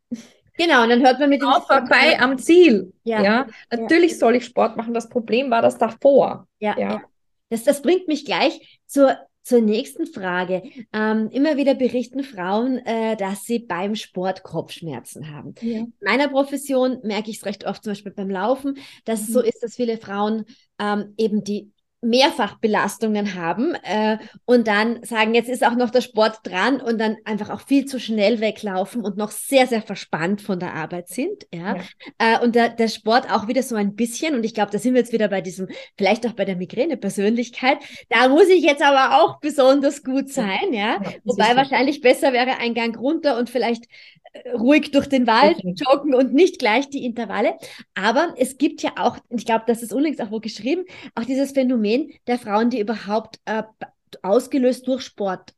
Genau, 0.58 0.84
und 0.84 0.90
dann 0.90 1.06
hört 1.06 1.20
man 1.20 1.30
mit 1.30 1.42
dem 1.42 1.50
Auch 1.50 1.68
vorbei 1.68 2.20
am 2.20 2.38
Ziel. 2.38 2.94
Ja. 3.04 3.22
ja? 3.22 3.48
Natürlich 3.72 4.12
ja. 4.14 4.18
soll 4.18 4.36
ich 4.36 4.46
Sport 4.46 4.78
machen. 4.78 4.94
Das 4.94 5.10
Problem 5.10 5.52
war 5.52 5.62
das 5.62 5.78
davor. 5.78 6.48
Ja. 6.60 6.78
ja. 6.78 7.02
Das, 7.50 7.64
das 7.64 7.82
bringt 7.82 8.08
mich 8.08 8.26
gleich 8.26 8.80
zur, 8.88 9.18
zur 9.44 9.62
nächsten 9.62 10.08
Frage. 10.08 10.64
Ähm, 10.94 11.30
immer 11.32 11.58
wieder 11.58 11.76
berichten 11.76 12.24
Frauen, 12.24 12.78
äh, 12.86 13.16
dass 13.18 13.44
sie 13.44 13.60
beim 13.60 13.96
Sport 13.96 14.44
Kopfschmerzen 14.44 15.36
haben. 15.36 15.54
In 15.62 15.94
meiner 16.02 16.30
Profession 16.30 17.00
merke 17.04 17.30
ich 17.30 17.38
es 17.38 17.46
recht 17.46 17.66
oft, 17.66 17.84
zum 17.84 17.92
Beispiel 17.92 18.14
beim 18.14 18.30
Laufen, 18.30 18.78
dass 19.04 19.22
mhm. 19.22 19.26
es 19.26 19.34
so 19.34 19.42
ist, 19.42 19.64
dass 19.64 19.76
viele 19.76 19.98
Frauen 19.98 20.46
ähm, 20.80 21.14
eben 21.18 21.44
die 21.44 21.72
Mehrfachbelastungen 22.06 23.36
haben 23.36 23.76
äh, 23.84 24.18
und 24.46 24.68
dann 24.68 25.04
sagen, 25.04 25.34
jetzt 25.34 25.50
ist 25.50 25.66
auch 25.66 25.76
noch 25.76 25.90
der 25.90 26.02
Sport 26.02 26.40
dran 26.44 26.80
und 26.80 27.00
dann 27.00 27.18
einfach 27.26 27.50
auch 27.50 27.62
viel 27.62 27.86
zu 27.86 28.00
schnell 28.00 28.40
weglaufen 28.40 29.04
und 29.04 29.18
noch 29.18 29.32
sehr, 29.32 29.68
sehr 29.68 29.82
verspannt 29.82 30.42
von 30.42 30.60
der 30.60 30.74
Arbeit 30.74 31.10
sind. 31.10 31.48
Ja. 31.54 31.76
ja. 31.76 31.84
Äh, 32.18 32.44
und 32.44 32.56
der, 32.56 32.70
der 32.70 32.88
Sport 32.88 33.32
auch 33.32 33.48
wieder 33.48 33.64
so 33.64 33.76
ein 33.76 33.96
bisschen, 33.96 34.36
und 34.36 34.44
ich 34.44 34.54
glaube, 34.54 34.72
da 34.72 34.78
sind 34.78 34.94
wir 34.94 35.02
jetzt 35.02 35.14
wieder 35.14 35.28
bei 35.28 35.42
diesem, 35.42 35.68
vielleicht 35.98 36.26
auch 36.28 36.34
bei 36.34 36.46
der 36.46 36.56
Migräne-Persönlichkeit, 36.56 37.78
da 38.10 38.30
muss 38.30 38.48
ich 38.50 38.64
jetzt 38.64 38.84
aber 38.84 39.22
auch 39.22 39.40
besonders 39.40 40.04
gut 40.04 40.30
sein, 40.30 40.72
ja. 40.72 41.00
ja 41.04 41.12
Wobei 41.24 41.56
wahrscheinlich 41.56 42.02
besser 42.02 42.34
wäre 42.34 42.58
ein 42.60 42.74
Gang 42.74 42.98
runter 42.98 43.38
und 43.38 43.50
vielleicht 43.50 43.86
ruhig 44.54 44.92
durch 44.92 45.08
den 45.08 45.28
Wald 45.28 45.62
joggen 45.64 46.14
und 46.14 46.34
nicht 46.34 46.60
gleich 46.60 46.90
die 46.90 47.06
Intervalle. 47.06 47.56
Aber 47.94 48.34
es 48.38 48.58
gibt 48.58 48.82
ja 48.82 48.92
auch, 48.98 49.18
ich 49.30 49.46
glaube, 49.46 49.64
das 49.68 49.82
ist 49.82 49.94
unlängst 49.94 50.22
auch 50.22 50.32
wo 50.32 50.40
geschrieben, 50.40 50.86
auch 51.16 51.24
dieses 51.24 51.52
Phänomen 51.52 51.95
der 52.28 52.40
Frauen, 52.40 52.70
die 52.70 52.80
überhaupt 52.80 53.40
äh, 53.46 53.64
ausgelöst 54.22 54.88
durch 54.88 55.02
Sport 55.02 55.54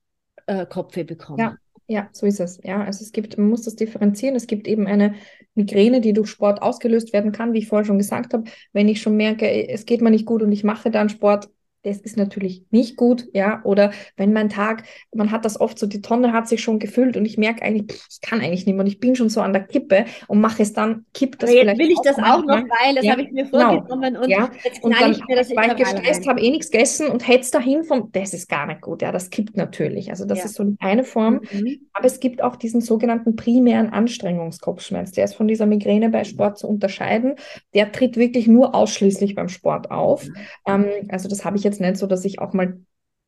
äh, 0.46 0.66
Kopfweh 0.66 1.04
bekommen. 1.04 1.40
Ja. 1.40 1.58
Ja, 1.90 2.10
so 2.12 2.26
ist 2.26 2.42
es. 2.42 2.60
Ja, 2.64 2.84
also 2.84 3.02
es 3.02 3.14
gibt, 3.14 3.38
man 3.38 3.48
muss 3.48 3.62
das 3.62 3.78
differenzieren. 3.78 4.36
Es 4.36 4.48
gibt 4.48 4.68
eben 4.68 4.88
eine 4.88 5.16
Migräne, 5.56 6.02
die 6.02 6.12
durch 6.12 6.30
Sport 6.30 6.62
ausgelöst 6.62 7.14
werden 7.14 7.32
kann, 7.32 7.54
wie 7.54 7.60
ich 7.60 7.70
vorher 7.70 7.86
schon 7.86 7.98
gesagt 7.98 8.34
habe. 8.34 8.44
Wenn 8.74 8.90
ich 8.90 9.02
schon 9.02 9.16
merke, 9.16 9.70
es 9.70 9.86
geht 9.86 10.02
mir 10.02 10.12
nicht 10.12 10.26
gut 10.26 10.42
und 10.42 10.52
ich 10.52 10.66
mache 10.66 10.92
dann 10.92 11.08
Sport, 11.08 11.50
das 11.88 11.98
ist 12.00 12.18
natürlich 12.18 12.64
nicht 12.70 12.98
gut, 12.98 13.28
ja, 13.34 13.62
oder 13.64 13.92
wenn 14.18 14.34
mein 14.34 14.50
Tag, 14.50 14.84
man 15.16 15.32
hat 15.32 15.46
das 15.46 15.60
oft 15.60 15.80
so, 15.80 15.88
die 15.88 16.02
Tonne 16.02 16.34
hat 16.34 16.48
sich 16.48 16.62
schon 16.62 16.80
gefüllt 16.80 17.16
und 17.16 17.26
ich 17.26 17.38
merke 17.38 17.62
eigentlich, 17.62 17.98
pff, 17.98 18.08
ich 18.10 18.22
kann 18.22 18.42
eigentlich 18.42 18.66
nicht 18.66 18.76
mehr 18.76 18.84
und 18.84 18.88
ich 18.88 19.00
bin 19.00 19.16
schon 19.16 19.30
so 19.30 19.42
an 19.42 19.54
der 19.54 19.64
Kippe 19.64 20.06
und 20.28 20.42
mache 20.42 20.64
es 20.64 20.74
dann, 20.74 21.06
kippt 21.14 21.44
das 21.44 21.50
Aber 21.50 21.64
jetzt 21.64 21.80
will 21.80 21.92
ich 21.92 22.00
das 22.04 22.18
auch 22.18 22.44
noch, 22.44 22.56
weil 22.58 22.96
das 22.96 23.06
ja, 23.06 23.12
habe 23.14 23.22
ich 23.22 23.32
mir 23.32 23.46
genau. 23.46 23.60
vorgenommen 23.60 24.14
genau. 24.14 24.24
und 24.24 24.30
ja. 24.30 24.50
jetzt 24.64 24.84
und 24.84 25.00
dann, 25.00 25.12
ich 25.12 25.26
mir 25.28 25.36
das 25.38 25.56
Weil 25.56 25.72
ich 25.72 25.78
gestresst 25.78 26.28
habe, 26.28 26.42
eh 26.42 26.52
nichts 26.52 26.72
gegessen 26.72 27.08
und 27.08 27.28
hetze 27.28 27.52
dahin 27.52 27.84
vom, 27.84 28.12
das 28.12 28.34
ist 28.34 28.50
gar 28.50 28.66
nicht 28.66 28.82
gut, 28.82 29.02
ja, 29.02 29.12
das 29.12 29.30
kippt 29.30 29.56
natürlich. 29.56 30.10
Also 30.10 30.26
das 30.26 30.40
ja. 30.40 30.46
ist 30.46 30.56
so 30.56 30.66
eine 30.80 31.04
Form, 31.04 31.42
mhm. 31.52 31.80
aber 31.94 32.06
es 32.06 32.20
gibt 32.20 32.44
auch 32.44 32.58
diesen 32.58 32.82
sogenannten 32.82 33.36
primären 33.36 33.90
Anstrengungskopfschmerz, 33.90 35.12
der 35.14 35.26
ist 35.26 35.36
von 35.36 35.48
dieser 35.48 35.66
Migräne 35.66 36.10
bei 36.10 36.24
Sport 36.24 36.58
zu 36.58 36.68
unterscheiden, 36.68 37.36
der 37.74 37.92
tritt 37.92 38.18
wirklich 38.18 38.48
nur 38.48 38.76
ausschließlich 38.76 39.36
beim 39.36 39.50
Sport 39.50 39.92
auf. 39.92 40.28
Mhm. 40.28 40.36
Ähm, 40.68 40.86
also 41.10 41.30
das 41.30 41.46
habe 41.46 41.58
ich 41.58 41.64
jetzt 41.64 41.77
jetzt 41.78 41.90
nicht 41.90 41.98
so, 41.98 42.08
dass 42.08 42.26
ich 42.26 42.40
auch 42.40 42.54
mal 42.54 42.80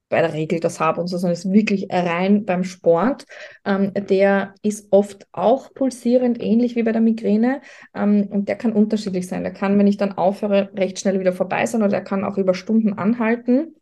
bei 0.09 0.21
der 0.21 0.33
Regel 0.33 0.59
das 0.59 0.79
habe 0.79 0.99
und 0.99 1.07
so, 1.07 1.17
sondern 1.17 1.33
es 1.33 1.45
ist 1.45 1.51
wirklich 1.51 1.88
rein 1.91 2.45
beim 2.45 2.63
Sport. 2.63 3.25
Ähm, 3.63 3.93
der 3.93 4.55
ist 4.63 4.88
oft 4.91 5.27
auch 5.31 5.73
pulsierend, 5.73 6.41
ähnlich 6.41 6.75
wie 6.75 6.83
bei 6.83 6.91
der 6.91 7.01
Migräne. 7.01 7.62
Ähm, 7.93 8.27
und 8.29 8.49
der 8.49 8.55
kann 8.55 8.73
unterschiedlich 8.73 9.27
sein. 9.27 9.43
Der 9.43 9.53
kann, 9.53 9.77
wenn 9.77 9.88
ich 9.88 9.97
dann 9.97 10.17
aufhöre, 10.17 10.71
recht 10.75 10.99
schnell 10.99 11.19
wieder 11.19 11.33
vorbei 11.33 11.65
sein 11.65 11.81
oder 11.81 11.91
der 11.91 12.03
kann 12.03 12.23
auch 12.23 12.38
über 12.38 12.55
Stunden 12.55 12.93
anhalten. 12.93 13.75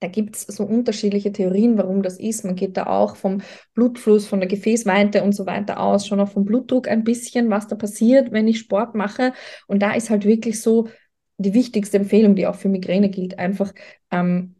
Da 0.00 0.08
gibt 0.08 0.36
es 0.36 0.42
so 0.42 0.64
unterschiedliche 0.64 1.32
Theorien, 1.32 1.78
warum 1.78 2.02
das 2.02 2.18
ist. 2.18 2.44
Man 2.44 2.56
geht 2.56 2.76
da 2.76 2.86
auch 2.88 3.16
vom 3.16 3.40
Blutfluss, 3.72 4.26
von 4.26 4.38
der 4.38 4.48
Gefäßweite 4.50 5.24
und 5.24 5.32
so 5.32 5.46
weiter 5.46 5.80
aus, 5.80 6.06
schon 6.06 6.20
auch 6.20 6.28
vom 6.28 6.44
Blutdruck 6.44 6.88
ein 6.88 7.04
bisschen, 7.04 7.48
was 7.48 7.68
da 7.68 7.76
passiert, 7.76 8.30
wenn 8.30 8.46
ich 8.46 8.58
Sport 8.58 8.94
mache. 8.94 9.32
Und 9.66 9.80
da 9.80 9.94
ist 9.94 10.10
halt 10.10 10.26
wirklich 10.26 10.60
so 10.60 10.88
die 11.38 11.54
wichtigste 11.54 11.96
Empfehlung, 11.98 12.34
die 12.34 12.46
auch 12.46 12.54
für 12.56 12.68
Migräne 12.68 13.08
gilt, 13.08 13.38
einfach 13.38 13.72
ähm, 14.10 14.54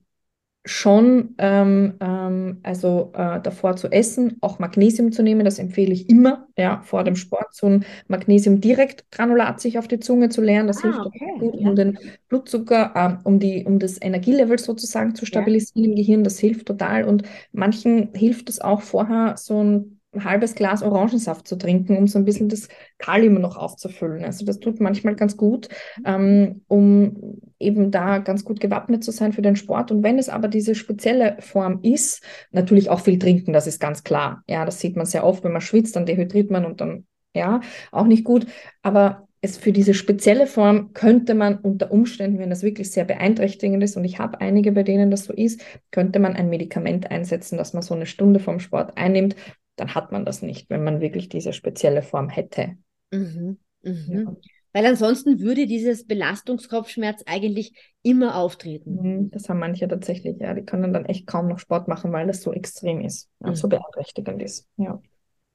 schon 0.67 1.35
ähm, 1.37 1.95
ähm, 2.01 2.61
also 2.63 3.13
äh, 3.15 3.41
davor 3.41 3.77
zu 3.77 3.93
essen, 3.93 4.39
auch 4.41 4.59
Magnesium 4.59 5.13
zu 5.13 5.23
nehmen, 5.23 5.45
das 5.45 5.59
empfehle 5.59 5.93
ich 5.93 6.09
immer, 6.09 6.49
ja, 6.57 6.81
vor 6.81 7.05
dem 7.05 7.17
Sport 7.17 7.49
so 7.53 7.67
ein 7.67 7.85
Magnesium 8.09 8.63
direkt 8.63 9.11
Granulat 9.11 9.61
sich 9.61 9.79
auf 9.79 9.89
die 9.89 10.01
Zunge 10.01 10.31
zu 10.31 10.41
leeren, 10.41 10.67
das 10.67 10.79
ah, 10.79 10.83
hilft 10.85 11.01
okay. 11.01 11.35
gut, 11.39 11.55
um 11.55 11.67
ja. 11.67 11.75
den 11.75 11.99
Blutzucker, 12.29 12.93
äh, 12.95 13.29
um 13.29 13.39
die, 13.39 13.65
um 13.67 13.79
das 13.79 14.01
Energielevel 14.01 14.59
sozusagen 14.59 15.15
zu 15.15 15.27
stabilisieren 15.27 15.85
ja. 15.85 15.91
im 15.91 15.97
Gehirn, 15.97 16.25
das 16.25 16.39
hilft 16.39 16.67
total 16.67 17.05
und 17.05 17.25
manchen 17.53 18.15
hilft 18.15 18.49
es 18.49 18.63
auch 18.63 18.81
vorher 18.81 19.37
so 19.37 19.63
ein 19.63 19.94
ein 20.15 20.25
halbes 20.25 20.55
Glas 20.55 20.83
Orangensaft 20.83 21.47
zu 21.47 21.57
trinken, 21.57 21.97
um 21.97 22.07
so 22.07 22.19
ein 22.19 22.25
bisschen 22.25 22.49
das 22.49 22.69
Kalium 22.99 23.35
noch 23.35 23.57
aufzufüllen. 23.57 24.25
Also 24.25 24.45
das 24.45 24.61
tut 24.61 24.81
manchmal 24.81 25.15
ganz 25.15 25.37
gut, 25.37 25.69
ähm, 26.05 26.63
um 26.69 27.41
eben 27.59 27.91
da 27.91 28.19
ganz 28.19 28.45
gut 28.45 28.61
gewappnet 28.61 29.05
zu 29.05 29.11
sein 29.11 29.33
für 29.33 29.43
den 29.43 29.57
Sport. 29.57 29.91
Und 29.91 30.03
wenn 30.03 30.19
es 30.19 30.29
aber 30.29 30.49
diese 30.49 30.75
spezielle 30.75 31.37
Form 31.41 31.81
ist, 31.83 32.23
natürlich 32.51 32.91
auch 32.91 33.01
viel 33.01 33.19
trinken, 33.19 33.53
das 33.53 33.67
ist 33.67 33.81
ganz 33.81 34.05
klar. 34.05 34.43
Ja, 34.49 34.65
das 34.65 34.81
sieht 34.81 34.97
man 34.97 35.07
sehr 35.07 35.25
oft, 35.25 35.45
wenn 35.45 35.53
man 35.53 35.61
schwitzt, 35.61 35.97
dann 35.97 36.07
dehydriert 36.07 36.51
man 36.51 36.65
und 36.65 36.81
dann, 36.81 37.07
ja, 37.35 37.61
auch 37.91 38.07
nicht 38.07 38.25
gut. 38.25 38.47
Aber 38.83 39.29
es 39.45 39.59
für 39.59 39.73
diese 39.73 39.93
spezielle 39.93 40.47
Form 40.47 40.95
könnte 40.95 41.35
man 41.35 41.59
unter 41.59 41.93
Umständen, 41.93 42.39
wenn 42.39 42.49
das 42.49 42.63
wirklich 42.63 42.91
sehr 42.91 43.05
beeinträchtigend 43.05 43.83
ist, 43.85 43.95
und 43.97 44.05
ich 44.05 44.19
habe 44.19 44.41
einige, 44.41 44.73
bei 44.73 44.83
denen 44.83 45.11
das 45.11 45.25
so 45.25 45.35
ist, 45.35 45.63
könnte 45.91 46.19
man 46.19 46.35
ein 46.35 46.49
Medikament 46.49 47.11
einsetzen, 47.11 47.59
das 47.59 47.75
man 47.75 47.83
so 47.83 47.95
eine 47.95 48.07
Stunde 48.07 48.41
vom 48.41 48.59
Sport 48.59 48.97
einnimmt, 48.97 49.37
dann 49.77 49.95
hat 49.95 50.13
man 50.13 50.25
das 50.25 50.43
nicht, 50.43 50.71
wenn 50.71 50.85
man 50.85 51.01
wirklich 51.01 51.29
diese 51.29 51.53
spezielle 51.53 52.03
Form 52.03 52.29
hätte. 52.29 52.77
Mhm. 53.11 53.59
Mhm. 53.83 54.13
Ja. 54.13 54.37
Weil 54.73 54.87
ansonsten 54.87 55.39
würde 55.39 55.67
dieses 55.67 56.05
Belastungskopfschmerz 56.05 57.23
eigentlich 57.27 57.73
immer 58.03 58.37
auftreten. 58.37 58.97
Mhm, 59.01 59.31
das 59.31 59.49
haben 59.49 59.61
manche 59.61 59.87
tatsächlich, 59.87 60.37
ja. 60.41 60.53
Die 60.53 60.65
können 60.65 60.93
dann 60.93 61.05
echt 61.05 61.27
kaum 61.27 61.47
noch 61.47 61.61
Sport 61.61 61.87
machen, 61.87 62.13
weil 62.13 62.27
das 62.27 62.43
so 62.43 62.53
extrem 62.53 63.01
ist, 63.01 63.31
mhm. 63.39 63.55
so 63.55 63.69
beeinträchtigend 63.69 64.43
ist. 64.43 64.67
Ja. 64.77 65.01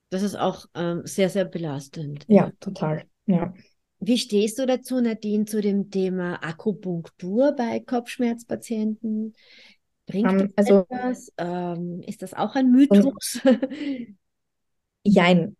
Das 0.09 0.23
ist 0.23 0.35
auch 0.35 0.65
ähm, 0.73 1.01
sehr, 1.03 1.29
sehr 1.29 1.45
belastend. 1.45 2.25
Ja, 2.27 2.51
total. 2.59 3.03
Ja. 3.25 3.53
Wie 3.99 4.17
stehst 4.17 4.57
du 4.57 4.65
dazu, 4.65 5.01
Nadine, 5.01 5.43
zu 5.45 5.59
dem 5.61 5.91
Thema 5.91 6.41
Akupunktur 6.41 7.51
bei 7.51 7.81
Kopfschmerzpatienten? 7.81 9.35
Bringt 10.09 10.31
um, 10.31 10.39
ähm, 10.39 10.53
also, 10.55 10.85
etwas? 10.89 11.31
Ähm, 11.37 12.01
ist 12.05 12.21
das 12.21 12.33
auch 12.33 12.55
ein 12.55 12.71
Mythos? 12.71 13.39
Jein. 15.03 15.55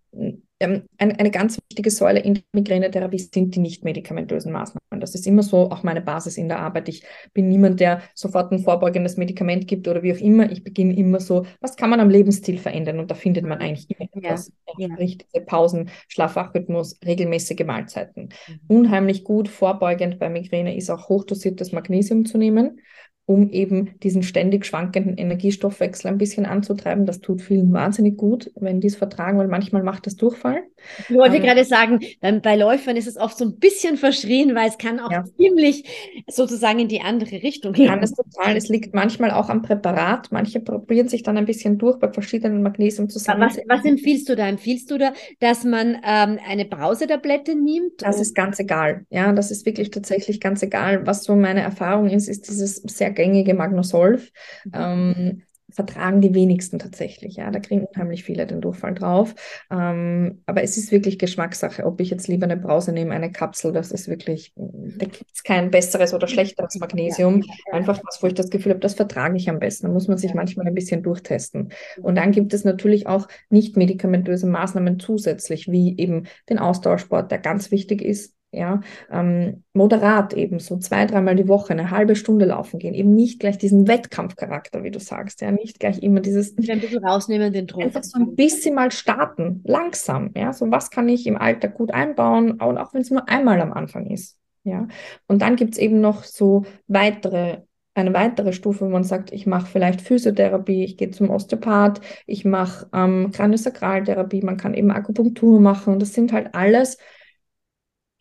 Ähm, 0.59 0.89
eine, 0.97 1.17
eine, 1.17 1.31
ganz 1.31 1.57
wichtige 1.69 1.91
Säule 1.91 2.19
in 2.19 2.33
der 2.33 2.43
Migränetherapie 2.51 3.19
sind 3.19 3.55
die 3.55 3.59
nicht 3.59 3.85
medikamentösen 3.85 4.51
Maßnahmen. 4.51 4.99
Das 4.99 5.15
ist 5.15 5.25
immer 5.25 5.43
so 5.43 5.71
auch 5.71 5.83
meine 5.83 6.01
Basis 6.01 6.35
in 6.37 6.49
der 6.49 6.59
Arbeit. 6.59 6.89
Ich 6.89 7.03
bin 7.33 7.47
niemand, 7.47 7.79
der 7.79 8.01
sofort 8.13 8.51
ein 8.51 8.59
vorbeugendes 8.59 9.15
Medikament 9.15 9.67
gibt 9.67 9.87
oder 9.87 10.03
wie 10.03 10.13
auch 10.13 10.17
immer. 10.17 10.51
Ich 10.51 10.63
beginne 10.63 10.97
immer 10.97 11.21
so, 11.21 11.45
was 11.61 11.77
kann 11.77 11.91
man 11.91 12.01
am 12.01 12.09
Lebensstil 12.09 12.57
verändern? 12.57 12.99
Und 12.99 13.09
da 13.09 13.15
findet 13.15 13.45
man 13.45 13.59
eigentlich 13.59 13.87
immer 13.89 14.09
etwas. 14.11 14.51
Ja, 14.77 14.87
ja. 14.89 14.95
Richtige 14.95 15.45
Pausen, 15.45 15.91
Schlafwachrhythmus, 16.09 16.99
regelmäßige 17.05 17.65
Mahlzeiten. 17.65 18.29
Mhm. 18.47 18.59
Unheimlich 18.67 19.23
gut 19.23 19.47
vorbeugend 19.47 20.19
bei 20.19 20.29
Migräne 20.29 20.75
ist 20.75 20.89
auch 20.89 21.07
hochdosiertes 21.07 21.71
Magnesium 21.71 22.25
zu 22.25 22.37
nehmen 22.37 22.81
um 23.29 23.47
eben 23.51 23.91
diesen 24.01 24.23
ständig 24.23 24.65
schwankenden 24.65 25.15
Energiestoffwechsel 25.15 26.09
ein 26.09 26.17
bisschen 26.17 26.47
anzutreiben. 26.47 27.05
Das 27.05 27.21
tut 27.21 27.43
vielen 27.43 27.71
wahnsinnig 27.71 28.17
gut, 28.17 28.49
wenn 28.55 28.81
die 28.81 28.87
es 28.87 28.95
vertragen, 28.95 29.37
weil 29.37 29.47
manchmal 29.47 29.83
macht 29.83 30.07
das 30.07 30.15
Durchfall. 30.15 30.63
Ich 31.07 31.15
wollte 31.15 31.35
ähm, 31.35 31.43
gerade 31.43 31.63
sagen, 31.63 31.99
bei, 32.41 32.55
Läufern 32.55 32.97
ist 32.97 33.07
es 33.07 33.17
oft 33.17 33.37
so 33.37 33.45
ein 33.45 33.59
bisschen 33.59 33.97
verschrien, 33.97 34.55
weil 34.55 34.67
es 34.67 34.79
kann 34.79 34.99
auch 34.99 35.11
ja. 35.11 35.23
ziemlich 35.37 35.83
sozusagen 36.27 36.79
in 36.79 36.87
die 36.87 37.01
andere 37.01 37.43
Richtung 37.43 37.73
gehen. 37.73 37.89
Kann 37.89 38.01
es 38.01 38.13
total. 38.13 38.57
Es 38.57 38.67
liegt 38.67 38.95
manchmal 38.95 39.29
auch 39.29 39.49
am 39.49 39.61
Präparat. 39.61 40.31
Manche 40.31 40.59
probieren 40.59 41.07
sich 41.07 41.21
dann 41.21 41.37
ein 41.37 41.45
bisschen 41.45 41.77
durch 41.77 41.99
bei 41.99 42.11
verschiedenen 42.11 42.63
Magnesium 42.63 43.09
zusammen. 43.09 43.41
Was, 43.41 43.59
was 43.67 43.85
empfiehlst 43.85 44.27
du 44.29 44.35
da? 44.35 44.47
Empfiehlst 44.47 44.89
du 44.89 44.97
da, 44.97 45.13
dass 45.39 45.65
man 45.65 45.97
ähm, 46.03 46.39
eine 46.47 46.65
Brausetablette 46.65 47.53
nimmt? 47.53 48.01
Das 48.01 48.19
ist 48.19 48.33
ganz 48.33 48.59
egal. 48.59 49.05
Ja, 49.11 49.31
das 49.33 49.51
ist 49.51 49.67
wirklich 49.67 49.91
tatsächlich 49.91 50.39
ganz 50.39 50.63
egal. 50.63 51.05
Was 51.05 51.23
so 51.25 51.35
meine 51.35 51.61
Erfahrung 51.61 52.09
ist, 52.09 52.27
ist 52.27 52.49
dieses 52.49 52.77
sehr 52.77 53.11
gängige 53.19 53.53
Magnosolv. 53.53 54.31
Mhm. 54.63 54.71
Ähm, 54.73 55.41
vertragen 55.71 56.21
die 56.21 56.33
wenigsten 56.33 56.79
tatsächlich. 56.79 57.35
Ja, 57.35 57.51
da 57.51 57.59
kriegen 57.59 57.85
unheimlich 57.85 58.23
viele 58.23 58.47
den 58.47 58.61
Durchfall 58.61 58.95
drauf. 58.95 59.35
Ähm, 59.69 60.41
aber 60.45 60.63
es 60.63 60.77
ist 60.77 60.91
wirklich 60.91 61.19
Geschmackssache, 61.19 61.85
ob 61.85 62.01
ich 62.01 62.09
jetzt 62.09 62.27
lieber 62.27 62.45
eine 62.45 62.57
Brause 62.57 62.91
nehme, 62.91 63.13
eine 63.13 63.31
Kapsel. 63.31 63.71
Das 63.71 63.91
ist 63.91 64.07
wirklich, 64.07 64.53
da 64.55 65.05
gibt 65.05 65.31
es 65.31 65.43
kein 65.43 65.69
besseres 65.69 66.13
oder 66.13 66.27
schlechteres 66.27 66.79
Magnesium. 66.79 67.43
Einfach 67.71 67.99
was, 68.03 68.23
wo 68.23 68.27
ich 68.27 68.33
das 68.33 68.49
Gefühl 68.49 68.71
habe, 68.71 68.79
das 68.79 68.95
vertrage 68.95 69.37
ich 69.37 69.49
am 69.49 69.59
besten. 69.59 69.87
Da 69.87 69.93
muss 69.93 70.07
man 70.07 70.17
sich 70.17 70.33
manchmal 70.33 70.65
ein 70.65 70.73
bisschen 70.75 71.03
durchtesten. 71.03 71.69
Und 72.01 72.15
dann 72.15 72.31
gibt 72.31 72.53
es 72.53 72.63
natürlich 72.63 73.07
auch 73.07 73.27
nicht 73.49 73.77
medikamentöse 73.77 74.47
Maßnahmen 74.47 74.99
zusätzlich, 74.99 75.67
wie 75.67 75.95
eben 75.97 76.23
den 76.49 76.57
Ausdauersport, 76.57 77.29
der 77.29 77.37
ganz 77.37 77.69
wichtig 77.69 78.01
ist 78.01 78.38
ja, 78.51 78.81
ähm, 79.11 79.63
moderat 79.73 80.33
eben 80.33 80.59
so 80.59 80.77
zwei, 80.77 81.05
dreimal 81.05 81.35
die 81.35 81.47
Woche 81.47 81.71
eine 81.71 81.91
halbe 81.91 82.15
Stunde 82.15 82.45
laufen 82.45 82.79
gehen, 82.79 82.93
eben 82.93 83.13
nicht 83.13 83.39
gleich 83.39 83.57
diesen 83.57 83.87
Wettkampfcharakter, 83.87 84.83
wie 84.83 84.91
du 84.91 84.99
sagst, 84.99 85.41
ja, 85.41 85.51
nicht 85.51 85.79
gleich 85.79 86.01
immer 86.01 86.19
dieses 86.19 86.57
ein 86.57 86.79
bisschen 86.79 87.05
rausnehmen 87.05 87.53
den 87.53 87.67
Druck. 87.67 87.83
Einfach 87.83 88.03
so 88.03 88.19
ein 88.19 88.35
bisschen 88.35 88.75
mal 88.75 88.91
starten, 88.91 89.61
langsam, 89.65 90.31
ja, 90.35 90.51
so 90.53 90.69
was 90.71 90.89
kann 90.89 91.07
ich 91.09 91.27
im 91.27 91.37
Alltag 91.37 91.75
gut 91.75 91.93
einbauen 91.93 92.53
und 92.53 92.77
auch 92.77 92.93
wenn 92.93 93.01
es 93.01 93.11
nur 93.11 93.29
einmal 93.29 93.61
am 93.61 93.71
Anfang 93.71 94.07
ist, 94.07 94.37
ja, 94.63 94.87
und 95.27 95.41
dann 95.41 95.55
gibt 95.55 95.73
es 95.73 95.79
eben 95.79 96.01
noch 96.01 96.23
so 96.23 96.65
weitere 96.87 97.59
eine 97.95 98.13
weitere 98.13 98.53
Stufe, 98.53 98.85
wo 98.85 98.89
man 98.89 99.03
sagt, 99.03 99.33
ich 99.33 99.45
mache 99.45 99.65
vielleicht 99.65 99.99
Physiotherapie, 100.01 100.85
ich 100.85 100.95
gehe 100.95 101.11
zum 101.11 101.29
Osteopath, 101.29 101.99
ich 102.25 102.45
mache 102.45 102.87
ähm, 102.93 103.31
Kraniosakraltherapie, 103.33 104.41
man 104.41 104.55
kann 104.57 104.73
eben 104.73 104.91
Akupunktur 104.91 105.59
machen. 105.59 105.93
Und 105.93 106.01
das 106.01 106.13
sind 106.13 106.31
halt 106.31 106.55
alles 106.55 106.97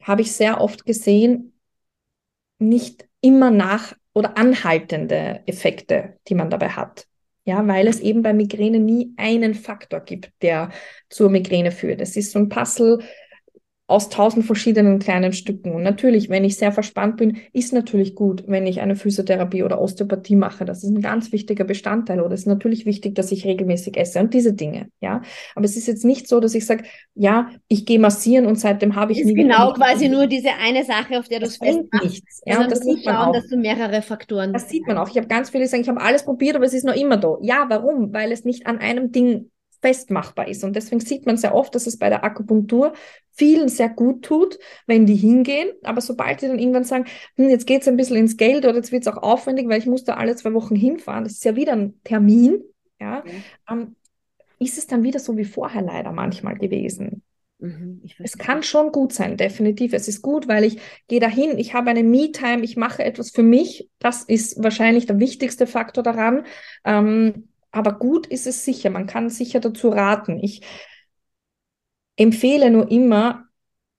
habe 0.02 0.22
ich 0.22 0.32
sehr 0.32 0.60
oft 0.60 0.84
gesehen, 0.84 1.52
nicht 2.58 3.08
immer 3.20 3.50
nach 3.50 3.94
oder 4.14 4.36
anhaltende 4.36 5.42
Effekte, 5.46 6.18
die 6.28 6.34
man 6.34 6.50
dabei 6.50 6.70
hat. 6.70 7.06
Ja, 7.44 7.66
weil 7.66 7.86
es 7.86 8.00
eben 8.00 8.22
bei 8.22 8.34
Migräne 8.34 8.78
nie 8.78 9.14
einen 9.16 9.54
Faktor 9.54 10.00
gibt, 10.00 10.32
der 10.42 10.70
zur 11.08 11.30
Migräne 11.30 11.72
führt. 11.72 12.00
Es 12.00 12.16
ist 12.16 12.32
so 12.32 12.38
ein 12.38 12.48
Puzzle, 12.48 13.02
aus 13.88 14.10
tausend 14.10 14.44
verschiedenen 14.44 14.98
kleinen 14.98 15.32
Stücken. 15.32 15.72
Und 15.72 15.82
natürlich, 15.82 16.28
wenn 16.28 16.44
ich 16.44 16.58
sehr 16.58 16.72
verspannt 16.72 17.16
bin, 17.16 17.38
ist 17.54 17.72
natürlich 17.72 18.14
gut, 18.14 18.44
wenn 18.46 18.66
ich 18.66 18.82
eine 18.82 18.96
Physiotherapie 18.96 19.62
oder 19.62 19.80
Osteopathie 19.80 20.36
mache. 20.36 20.66
Das 20.66 20.84
ist 20.84 20.90
ein 20.90 21.00
ganz 21.00 21.32
wichtiger 21.32 21.64
Bestandteil. 21.64 22.20
Oder 22.20 22.34
es 22.34 22.40
ist 22.40 22.46
natürlich 22.46 22.84
wichtig, 22.84 23.14
dass 23.14 23.32
ich 23.32 23.46
regelmäßig 23.46 23.96
esse 23.96 24.20
und 24.20 24.34
diese 24.34 24.52
Dinge. 24.52 24.90
Ja, 25.00 25.22
aber 25.54 25.64
es 25.64 25.74
ist 25.74 25.88
jetzt 25.88 26.04
nicht 26.04 26.28
so, 26.28 26.38
dass 26.38 26.54
ich 26.54 26.66
sage, 26.66 26.84
ja, 27.14 27.48
ich 27.66 27.86
gehe 27.86 27.98
massieren 27.98 28.44
und 28.44 28.60
seitdem 28.60 28.94
habe 28.94 29.12
ich 29.12 29.20
ist 29.20 29.34
genau 29.34 29.72
quasi 29.72 30.10
nur 30.10 30.26
diese 30.26 30.50
eine 30.62 30.84
Sache, 30.84 31.18
auf 31.18 31.28
der 31.28 31.40
du 31.40 31.46
es 31.46 31.56
festmachst. 31.56 32.04
nichts. 32.04 32.42
Ja, 32.44 32.60
und 32.60 32.70
das 32.70 32.80
sieht 32.80 33.06
man 33.06 33.14
schauen, 33.14 33.28
auch. 33.28 33.32
dass 33.32 33.48
du 33.48 33.56
mehrere 33.56 34.02
Faktoren. 34.02 34.52
Das 34.52 34.68
sieht 34.68 34.86
man 34.86 34.98
auch. 34.98 35.08
Ich 35.08 35.16
habe 35.16 35.28
ganz 35.28 35.48
viele, 35.48 35.66
sagen, 35.66 35.82
ich 35.82 35.88
habe 35.88 36.02
alles 36.02 36.26
probiert, 36.26 36.56
aber 36.56 36.66
es 36.66 36.74
ist 36.74 36.84
noch 36.84 36.94
immer 36.94 37.16
da. 37.16 37.38
Ja, 37.40 37.64
warum? 37.70 38.12
Weil 38.12 38.32
es 38.32 38.44
nicht 38.44 38.66
an 38.66 38.76
einem 38.76 39.12
Ding 39.12 39.50
festmachbar 39.80 40.48
ist. 40.48 40.64
Und 40.64 40.74
deswegen 40.74 41.00
sieht 41.00 41.26
man 41.26 41.36
sehr 41.36 41.54
oft, 41.54 41.74
dass 41.74 41.86
es 41.86 41.98
bei 41.98 42.08
der 42.08 42.24
Akupunktur 42.24 42.92
vielen 43.32 43.68
sehr 43.68 43.88
gut 43.88 44.24
tut, 44.24 44.58
wenn 44.86 45.06
die 45.06 45.14
hingehen. 45.14 45.70
Aber 45.84 46.00
sobald 46.00 46.42
die 46.42 46.48
dann 46.48 46.58
irgendwann 46.58 46.84
sagen, 46.84 47.06
hm, 47.36 47.48
jetzt 47.48 47.66
geht 47.66 47.82
es 47.82 47.88
ein 47.88 47.96
bisschen 47.96 48.16
ins 48.16 48.36
Geld 48.36 48.64
oder 48.64 48.76
jetzt 48.76 48.92
wird 48.92 49.06
es 49.06 49.08
auch 49.08 49.22
aufwendig, 49.22 49.68
weil 49.68 49.78
ich 49.78 49.86
muss 49.86 50.04
da 50.04 50.14
alle 50.14 50.36
zwei 50.36 50.52
Wochen 50.54 50.74
hinfahren, 50.74 51.24
das 51.24 51.34
ist 51.34 51.44
ja 51.44 51.56
wieder 51.56 51.72
ein 51.72 52.00
Termin, 52.04 52.62
ja, 53.00 53.22
mhm. 53.24 53.44
ähm, 53.70 53.96
ist 54.58 54.76
es 54.76 54.88
dann 54.88 55.04
wieder 55.04 55.20
so 55.20 55.36
wie 55.36 55.44
vorher 55.44 55.82
leider 55.82 56.10
manchmal 56.12 56.56
gewesen. 56.56 57.22
Mhm, 57.60 58.02
es 58.18 58.38
kann 58.38 58.62
schon 58.62 58.92
gut 58.92 59.12
sein, 59.12 59.36
definitiv. 59.36 59.92
Es 59.92 60.06
ist 60.06 60.22
gut, 60.22 60.46
weil 60.46 60.64
ich 60.64 60.78
gehe 61.08 61.18
dahin, 61.18 61.58
ich 61.58 61.74
habe 61.74 61.90
eine 61.90 62.04
Me-Time, 62.04 62.62
ich 62.62 62.76
mache 62.76 63.04
etwas 63.04 63.30
für 63.30 63.42
mich. 63.42 63.88
Das 63.98 64.22
ist 64.22 64.62
wahrscheinlich 64.62 65.06
der 65.06 65.18
wichtigste 65.18 65.66
Faktor 65.66 66.04
daran. 66.04 66.44
Ähm, 66.84 67.48
aber 67.70 67.92
gut 67.92 68.26
ist 68.26 68.46
es 68.46 68.64
sicher, 68.64 68.90
man 68.90 69.06
kann 69.06 69.30
sicher 69.30 69.60
dazu 69.60 69.90
raten. 69.90 70.38
Ich 70.42 70.62
empfehle 72.16 72.70
nur 72.70 72.90
immer, 72.90 73.44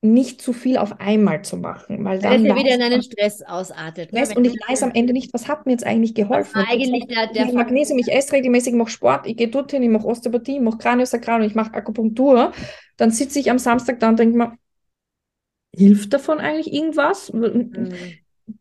nicht 0.01 0.41
zu 0.41 0.53
viel 0.53 0.77
auf 0.77 1.01
einmal 1.01 1.41
zu 1.43 1.57
machen, 1.57 2.05
weil 2.05 2.19
dann 2.19 2.45
ja 2.45 2.55
wieder 2.55 2.73
in 2.73 2.81
einen 2.81 3.03
Stress 3.03 3.41
ausartet. 3.41 4.13
Ne? 4.13 4.23
Und 4.33 4.45
ich 4.45 4.55
weiß 4.67 4.83
am 4.83 4.91
Ende 4.91 5.11
nicht, 5.11 5.33
was 5.33 5.49
hat 5.49 5.65
mir 5.65 5.73
jetzt 5.73 5.85
eigentlich 5.85 6.15
geholfen. 6.15 6.63
Eigentlich 6.69 7.05
der, 7.07 7.27
der 7.27 7.47
ich 7.47 7.53
Magnesium, 7.53 7.99
ich 7.99 8.09
esse 8.09 8.31
regelmäßig, 8.31 8.71
ich 8.71 8.79
mache 8.79 8.91
Sport, 8.91 9.27
ich 9.27 9.35
gehe 9.35 9.49
dorthin, 9.49 9.83
ich 9.83 9.89
mache 9.89 10.05
Osteopathie, 10.05 10.55
ich 10.55 10.61
mache 10.61 10.77
Kraniosakral 10.77 11.41
und 11.41 11.47
ich 11.47 11.55
mache 11.55 11.73
Akupunktur. 11.73 12.53
Dann 12.95 13.11
sitze 13.11 13.39
ich 13.39 13.51
am 13.51 13.59
Samstag 13.59 13.99
da 13.99 14.07
und 14.07 14.19
denke 14.19 14.37
mir, 14.37 14.57
hilft 15.75 16.13
davon 16.13 16.39
eigentlich 16.39 16.73
irgendwas? 16.73 17.33
Mhm 17.33 17.91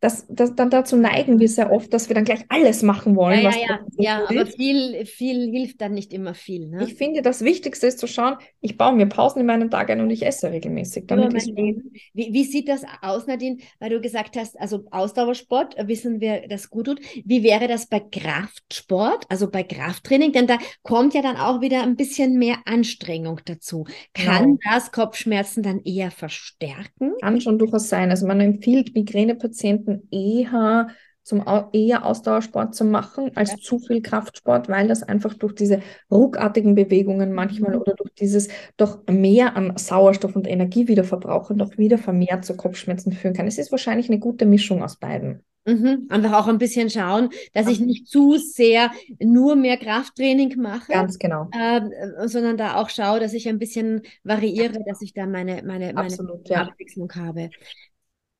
das, 0.00 0.26
das, 0.28 0.54
dann 0.54 0.70
dazu 0.70 0.96
neigen 0.96 1.38
wir 1.38 1.48
sehr 1.48 1.72
oft, 1.72 1.92
dass 1.92 2.08
wir 2.08 2.14
dann 2.14 2.24
gleich 2.24 2.44
alles 2.48 2.82
machen 2.82 3.16
wollen. 3.16 3.42
Ja, 3.42 3.50
ja, 3.50 3.60
ja, 3.60 3.80
ja 3.96 4.28
aber 4.28 4.46
viel, 4.46 5.06
viel 5.06 5.50
hilft 5.50 5.80
dann 5.80 5.92
nicht 5.92 6.12
immer 6.12 6.34
viel. 6.34 6.68
Ne? 6.68 6.84
Ich 6.84 6.94
finde, 6.94 7.22
das 7.22 7.42
Wichtigste 7.42 7.86
ist 7.86 7.98
zu 7.98 8.06
schauen, 8.06 8.36
ich 8.60 8.76
baue 8.76 8.94
mir 8.94 9.06
Pausen 9.06 9.40
in 9.40 9.46
meinen 9.46 9.70
Tag 9.70 9.90
ein 9.90 10.00
und 10.00 10.10
ich 10.10 10.24
esse 10.24 10.50
regelmäßig. 10.50 11.06
Damit 11.06 11.34
ich 11.34 11.54
wie, 11.54 12.32
wie 12.32 12.44
sieht 12.44 12.68
das 12.68 12.82
aus, 13.02 13.26
Nadine? 13.26 13.58
Weil 13.78 13.90
du 13.90 14.00
gesagt 14.00 14.36
hast, 14.36 14.58
also 14.58 14.84
Ausdauersport, 14.90 15.76
wissen 15.86 16.20
wir, 16.20 16.48
das 16.48 16.70
gut 16.70 16.86
tut. 16.86 17.00
Wie 17.24 17.42
wäre 17.42 17.68
das 17.68 17.86
bei 17.86 18.00
Kraftsport, 18.00 19.24
also 19.28 19.50
bei 19.50 19.62
Krafttraining? 19.62 20.32
Denn 20.32 20.46
da 20.46 20.58
kommt 20.82 21.14
ja 21.14 21.22
dann 21.22 21.36
auch 21.36 21.60
wieder 21.60 21.82
ein 21.82 21.96
bisschen 21.96 22.38
mehr 22.38 22.56
Anstrengung 22.64 23.40
dazu. 23.44 23.86
Kann 24.14 24.58
ja. 24.62 24.72
das 24.72 24.92
Kopfschmerzen 24.92 25.62
dann 25.62 25.80
eher 25.80 26.10
verstärken? 26.10 27.12
Kann 27.20 27.40
schon 27.40 27.58
durchaus 27.58 27.88
sein. 27.88 28.10
Also 28.10 28.26
man 28.26 28.40
empfiehlt 28.40 28.94
Migränepatienten, 28.94 29.77
Patienten 29.78 30.08
eher 30.10 30.88
zum 31.22 31.44
eher 31.74 32.06
Ausdauersport 32.06 32.74
zu 32.74 32.86
machen 32.86 33.32
als 33.34 33.50
ja. 33.50 33.56
zu 33.58 33.78
viel 33.78 34.00
Kraftsport, 34.00 34.70
weil 34.70 34.88
das 34.88 35.02
einfach 35.02 35.34
durch 35.34 35.54
diese 35.54 35.82
ruckartigen 36.10 36.74
Bewegungen 36.74 37.34
manchmal 37.34 37.74
mhm. 37.74 37.82
oder 37.82 37.92
durch 37.92 38.14
dieses 38.14 38.48
doch 38.78 39.00
mehr 39.10 39.54
an 39.54 39.76
Sauerstoff 39.76 40.36
und 40.36 40.48
Energiewiederverbrauch 40.48 41.50
doch 41.54 41.76
wieder 41.76 41.98
vermehrt 41.98 42.46
zu 42.46 42.56
Kopfschmerzen 42.56 43.12
führen 43.12 43.34
kann. 43.34 43.46
Es 43.46 43.58
ist 43.58 43.70
wahrscheinlich 43.70 44.08
eine 44.08 44.18
gute 44.18 44.46
Mischung 44.46 44.82
aus 44.82 44.96
beiden. 44.96 45.44
Mhm. 45.66 46.06
Einfach 46.08 46.32
auch 46.32 46.48
ein 46.48 46.56
bisschen 46.56 46.88
schauen, 46.88 47.28
dass 47.52 47.68
ich 47.68 47.78
nicht 47.78 48.08
zu 48.08 48.38
sehr 48.38 48.90
nur 49.20 49.54
mehr 49.54 49.76
Krafttraining 49.76 50.58
mache. 50.58 50.92
Ganz 50.92 51.18
genau. 51.18 51.50
Äh, 51.52 51.82
sondern 52.26 52.56
da 52.56 52.76
auch 52.76 52.88
schaue, 52.88 53.20
dass 53.20 53.34
ich 53.34 53.50
ein 53.50 53.58
bisschen 53.58 54.00
variiere, 54.24 54.82
dass 54.86 55.02
ich 55.02 55.12
da 55.12 55.26
meine, 55.26 55.62
meine, 55.62 55.92
meine 55.92 55.98
Absolut, 55.98 56.48
ja. 56.48 56.62
Abwechslung 56.62 57.12
habe. 57.14 57.50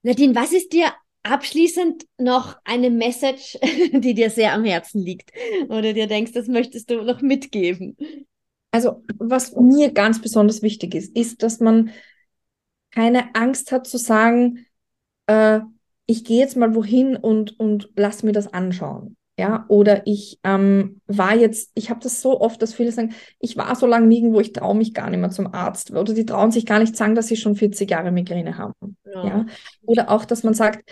Nadine, 0.02 0.34
was 0.34 0.52
ist 0.54 0.72
dir 0.72 0.86
Abschließend 1.22 2.06
noch 2.18 2.56
eine 2.64 2.90
Message, 2.90 3.58
die 3.92 4.14
dir 4.14 4.30
sehr 4.30 4.52
am 4.52 4.64
Herzen 4.64 5.02
liegt 5.02 5.32
oder 5.68 5.92
dir 5.92 6.06
denkst, 6.06 6.32
das 6.32 6.48
möchtest 6.48 6.90
du 6.90 7.02
noch 7.02 7.20
mitgeben. 7.20 7.96
Also, 8.70 9.04
was 9.18 9.54
mir 9.56 9.92
ganz 9.92 10.20
besonders 10.20 10.62
wichtig 10.62 10.94
ist, 10.94 11.16
ist, 11.16 11.42
dass 11.42 11.60
man 11.60 11.90
keine 12.90 13.34
Angst 13.34 13.72
hat 13.72 13.86
zu 13.86 13.98
sagen, 13.98 14.66
äh, 15.26 15.60
ich 16.06 16.24
gehe 16.24 16.40
jetzt 16.40 16.56
mal 16.56 16.74
wohin 16.74 17.16
und, 17.16 17.58
und 17.60 17.90
lass 17.96 18.22
mir 18.22 18.32
das 18.32 18.52
anschauen. 18.52 19.16
Ja, 19.38 19.66
oder 19.68 20.04
ich 20.04 20.40
ähm, 20.42 21.00
war 21.06 21.36
jetzt, 21.36 21.70
ich 21.74 21.90
habe 21.90 22.00
das 22.00 22.20
so 22.20 22.40
oft, 22.40 22.60
dass 22.60 22.74
viele 22.74 22.90
sagen, 22.90 23.14
ich 23.38 23.56
war 23.56 23.76
so 23.76 23.86
lange 23.86 24.08
nirgendwo, 24.08 24.40
ich 24.40 24.52
traue 24.52 24.74
mich 24.74 24.94
gar 24.94 25.10
nicht 25.10 25.20
mehr 25.20 25.30
zum 25.30 25.54
Arzt. 25.54 25.92
Oder 25.92 26.12
die 26.12 26.26
trauen 26.26 26.50
sich 26.50 26.66
gar 26.66 26.80
nicht 26.80 26.96
sagen, 26.96 27.14
dass 27.14 27.28
sie 27.28 27.36
schon 27.36 27.54
40 27.54 27.88
Jahre 27.88 28.10
Migräne 28.10 28.58
haben. 28.58 28.96
Ja. 29.04 29.24
ja. 29.24 29.46
Oder 29.82 30.10
auch, 30.10 30.24
dass 30.24 30.42
man 30.42 30.54
sagt, 30.54 30.82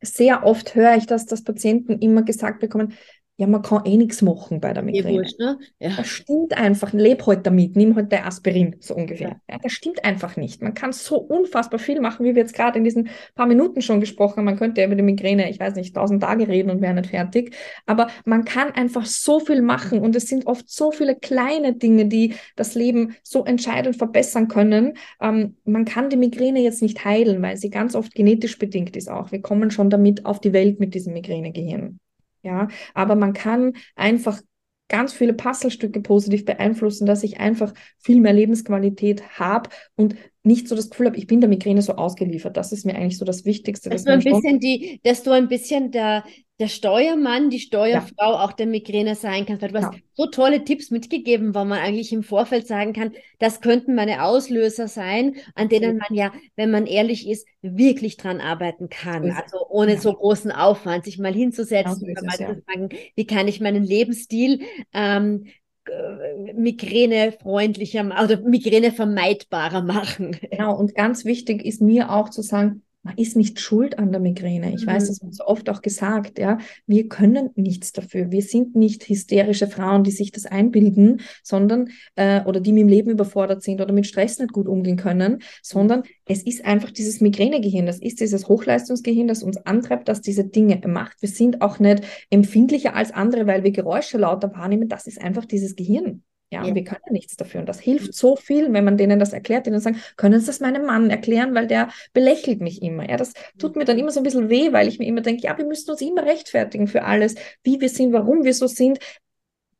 sehr 0.00 0.44
oft 0.44 0.74
höre 0.74 0.96
ich, 0.96 1.06
dass 1.06 1.26
das 1.26 1.42
Patienten 1.42 1.98
immer 1.98 2.22
gesagt 2.22 2.60
bekommen, 2.60 2.94
ja, 3.40 3.46
man 3.46 3.62
kann 3.62 3.84
eh 3.84 3.96
nichts 3.96 4.20
machen 4.20 4.60
bei 4.60 4.72
der 4.72 4.82
Migräne. 4.82 5.18
Wurscht, 5.18 5.38
ne? 5.38 5.60
ja. 5.78 5.90
Das 5.96 6.08
stimmt 6.08 6.58
einfach. 6.58 6.92
Leb 6.92 7.24
halt 7.24 7.46
damit, 7.46 7.76
nimm 7.76 7.94
halt 7.94 8.10
der 8.10 8.26
Aspirin, 8.26 8.74
so 8.80 8.96
ungefähr. 8.96 9.28
Ja. 9.28 9.54
ja. 9.54 9.58
das 9.62 9.70
stimmt 9.70 10.04
einfach 10.04 10.36
nicht. 10.36 10.60
Man 10.60 10.74
kann 10.74 10.92
so 10.92 11.18
unfassbar 11.18 11.78
viel 11.78 12.00
machen, 12.00 12.26
wie 12.26 12.34
wir 12.34 12.42
jetzt 12.42 12.52
gerade 12.52 12.78
in 12.78 12.84
diesen 12.84 13.10
paar 13.36 13.46
Minuten 13.46 13.80
schon 13.80 14.00
gesprochen 14.00 14.38
haben. 14.38 14.44
Man 14.44 14.58
könnte 14.58 14.80
ja 14.80 14.88
über 14.88 14.96
die 14.96 15.04
Migräne, 15.04 15.48
ich 15.48 15.60
weiß 15.60 15.76
nicht, 15.76 15.94
tausend 15.94 16.20
Tage 16.20 16.48
reden 16.48 16.68
und 16.68 16.80
wäre 16.80 16.94
nicht 16.94 17.10
fertig. 17.10 17.54
Aber 17.86 18.08
man 18.24 18.44
kann 18.44 18.72
einfach 18.72 19.06
so 19.06 19.38
viel 19.38 19.62
machen 19.62 20.00
und 20.00 20.16
es 20.16 20.26
sind 20.26 20.48
oft 20.48 20.68
so 20.68 20.90
viele 20.90 21.14
kleine 21.14 21.74
Dinge, 21.74 22.06
die 22.06 22.34
das 22.56 22.74
Leben 22.74 23.14
so 23.22 23.44
entscheidend 23.44 23.94
verbessern 23.94 24.48
können. 24.48 24.94
Ähm, 25.20 25.54
man 25.64 25.84
kann 25.84 26.10
die 26.10 26.16
Migräne 26.16 26.60
jetzt 26.60 26.82
nicht 26.82 27.04
heilen, 27.04 27.40
weil 27.40 27.56
sie 27.56 27.70
ganz 27.70 27.94
oft 27.94 28.16
genetisch 28.16 28.58
bedingt 28.58 28.96
ist 28.96 29.08
auch. 29.08 29.30
Wir 29.30 29.42
kommen 29.42 29.70
schon 29.70 29.90
damit 29.90 30.26
auf 30.26 30.40
die 30.40 30.52
Welt 30.52 30.80
mit 30.80 30.94
diesem 30.94 31.12
Migränegehirn. 31.12 32.00
Ja, 32.48 32.68
aber 32.94 33.14
man 33.14 33.34
kann 33.34 33.74
einfach 33.94 34.40
ganz 34.88 35.12
viele 35.12 35.34
Puzzlestücke 35.34 36.00
positiv 36.00 36.46
beeinflussen, 36.46 37.04
dass 37.04 37.22
ich 37.22 37.38
einfach 37.38 37.74
viel 37.98 38.20
mehr 38.20 38.32
Lebensqualität 38.32 39.38
habe 39.38 39.68
und 39.96 40.16
nicht 40.42 40.66
so 40.66 40.74
das 40.74 40.88
Gefühl 40.88 41.08
habe, 41.08 41.18
ich 41.18 41.26
bin 41.26 41.40
der 41.42 41.50
Migräne 41.50 41.82
so 41.82 41.96
ausgeliefert. 41.96 42.56
Das 42.56 42.72
ist 42.72 42.86
mir 42.86 42.94
eigentlich 42.94 43.18
so 43.18 43.26
das 43.26 43.44
Wichtigste. 43.44 43.90
Dass, 43.90 44.04
dass, 44.04 44.24
du, 44.24 44.30
ein 44.30 44.34
bisschen 44.34 44.60
die, 44.60 44.98
dass 45.04 45.22
du 45.22 45.32
ein 45.32 45.48
bisschen 45.48 45.90
der, 45.90 46.24
der 46.58 46.68
Steuermann, 46.68 47.50
die 47.50 47.60
Steuerfrau 47.60 48.32
ja. 48.32 48.44
auch 48.44 48.52
der 48.52 48.66
Migräne 48.66 49.14
sein 49.14 49.46
kann. 49.46 49.62
Weil 49.62 49.70
du 49.70 49.78
ja. 49.78 49.86
hast 49.86 49.98
so 50.14 50.26
tolle 50.26 50.64
Tipps 50.64 50.90
mitgegeben, 50.90 51.54
wo 51.54 51.64
man 51.64 51.78
eigentlich 51.78 52.12
im 52.12 52.24
Vorfeld 52.24 52.66
sagen 52.66 52.92
kann, 52.92 53.12
das 53.38 53.60
könnten 53.60 53.94
meine 53.94 54.24
Auslöser 54.24 54.88
sein, 54.88 55.36
an 55.54 55.68
denen 55.68 55.98
man 55.98 56.16
ja, 56.16 56.32
wenn 56.56 56.70
man 56.70 56.86
ehrlich 56.86 57.28
ist, 57.28 57.46
wirklich 57.62 58.16
dran 58.16 58.40
arbeiten 58.40 58.88
kann. 58.88 59.30
Also 59.30 59.66
ohne 59.68 59.94
ja. 59.94 60.00
so 60.00 60.12
großen 60.12 60.50
Aufwand, 60.50 61.04
sich 61.04 61.18
mal 61.18 61.32
hinzusetzen 61.32 62.00
genau, 62.00 62.20
und 62.20 62.26
mal 62.26 62.36
zu 62.36 62.62
fragen, 62.66 62.88
wie 63.14 63.26
kann 63.26 63.46
ich 63.46 63.60
meinen 63.60 63.84
Lebensstil 63.84 64.62
ähm, 64.92 65.46
äh, 65.88 66.52
migränefreundlicher 66.54 68.04
oder 68.04 68.40
Migräne 68.40 68.90
vermeidbarer 68.90 69.82
machen. 69.82 70.36
Genau, 70.50 70.76
und 70.76 70.94
ganz 70.94 71.24
wichtig 71.24 71.64
ist 71.64 71.80
mir 71.80 72.10
auch 72.10 72.30
zu 72.30 72.42
sagen, 72.42 72.82
man 73.02 73.16
ist 73.16 73.36
nicht 73.36 73.60
schuld 73.60 73.98
an 73.98 74.10
der 74.10 74.20
Migräne. 74.20 74.74
Ich 74.74 74.84
mhm. 74.84 74.90
weiß, 74.90 75.08
das 75.08 75.22
wird 75.22 75.34
so 75.34 75.44
oft 75.46 75.68
auch 75.70 75.82
gesagt, 75.82 76.38
ja. 76.38 76.58
Wir 76.86 77.08
können 77.08 77.50
nichts 77.54 77.92
dafür. 77.92 78.30
Wir 78.30 78.42
sind 78.42 78.74
nicht 78.74 79.08
hysterische 79.08 79.66
Frauen, 79.66 80.04
die 80.04 80.10
sich 80.10 80.32
das 80.32 80.46
einbilden, 80.46 81.20
sondern, 81.42 81.90
äh, 82.16 82.44
oder 82.44 82.60
die 82.60 82.72
mit 82.72 82.82
dem 82.82 82.88
Leben 82.88 83.10
überfordert 83.10 83.62
sind 83.62 83.80
oder 83.80 83.92
mit 83.92 84.06
Stress 84.06 84.38
nicht 84.38 84.52
gut 84.52 84.66
umgehen 84.66 84.96
können, 84.96 85.42
sondern 85.62 86.02
es 86.26 86.42
ist 86.42 86.64
einfach 86.64 86.90
dieses 86.90 87.20
Migränegehirn. 87.20 87.86
Das 87.86 87.98
ist 88.00 88.20
dieses 88.20 88.48
Hochleistungsgehirn, 88.48 89.28
das 89.28 89.42
uns 89.42 89.56
antreibt, 89.58 90.08
dass 90.08 90.20
diese 90.20 90.44
Dinge 90.44 90.80
macht. 90.86 91.22
Wir 91.22 91.28
sind 91.28 91.62
auch 91.62 91.78
nicht 91.78 92.02
empfindlicher 92.30 92.94
als 92.94 93.12
andere, 93.12 93.46
weil 93.46 93.64
wir 93.64 93.70
Geräusche 93.70 94.18
lauter 94.18 94.52
wahrnehmen. 94.54 94.88
Das 94.88 95.06
ist 95.06 95.20
einfach 95.20 95.44
dieses 95.44 95.76
Gehirn. 95.76 96.22
Ja, 96.50 96.62
ja, 96.62 96.68
und 96.68 96.74
wir 96.74 96.84
können 96.84 97.02
nichts 97.10 97.36
dafür. 97.36 97.60
Und 97.60 97.68
das 97.68 97.78
hilft 97.78 98.14
so 98.14 98.34
viel, 98.36 98.72
wenn 98.72 98.84
man 98.84 98.96
denen 98.96 99.18
das 99.18 99.34
erklärt, 99.34 99.66
denen 99.66 99.80
sagen, 99.80 100.00
können 100.16 100.40
Sie 100.40 100.46
das 100.46 100.60
meinem 100.60 100.86
Mann 100.86 101.10
erklären, 101.10 101.54
weil 101.54 101.66
der 101.66 101.90
belächelt 102.14 102.60
mich 102.62 102.80
immer. 102.80 103.08
Ja, 103.08 103.18
das 103.18 103.34
tut 103.58 103.76
mir 103.76 103.84
dann 103.84 103.98
immer 103.98 104.10
so 104.10 104.20
ein 104.20 104.22
bisschen 104.22 104.48
weh, 104.48 104.72
weil 104.72 104.88
ich 104.88 104.98
mir 104.98 105.06
immer 105.06 105.20
denke, 105.20 105.42
ja, 105.42 105.58
wir 105.58 105.66
müssen 105.66 105.90
uns 105.90 106.00
immer 106.00 106.24
rechtfertigen 106.24 106.86
für 106.86 107.04
alles, 107.04 107.34
wie 107.62 107.80
wir 107.80 107.90
sind, 107.90 108.12
warum 108.14 108.44
wir 108.44 108.54
so 108.54 108.66
sind 108.66 108.98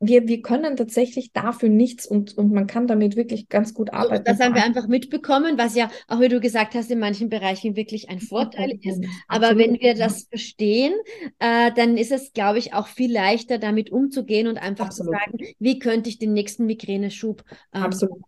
wir, 0.01 0.29
wir 0.29 0.43
können 0.43 0.77
tatsächlich 0.77 1.33
dafür 1.33 1.69
nichts 1.69 2.07
und, 2.07 2.37
und 2.39 2.53
man 2.53 2.67
kann 2.69 2.87
damit 2.87 3.17
wirklich 3.17 3.49
ganz 3.49 3.75
gut 3.75 3.93
arbeiten. 3.93 4.25
das 4.25 4.39
haben 4.39 4.55
wir 4.55 4.65
einfach 4.65 4.87
mitbekommen, 4.87 5.59
was 5.59 5.75
ja, 5.75 5.91
auch 6.07 6.21
wie 6.21 6.29
du 6.29 6.41
gesagt 6.41 6.75
hast, 6.75 6.91
in 6.91 7.01
manchen 7.01 7.29
Bereichen 7.29 7.75
wirklich 7.75 8.09
ein 8.09 8.21
Vorteil 8.21 8.79
ist. 8.81 9.05
Aber 9.27 9.49
Absolut. 9.49 9.65
wenn 9.65 9.81
wir 9.81 9.95
das 9.95 10.29
verstehen, 10.29 10.93
äh, 11.41 11.73
dann 11.75 11.97
ist 11.97 12.13
es, 12.13 12.33
glaube 12.33 12.59
ich, 12.59 12.75
auch 12.75 12.87
viel 12.87 13.13
leichter, 13.13 13.59
damit 13.59 13.91
umzugehen 13.91 14.47
und 14.47 14.59
einfach 14.59 14.87
Absolut. 14.87 15.15
zu 15.15 15.19
sagen, 15.19 15.55
wie 15.59 15.79
könnte 15.81 16.09
ich 16.09 16.19
den 16.19 16.33
nächsten 16.33 16.67
Migräneschub 16.67 17.43
ähm, 17.75 17.83
Absolut. 17.83 18.21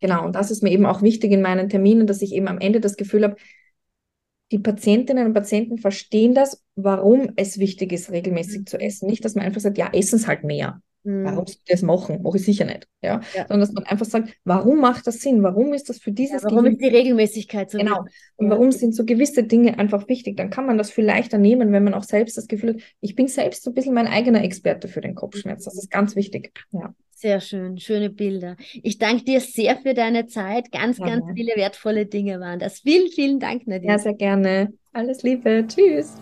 Genau, 0.00 0.24
und 0.24 0.34
das 0.34 0.50
ist 0.50 0.62
mir 0.62 0.70
eben 0.70 0.86
auch 0.86 1.02
wichtig 1.02 1.32
in 1.32 1.42
meinen 1.42 1.68
Terminen, 1.70 2.06
dass 2.06 2.22
ich 2.22 2.34
eben 2.34 2.48
am 2.48 2.58
Ende 2.58 2.80
das 2.80 2.96
Gefühl 2.96 3.24
habe, 3.24 3.36
die 4.52 4.58
Patientinnen 4.58 5.26
und 5.26 5.34
Patienten 5.34 5.78
verstehen 5.78 6.34
das, 6.34 6.62
warum 6.74 7.32
es 7.36 7.58
wichtig 7.58 7.92
ist, 7.92 8.10
regelmäßig 8.10 8.60
mhm. 8.60 8.66
zu 8.66 8.80
essen. 8.80 9.08
Nicht, 9.08 9.24
dass 9.24 9.34
man 9.34 9.44
einfach 9.44 9.60
sagt, 9.60 9.78
ja, 9.78 9.90
essen 9.92 10.16
es 10.16 10.26
halt 10.26 10.44
mehr. 10.44 10.82
Mhm. 11.02 11.24
Warum 11.24 11.46
soll 11.46 11.56
ich 11.64 11.72
das 11.72 11.82
machen? 11.82 12.22
Mache 12.22 12.36
ich 12.36 12.44
sicher 12.44 12.64
nicht. 12.64 12.86
Ja? 13.02 13.20
ja? 13.34 13.46
Sondern 13.48 13.60
dass 13.60 13.72
man 13.72 13.84
einfach 13.84 14.06
sagt, 14.06 14.34
warum 14.44 14.80
macht 14.80 15.06
das 15.06 15.20
Sinn? 15.20 15.42
Warum 15.42 15.72
ist 15.72 15.88
das 15.88 15.98
für 15.98 16.12
dieses 16.12 16.42
ja, 16.42 16.50
Warum 16.50 16.64
Gehirn? 16.64 16.72
ist 16.74 16.84
die 16.84 16.96
Regelmäßigkeit 16.96 17.70
so 17.70 17.78
Genau. 17.78 18.04
Und 18.36 18.46
ja. 18.46 18.52
warum 18.52 18.72
sind 18.72 18.94
so 18.94 19.04
gewisse 19.04 19.44
Dinge 19.44 19.78
einfach 19.78 20.08
wichtig? 20.08 20.36
Dann 20.36 20.50
kann 20.50 20.66
man 20.66 20.78
das 20.78 20.90
viel 20.90 21.04
leichter 21.04 21.38
nehmen, 21.38 21.72
wenn 21.72 21.84
man 21.84 21.94
auch 21.94 22.04
selbst 22.04 22.36
das 22.36 22.48
Gefühl 22.48 22.74
hat, 22.74 22.82
ich 23.00 23.14
bin 23.14 23.28
selbst 23.28 23.64
so 23.64 23.70
ein 23.70 23.74
bisschen 23.74 23.94
mein 23.94 24.06
eigener 24.06 24.44
Experte 24.44 24.88
für 24.88 25.00
den 25.00 25.14
Kopfschmerz. 25.14 25.64
Das 25.64 25.74
ist 25.74 25.90
ganz 25.90 26.16
wichtig. 26.16 26.52
Ja. 26.72 26.94
Sehr 27.14 27.40
schön, 27.40 27.76
schöne 27.78 28.08
Bilder. 28.08 28.56
Ich 28.82 28.96
danke 28.96 29.24
dir 29.24 29.40
sehr 29.40 29.76
für 29.76 29.92
deine 29.92 30.26
Zeit. 30.26 30.72
Ganz, 30.72 30.96
ja, 30.96 31.04
ganz 31.04 31.24
viele 31.34 31.52
wertvolle 31.54 32.06
Dinge 32.06 32.40
waren 32.40 32.58
das. 32.58 32.80
Vielen, 32.80 33.10
vielen 33.10 33.38
Dank, 33.38 33.66
Nadine. 33.66 33.92
Ja, 33.92 33.98
sehr 33.98 34.14
gerne. 34.14 34.72
Alles 34.94 35.22
Liebe. 35.22 35.66
Tschüss. 35.68 36.14